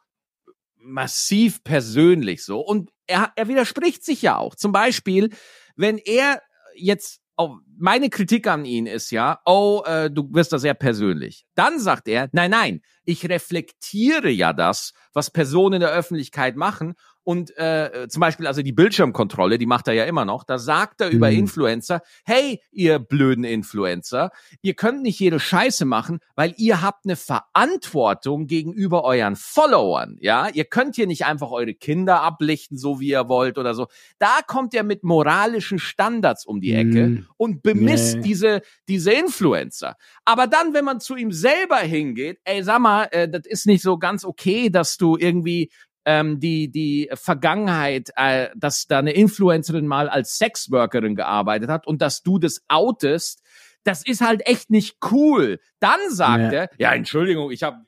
massiv 0.77 1.65
persönlich 1.65 2.45
so 2.45 2.61
und 2.61 2.91
er 3.07 3.33
er 3.37 3.49
widerspricht 3.49 4.05
sich 4.05 4.23
ja 4.23 4.37
auch. 4.37 4.55
Zum 4.55 4.73
Beispiel, 4.73 5.31
wenn 5.77 5.99
er 5.99 6.41
jetzt 6.77 7.21
oh, 7.37 7.57
meine 7.79 8.11
Kritik 8.11 8.47
an 8.47 8.65
ihn 8.65 8.87
ist 8.87 9.11
ja, 9.11 9.41
oh, 9.45 9.83
äh, 9.87 10.11
du 10.11 10.29
wirst 10.33 10.53
da 10.53 10.59
sehr 10.59 10.75
persönlich. 10.75 11.47
Dann 11.57 11.81
sagt 11.81 12.07
er, 12.09 12.29
nein, 12.33 12.51
nein, 12.51 12.81
ich 13.05 13.29
reflektiere 13.29 14.31
ja 14.31 14.53
das, 14.53 14.93
was 15.13 15.31
Personen 15.31 15.75
in 15.75 15.81
der 15.81 15.91
Öffentlichkeit 15.91 16.57
machen. 16.57 16.95
Und 17.25 17.57
äh, 17.57 18.07
zum 18.09 18.21
Beispiel 18.21 18.47
also 18.47 18.61
die 18.63 18.73
Bildschirmkontrolle, 18.73 19.57
die 19.59 19.65
macht 19.67 19.89
er 19.89 19.95
ja 19.95 20.05
immer 20.05 20.25
noch. 20.27 20.45
Da 20.45 20.59
sagt 20.59 21.01
er 21.01 21.09
über 21.09 21.31
Mhm. 21.31 21.39
Influencer, 21.39 22.03
hey, 22.25 22.61
ihr 22.71 22.99
blöden 22.99 23.45
Influencer, 23.45 24.31
ihr 24.61 24.75
könnt 24.75 25.03
nicht 25.03 25.19
jede 25.19 25.41
Scheiße 25.41 25.87
machen, 25.87 26.19
weil 26.37 26.55
ihr 26.59 26.83
habt 26.83 27.07
eine 27.07 27.17
Verantwortung 27.17 28.47
gegenüber 28.47 29.05
euren 29.05 29.37
Followern. 29.37 30.19
Ja, 30.21 30.49
ihr 30.49 30.65
könnt 30.65 30.97
hier 30.97 31.07
nicht 31.07 31.25
einfach 31.25 31.51
eure 31.51 31.75
Kinder 31.75 32.21
ablichten, 32.23 32.77
so 32.79 33.01
wie 33.01 33.09
ihr 33.09 33.29
wollt 33.29 33.57
oder 33.59 33.75
so. 33.75 33.87
Da 34.19 34.41
kommt 34.47 34.75
er 34.75 34.83
mit 34.83 35.03
moralischen 35.03 35.79
Standards 35.79 36.45
um 36.45 36.61
die 36.61 36.75
Ecke 36.75 37.07
Mhm. 37.07 37.27
und 37.37 37.63
bemisst 37.63 38.17
Nee. 38.17 38.23
diese, 38.23 38.63
diese 38.89 39.13
Influencer. 39.13 39.97
Aber 40.25 40.47
dann, 40.47 40.75
wenn 40.75 40.85
man 40.85 41.01
zu 41.01 41.17
ihm 41.17 41.33
selber 41.33 41.79
hingeht, 41.79 42.39
ey, 42.45 42.63
sag 42.63 42.81
mal, 42.81 43.09
äh, 43.13 43.29
das 43.29 43.47
ist 43.47 43.67
nicht 43.67 43.83
so 43.83 43.99
ganz 43.99 44.25
okay, 44.25 44.69
dass 44.71 44.97
du 44.99 45.17
irgendwie 45.17 45.71
ähm, 46.07 46.41
die, 46.41 46.71
die 46.71 47.11
Vergangenheit, 47.15 48.11
äh, 48.17 48.49
dass 48.57 48.87
da 48.87 48.99
eine 48.99 49.13
Influencerin 49.13 49.87
mal 49.87 50.09
als 50.09 50.37
Sexworkerin 50.39 51.15
gearbeitet 51.17 51.71
hat 51.71 51.87
und 51.87 52.03
dass 52.03 52.23
du 52.23 52.39
das 52.39 52.63
outest, 52.69 53.43
das 53.85 54.05
ist 54.07 54.23
halt 54.23 54.47
echt 54.47 54.71
nicht 54.71 54.97
cool. 55.11 55.61
Dann 55.79 56.01
sagt 56.09 56.53
Ja. 56.53 56.61
er, 56.63 56.71
ja, 56.79 56.93
Entschuldigung, 56.95 57.51
ich 57.51 57.63
habe, 57.63 57.85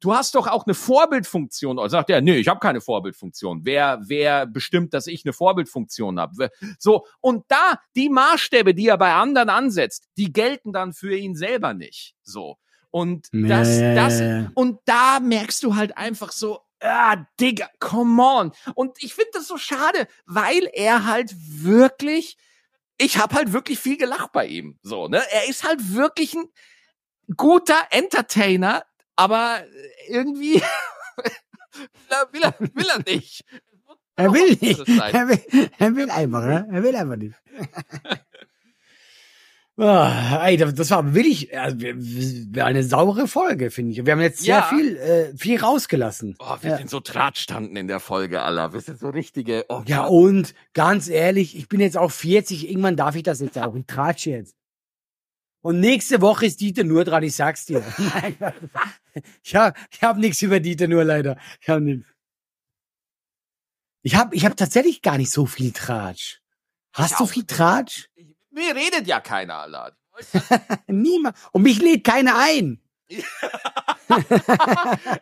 du 0.00 0.14
hast 0.14 0.34
doch 0.34 0.46
auch 0.46 0.66
eine 0.66 0.74
Vorbildfunktion. 0.74 1.78
Oder 1.78 1.88
sagt 1.88 2.10
er, 2.10 2.20
nee, 2.20 2.36
ich 2.36 2.48
habe 2.48 2.60
keine 2.60 2.82
Vorbildfunktion. 2.82 3.62
Wer, 3.64 4.00
wer 4.04 4.46
bestimmt, 4.46 4.92
dass 4.92 5.06
ich 5.06 5.24
eine 5.24 5.32
Vorbildfunktion 5.32 6.20
habe? 6.20 6.50
So, 6.78 7.06
und 7.20 7.44
da, 7.48 7.78
die 7.96 8.10
Maßstäbe, 8.10 8.74
die 8.74 8.88
er 8.88 8.98
bei 8.98 9.14
anderen 9.14 9.48
ansetzt, 9.48 10.06
die 10.18 10.32
gelten 10.32 10.72
dann 10.72 10.92
für 10.92 11.16
ihn 11.16 11.34
selber 11.34 11.72
nicht. 11.72 12.14
So. 12.22 12.56
Und 12.90 13.28
das, 13.32 13.80
ja, 13.80 13.94
das, 13.94 14.22
und 14.54 14.80
da 14.84 15.18
merkst 15.20 15.62
du 15.62 15.76
halt 15.76 15.96
einfach 15.96 16.30
so, 16.30 16.60
ah, 16.82 17.24
Digga, 17.40 17.68
come 17.78 18.22
on. 18.22 18.52
Und 18.74 19.02
ich 19.02 19.14
finde 19.14 19.30
das 19.34 19.48
so 19.48 19.56
schade, 19.56 20.06
weil 20.26 20.68
er 20.72 21.06
halt 21.06 21.34
wirklich, 21.36 22.36
ich 22.98 23.18
habe 23.18 23.34
halt 23.34 23.52
wirklich 23.52 23.78
viel 23.78 23.96
gelacht 23.96 24.32
bei 24.32 24.46
ihm. 24.46 24.78
So, 24.82 25.08
ne? 25.08 25.22
Er 25.30 25.48
ist 25.48 25.64
halt 25.64 25.94
wirklich 25.94 26.34
ein 26.34 26.48
guter 27.36 27.80
Entertainer, 27.90 28.84
aber 29.16 29.64
irgendwie 30.08 30.54
will 32.32 32.42
er, 32.42 32.54
will 32.58 32.88
er 32.88 32.98
nicht. 32.98 33.44
Er 34.16 34.32
will 34.32 34.58
nicht. 34.60 34.88
Er 34.88 35.28
will, 35.28 35.70
er 35.78 35.96
will 35.96 36.10
einfach, 36.10 36.44
ne? 36.44 36.68
Er 36.70 36.82
will 36.82 36.94
einfach 36.94 37.16
nicht. 37.16 37.34
Ah, 39.78 40.46
ey, 40.46 40.58
das 40.58 40.90
war 40.90 41.14
wirklich 41.14 41.48
wir- 41.50 41.94
wir- 41.98 42.66
eine 42.66 42.84
saure 42.84 43.26
Folge, 43.26 43.70
finde 43.70 43.92
ich. 43.92 44.04
Wir 44.04 44.12
haben 44.12 44.20
jetzt 44.20 44.40
sehr 44.40 44.56
Ja. 44.56 44.62
viel, 44.68 44.96
äh, 44.98 45.36
viel 45.36 45.58
rausgelassen. 45.58 46.36
Oh, 46.38 46.56
wir 46.60 46.72
Ja. 46.72 46.76
sind 46.76 46.90
so 46.90 47.00
Drahtstanden 47.00 47.76
in 47.76 47.86
der 47.88 47.98
Folge, 47.98 48.42
aller. 48.42 48.74
Wir 48.74 48.80
sind 48.82 48.98
so 48.98 49.08
richtige. 49.08 49.64
Oh 49.70 49.82
Ja, 49.86 50.02
Gott. 50.02 50.10
und 50.10 50.54
ganz 50.74 51.08
ehrlich, 51.08 51.56
ich 51.56 51.68
bin 51.68 51.80
jetzt 51.80 51.96
auch 51.96 52.10
40, 52.10 52.68
irgendwann 52.68 52.96
darf 52.96 53.16
ich 53.16 53.22
das 53.22 53.40
jetzt 53.40 53.56
auch. 53.58 53.74
Ich 53.74 53.86
tratsche 53.86 54.30
jetzt. 54.30 54.54
Und 55.62 55.80
nächste 55.80 56.20
Woche 56.20 56.44
ist 56.46 56.60
Dieter 56.60 56.84
nur 56.84 57.04
dran, 57.04 57.22
ich 57.22 57.34
sag's 57.34 57.64
dir. 57.64 57.82
Ich 59.42 59.54
hab, 59.56 59.76
ich 59.90 60.02
hab 60.02 60.16
nichts 60.16 60.40
über 60.42 60.58
Dieter 60.60 60.86
nur 60.88 61.04
leider. 61.04 61.38
Ich 61.60 61.68
hab 61.68 61.80
nichts. 61.80 62.06
Ich 64.02 64.16
hab, 64.16 64.34
ich 64.34 64.44
hab 64.44 64.56
tatsächlich 64.56 65.00
gar 65.02 65.16
nicht 65.18 65.30
so 65.30 65.46
viel 65.46 65.70
Tratsch. 65.72 66.40
Hast 66.94 67.12
Ich 67.12 67.18
du 67.18 67.26
viel 67.26 67.44
Tratsch? 67.44 68.08
Mir 68.52 68.76
redet 68.76 69.06
ja 69.06 69.20
keiner, 69.20 69.56
Allah. 69.56 69.92
Niemand. 70.86 71.36
Und 71.52 71.62
mich 71.62 71.80
lädt 71.80 72.04
keiner 72.04 72.36
ein. 72.38 72.78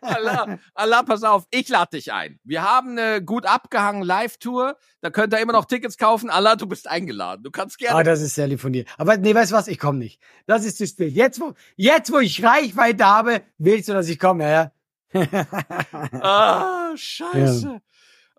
Allah, 0.00 0.58
Allah, 0.74 1.02
pass 1.02 1.22
auf, 1.22 1.46
ich 1.50 1.68
lade 1.68 1.96
dich 1.96 2.12
ein. 2.12 2.38
Wir 2.44 2.62
haben 2.62 2.98
eine 2.98 3.22
gut 3.24 3.46
abgehangen 3.46 4.02
Live-Tour. 4.02 4.76
Da 5.00 5.10
könnt 5.10 5.32
ihr 5.32 5.40
immer 5.40 5.52
noch 5.52 5.64
Tickets 5.64 5.96
kaufen. 5.96 6.30
Allah, 6.30 6.56
du 6.56 6.66
bist 6.66 6.88
eingeladen. 6.88 7.42
Du 7.42 7.50
kannst 7.50 7.78
gerne. 7.78 7.96
Ah, 7.96 8.02
das 8.02 8.20
ist 8.20 8.34
sehr 8.34 8.46
lieb 8.46 8.60
von 8.60 8.72
dir. 8.72 8.84
Aber 8.98 9.16
nee, 9.16 9.34
weißt 9.34 9.52
du 9.52 9.56
was? 9.56 9.68
Ich 9.68 9.78
komme 9.78 9.98
nicht. 9.98 10.20
Das 10.46 10.64
ist 10.64 10.78
zu 10.78 10.86
spät. 10.86 11.12
Jetzt, 11.14 11.40
wo, 11.40 11.54
jetzt, 11.76 12.12
wo 12.12 12.18
ich 12.18 12.44
Reichweite 12.44 13.04
habe, 13.06 13.42
willst 13.58 13.88
du, 13.88 13.92
dass 13.92 14.08
ich 14.08 14.18
komme, 14.18 14.50
ja? 14.50 14.72
Ah, 16.20 16.92
scheiße. 16.96 17.80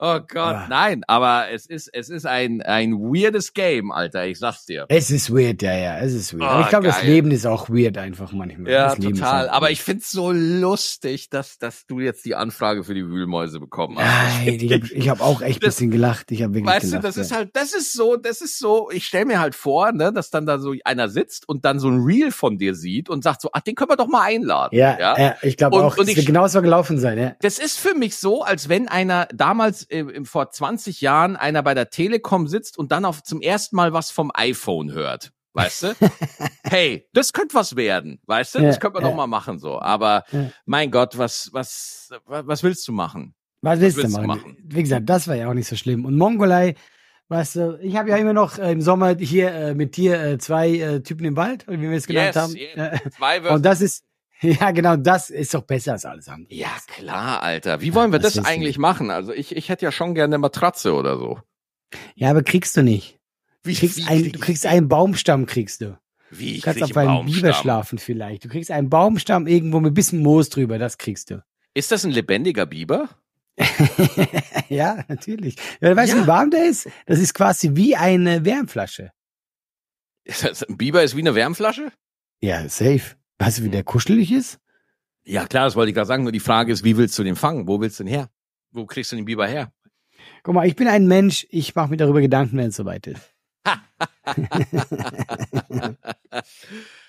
Oh 0.03 0.19
Gott, 0.27 0.55
Ah. 0.55 0.65
nein, 0.67 1.03
aber 1.05 1.51
es 1.53 1.67
ist, 1.67 1.87
es 1.93 2.09
ist 2.09 2.25
ein, 2.25 2.63
ein 2.63 2.93
weirdes 2.93 3.53
Game, 3.53 3.91
Alter, 3.91 4.25
ich 4.25 4.39
sag's 4.39 4.65
dir. 4.65 4.87
Es 4.89 5.11
ist 5.11 5.31
weird, 5.31 5.61
ja, 5.61 5.75
ja, 5.77 5.99
es 5.99 6.13
ist 6.13 6.33
weird. 6.33 6.49
Ah, 6.49 6.61
ich 6.61 6.69
glaube, 6.69 6.87
das. 6.87 7.03
Leben 7.03 7.29
ist 7.29 7.45
auch 7.45 7.69
weird 7.69 7.99
einfach 7.99 8.31
manchmal. 8.31 8.71
Ja, 8.71 8.95
das 8.95 8.97
total. 9.05 9.31
halt 9.31 9.49
Aber 9.51 9.69
ich 9.69 9.83
find's 9.83 10.09
so 10.11 10.31
lustig, 10.31 11.29
dass, 11.29 11.59
dass 11.59 11.85
du 11.85 11.99
jetzt 11.99 12.25
die 12.25 12.33
Anfrage 12.33 12.83
für 12.83 12.95
die 12.95 13.05
Wühlmäuse 13.05 13.59
bekommen 13.59 13.97
hast. 13.99 14.39
Nein, 14.45 14.57
ich 14.59 14.73
habe 14.73 14.87
ich 14.91 15.09
hab 15.09 15.21
auch 15.21 15.41
echt 15.43 15.57
ein 15.57 15.65
Das- 15.65 15.75
bisschen 15.75 15.91
gelacht. 15.91 16.31
Ich 16.31 16.41
habe 16.41 16.55
wirklich 16.55 16.73
Weißt 16.73 16.85
gelacht. 16.87 17.03
du, 17.03 17.07
das 17.07 17.15
ja. 17.17 17.21
ist 17.21 17.35
halt, 17.35 17.49
das 17.53 17.73
ist 17.73 17.93
so, 17.93 18.15
das 18.15 18.41
ist 18.41 18.57
so, 18.57 18.89
ich 18.91 19.05
stell 19.05 19.25
mir 19.25 19.39
halt 19.39 19.53
vor, 19.53 19.91
ne, 19.91 20.11
dass 20.11 20.31
dann 20.31 20.47
da 20.47 20.57
so 20.57 20.73
einer 20.83 21.09
sitzt 21.09 21.47
und 21.47 21.63
dann 21.63 21.79
so 21.79 21.89
ein 21.89 22.01
Reel 22.03 22.31
von 22.31 22.57
dir 22.57 22.73
sieht 22.73 23.07
und 23.07 23.23
sagt 23.23 23.41
so, 23.41 23.49
ach, 23.53 23.61
den 23.61 23.75
können 23.75 23.91
wir 23.91 23.97
doch 23.97 24.07
mal 24.07 24.23
einladen. 24.23 24.75
Ja, 24.75 24.97
ja? 24.99 25.35
ich 25.43 25.57
glaube 25.57 25.77
auch, 25.77 25.95
und 25.97 26.03
es 26.05 26.09
ich- 26.09 26.15
wird 26.17 26.25
genauso 26.25 26.61
gelaufen 26.63 26.97
sein, 26.97 27.19
ja. 27.19 27.35
Das 27.41 27.59
ist 27.59 27.77
für 27.79 27.93
mich 27.93 28.15
so, 28.15 28.41
als 28.41 28.67
wenn 28.67 28.87
einer 28.87 29.27
damals 29.33 29.83
äh, 29.91 29.99
im- 29.99 30.25
vor 30.25 30.49
20 30.51 31.01
Jahren 31.01 31.35
einer 31.35 31.61
bei 31.63 31.73
der 31.73 31.89
Telekom 31.89 32.47
sitzt 32.47 32.77
und 32.77 32.91
dann 32.91 33.05
auf 33.05 33.23
zum 33.23 33.41
ersten 33.41 33.75
Mal 33.75 33.93
was 33.93 34.11
vom 34.11 34.31
iPhone 34.33 34.91
hört. 34.93 35.31
Weißt 35.53 35.83
du? 35.83 35.93
hey, 36.63 37.07
das 37.13 37.33
könnte 37.33 37.55
was 37.55 37.75
werden, 37.75 38.21
weißt 38.25 38.55
du? 38.55 38.59
Ja, 38.59 38.67
Das 38.67 38.79
könnte 38.79 38.95
man 38.95 39.03
ja. 39.03 39.09
doch 39.09 39.15
mal 39.17 39.27
machen 39.27 39.59
so. 39.59 39.81
Aber 39.81 40.23
Ja. 40.31 40.49
mein 40.65 40.91
Gott, 40.91 41.17
was, 41.17 41.49
was, 41.51 42.09
was 42.25 42.47
was 42.47 42.63
willst 42.63 42.87
du 42.87 42.93
machen? 42.93 43.35
Was 43.61 43.79
willst, 43.79 43.97
willst 43.97 44.15
du 44.15 44.21
du 44.21 44.27
machen? 44.27 44.41
machen? 44.41 44.57
Wie 44.63 44.81
gesagt, 44.81 45.09
das 45.09 45.27
war 45.27 45.35
ja 45.35 45.49
auch 45.49 45.53
nicht 45.53 45.67
so 45.67 45.75
schlimm. 45.75 46.05
Und 46.05 46.17
Mongolei, 46.17 46.75
weißt 47.27 47.55
du, 47.57 47.79
ich 47.81 47.95
habe 47.97 48.09
ja 48.09 48.15
immer 48.17 48.33
noch 48.33 48.57
äh, 48.59 48.71
im 48.71 48.81
Sommer 48.81 49.15
hier 49.17 49.51
äh, 49.53 49.73
mit 49.75 49.97
dir 49.97 50.21
äh, 50.23 50.37
zwei 50.37 50.69
äh, 50.69 51.01
Typen 51.01 51.25
im 51.25 51.35
Wald, 51.35 51.65
wie 51.67 51.81
wir 51.81 51.91
es 51.91 52.07
genannt 52.07 52.27
Yes, 52.33 52.35
haben. 52.37 52.55
yes. 52.55 52.75
Äh, 53.05 53.09
Zwei 53.11 53.49
Und 53.53 53.63
das 53.65 53.81
ist, 53.81 54.03
ja 54.59 54.71
genau, 54.71 54.95
das 54.95 55.29
ist 55.29 55.53
doch 55.53 55.63
besser 55.63 55.93
als 55.93 56.05
alles 56.05 56.27
andere. 56.27 56.53
Ja, 56.53 56.75
klar, 56.87 57.43
Alter. 57.43 57.81
Wie 57.81 57.93
wollen 57.93 58.11
wir 58.11 58.19
das 58.19 58.33
das, 58.33 58.45
eigentlich 58.45 58.77
machen? 58.77 59.11
Also 59.11 59.33
ich, 59.33 59.55
ich 59.55 59.69
hätte 59.69 59.85
ja 59.85 59.91
schon 59.91 60.15
gerne 60.15 60.35
eine 60.35 60.41
Matratze 60.41 60.93
oder 60.93 61.17
so. 61.17 61.39
Ja, 62.15 62.29
aber 62.31 62.43
kriegst 62.43 62.75
du 62.77 62.83
nicht. 62.83 63.19
Wie, 63.63 63.73
Du 63.73 63.79
kriegst, 63.79 63.97
wie 63.97 64.07
ein, 64.07 64.21
krieg 64.23 64.33
du 64.33 64.39
kriegst 64.39 64.65
einen 64.65 64.87
Baumstamm, 64.87 65.45
kriegst 65.45 65.81
du. 65.81 65.97
Wie 66.31 66.51
Du 66.51 66.55
ich 66.57 66.61
kannst 66.63 66.79
krieg 66.79 66.89
auf 66.91 66.97
einen 66.97 67.07
Baumstamm? 67.09 67.41
Biber 67.41 67.53
schlafen 67.53 67.97
vielleicht. 67.99 68.45
Du 68.45 68.49
kriegst 68.49 68.71
einen 68.71 68.89
Baumstamm 68.89 69.45
irgendwo 69.47 69.79
mit 69.79 69.93
bisschen 69.93 70.19
Moos 70.19 70.49
drüber, 70.49 70.79
das 70.79 70.97
kriegst 70.97 71.29
du. 71.29 71.43
Ist 71.73 71.91
das 71.91 72.03
ein 72.03 72.11
lebendiger 72.11 72.65
Biber? 72.65 73.09
ja, 74.69 75.03
natürlich. 75.07 75.55
Ja, 75.81 75.95
weißt 75.95 76.13
du, 76.13 76.17
Ja. 76.17 76.23
wie 76.23 76.27
warm 76.27 76.49
der 76.51 76.65
ist? 76.65 76.89
Das 77.05 77.19
ist 77.19 77.33
quasi 77.33 77.71
wie 77.75 77.95
eine 77.95 78.45
Wärmflasche. 78.45 79.11
Ist 80.23 80.43
das, 80.43 80.63
ein 80.63 80.77
Biber 80.77 81.03
ist 81.03 81.15
wie 81.15 81.21
eine 81.21 81.35
Wärmflasche? 81.35 81.91
Ja, 82.41 82.67
safe. 82.69 83.15
Weißt 83.41 83.57
du, 83.57 83.63
wie 83.63 83.69
der 83.69 83.83
kuschelig 83.83 84.31
ist? 84.31 84.59
Ja, 85.23 85.47
klar, 85.47 85.65
das 85.65 85.75
wollte 85.75 85.89
ich 85.89 85.95
gerade 85.95 86.05
sagen. 86.05 86.21
Nur 86.21 86.31
die 86.31 86.39
Frage 86.39 86.71
ist, 86.71 86.83
wie 86.83 86.95
willst 86.95 87.17
du 87.17 87.23
den 87.23 87.35
fangen? 87.35 87.67
Wo 87.67 87.81
willst 87.81 87.99
du 87.99 88.03
den 88.03 88.13
her? 88.13 88.29
Wo 88.71 88.85
kriegst 88.85 89.11
du 89.11 89.15
den 89.15 89.25
Biber 89.25 89.47
her? 89.47 89.71
Guck 90.43 90.53
mal, 90.53 90.67
ich 90.67 90.75
bin 90.75 90.87
ein 90.87 91.07
Mensch, 91.07 91.47
ich 91.49 91.73
mache 91.73 91.89
mir 91.89 91.97
darüber 91.97 92.21
Gedanken, 92.21 92.55
wenn 92.57 92.67
es 92.67 92.75
soweit 92.75 93.07
ist. 93.07 93.33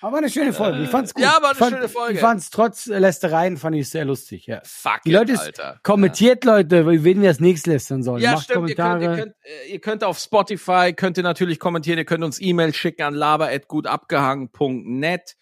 Aber 0.01 0.17
eine 0.17 0.29
schöne 0.31 0.53
Folge. 0.53 0.81
Ich 0.81 0.89
fand's 0.89 1.13
gut. 1.13 1.23
Ja, 1.23 1.37
war 1.39 1.49
eine 1.51 1.55
fand, 1.55 1.75
schöne 1.75 1.87
Folge. 1.87 2.15
Ich 2.15 2.19
fand's 2.19 2.49
trotz 2.49 2.87
Lästereien, 2.87 3.57
fand 3.57 3.75
ich 3.75 3.91
sehr 3.91 4.05
lustig, 4.05 4.47
ja. 4.47 4.59
Fuck 4.63 5.01
Die 5.05 5.11
it, 5.11 5.15
Leute, 5.15 5.39
Alter. 5.39 5.79
kommentiert, 5.83 6.45
Leute, 6.45 6.87
wen 6.87 7.21
wir 7.21 7.29
als 7.29 7.39
nächstes 7.39 7.71
lästern 7.71 8.01
sollen. 8.01 8.23
Ja, 8.23 8.31
Macht 8.33 8.45
stimmt. 8.45 8.69
Ihr 8.69 8.75
könnt, 8.75 8.87
Kommentare. 8.87 9.17
ihr, 9.17 9.23
könnt, 9.23 9.35
äh, 9.43 9.67
ihr 9.71 9.79
könnt 9.81 10.03
auf 10.03 10.17
Spotify, 10.17 10.93
könnt 10.93 11.17
ihr 11.17 11.23
natürlich 11.23 11.59
kommentieren, 11.59 11.99
ihr 11.99 12.05
könnt 12.05 12.23
uns 12.23 12.41
E-Mail 12.41 12.73
schicken 12.73 13.03
an 13.03 13.13
laber.gutabgehangen.net 13.13 15.35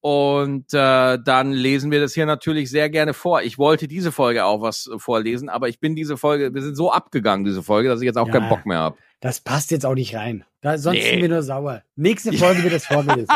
und 0.00 0.72
äh, 0.72 1.18
dann 1.24 1.52
lesen 1.52 1.90
wir 1.90 2.00
das 2.00 2.14
hier 2.14 2.26
natürlich 2.26 2.70
sehr 2.70 2.88
gerne 2.90 3.14
vor. 3.14 3.42
Ich 3.42 3.58
wollte 3.58 3.88
diese 3.88 4.12
Folge 4.12 4.44
auch 4.44 4.60
was 4.62 4.88
vorlesen, 4.98 5.48
aber 5.48 5.68
ich 5.68 5.80
bin 5.80 5.94
diese 5.96 6.16
Folge, 6.16 6.54
wir 6.54 6.62
sind 6.62 6.76
so 6.76 6.92
abgegangen, 6.92 7.44
diese 7.44 7.62
Folge, 7.62 7.88
dass 7.88 8.00
ich 8.00 8.06
jetzt 8.06 8.16
auch 8.18 8.26
Ja. 8.28 8.32
keinen 8.34 8.48
Bock 8.48 8.64
mehr 8.66 8.78
habe. 8.78 8.96
Das 9.20 9.40
passt 9.40 9.70
jetzt 9.72 9.84
auch 9.84 9.94
nicht 9.94 10.14
rein. 10.14 10.44
Da, 10.60 10.78
sonst 10.78 10.98
Nee. 10.98 11.10
sind 11.10 11.22
wir 11.22 11.28
nur 11.28 11.42
sauer. 11.42 11.82
Nächste 11.96 12.32
Folge 12.32 12.62
wird 12.62 12.74
das 12.74 12.86
vorgelesen. 12.86 13.34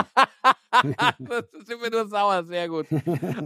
das 0.71 1.67
sind 1.67 1.83
wir 1.83 1.91
nur 1.91 2.09
sauer, 2.09 2.45
sehr 2.45 2.69
gut. 2.69 2.87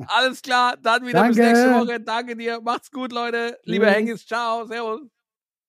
Alles 0.06 0.42
klar, 0.42 0.74
dann 0.82 1.06
wieder 1.06 1.26
bis 1.26 1.36
Danke. 1.36 1.52
nächste 1.52 1.74
Woche. 1.74 2.00
Danke 2.00 2.36
dir, 2.36 2.60
macht's 2.62 2.90
gut, 2.90 3.12
Leute. 3.12 3.58
Liebe 3.64 3.86
Tschüss. 3.86 3.94
Hengis, 3.96 4.26
ciao, 4.26 4.66
servus. 4.66 5.15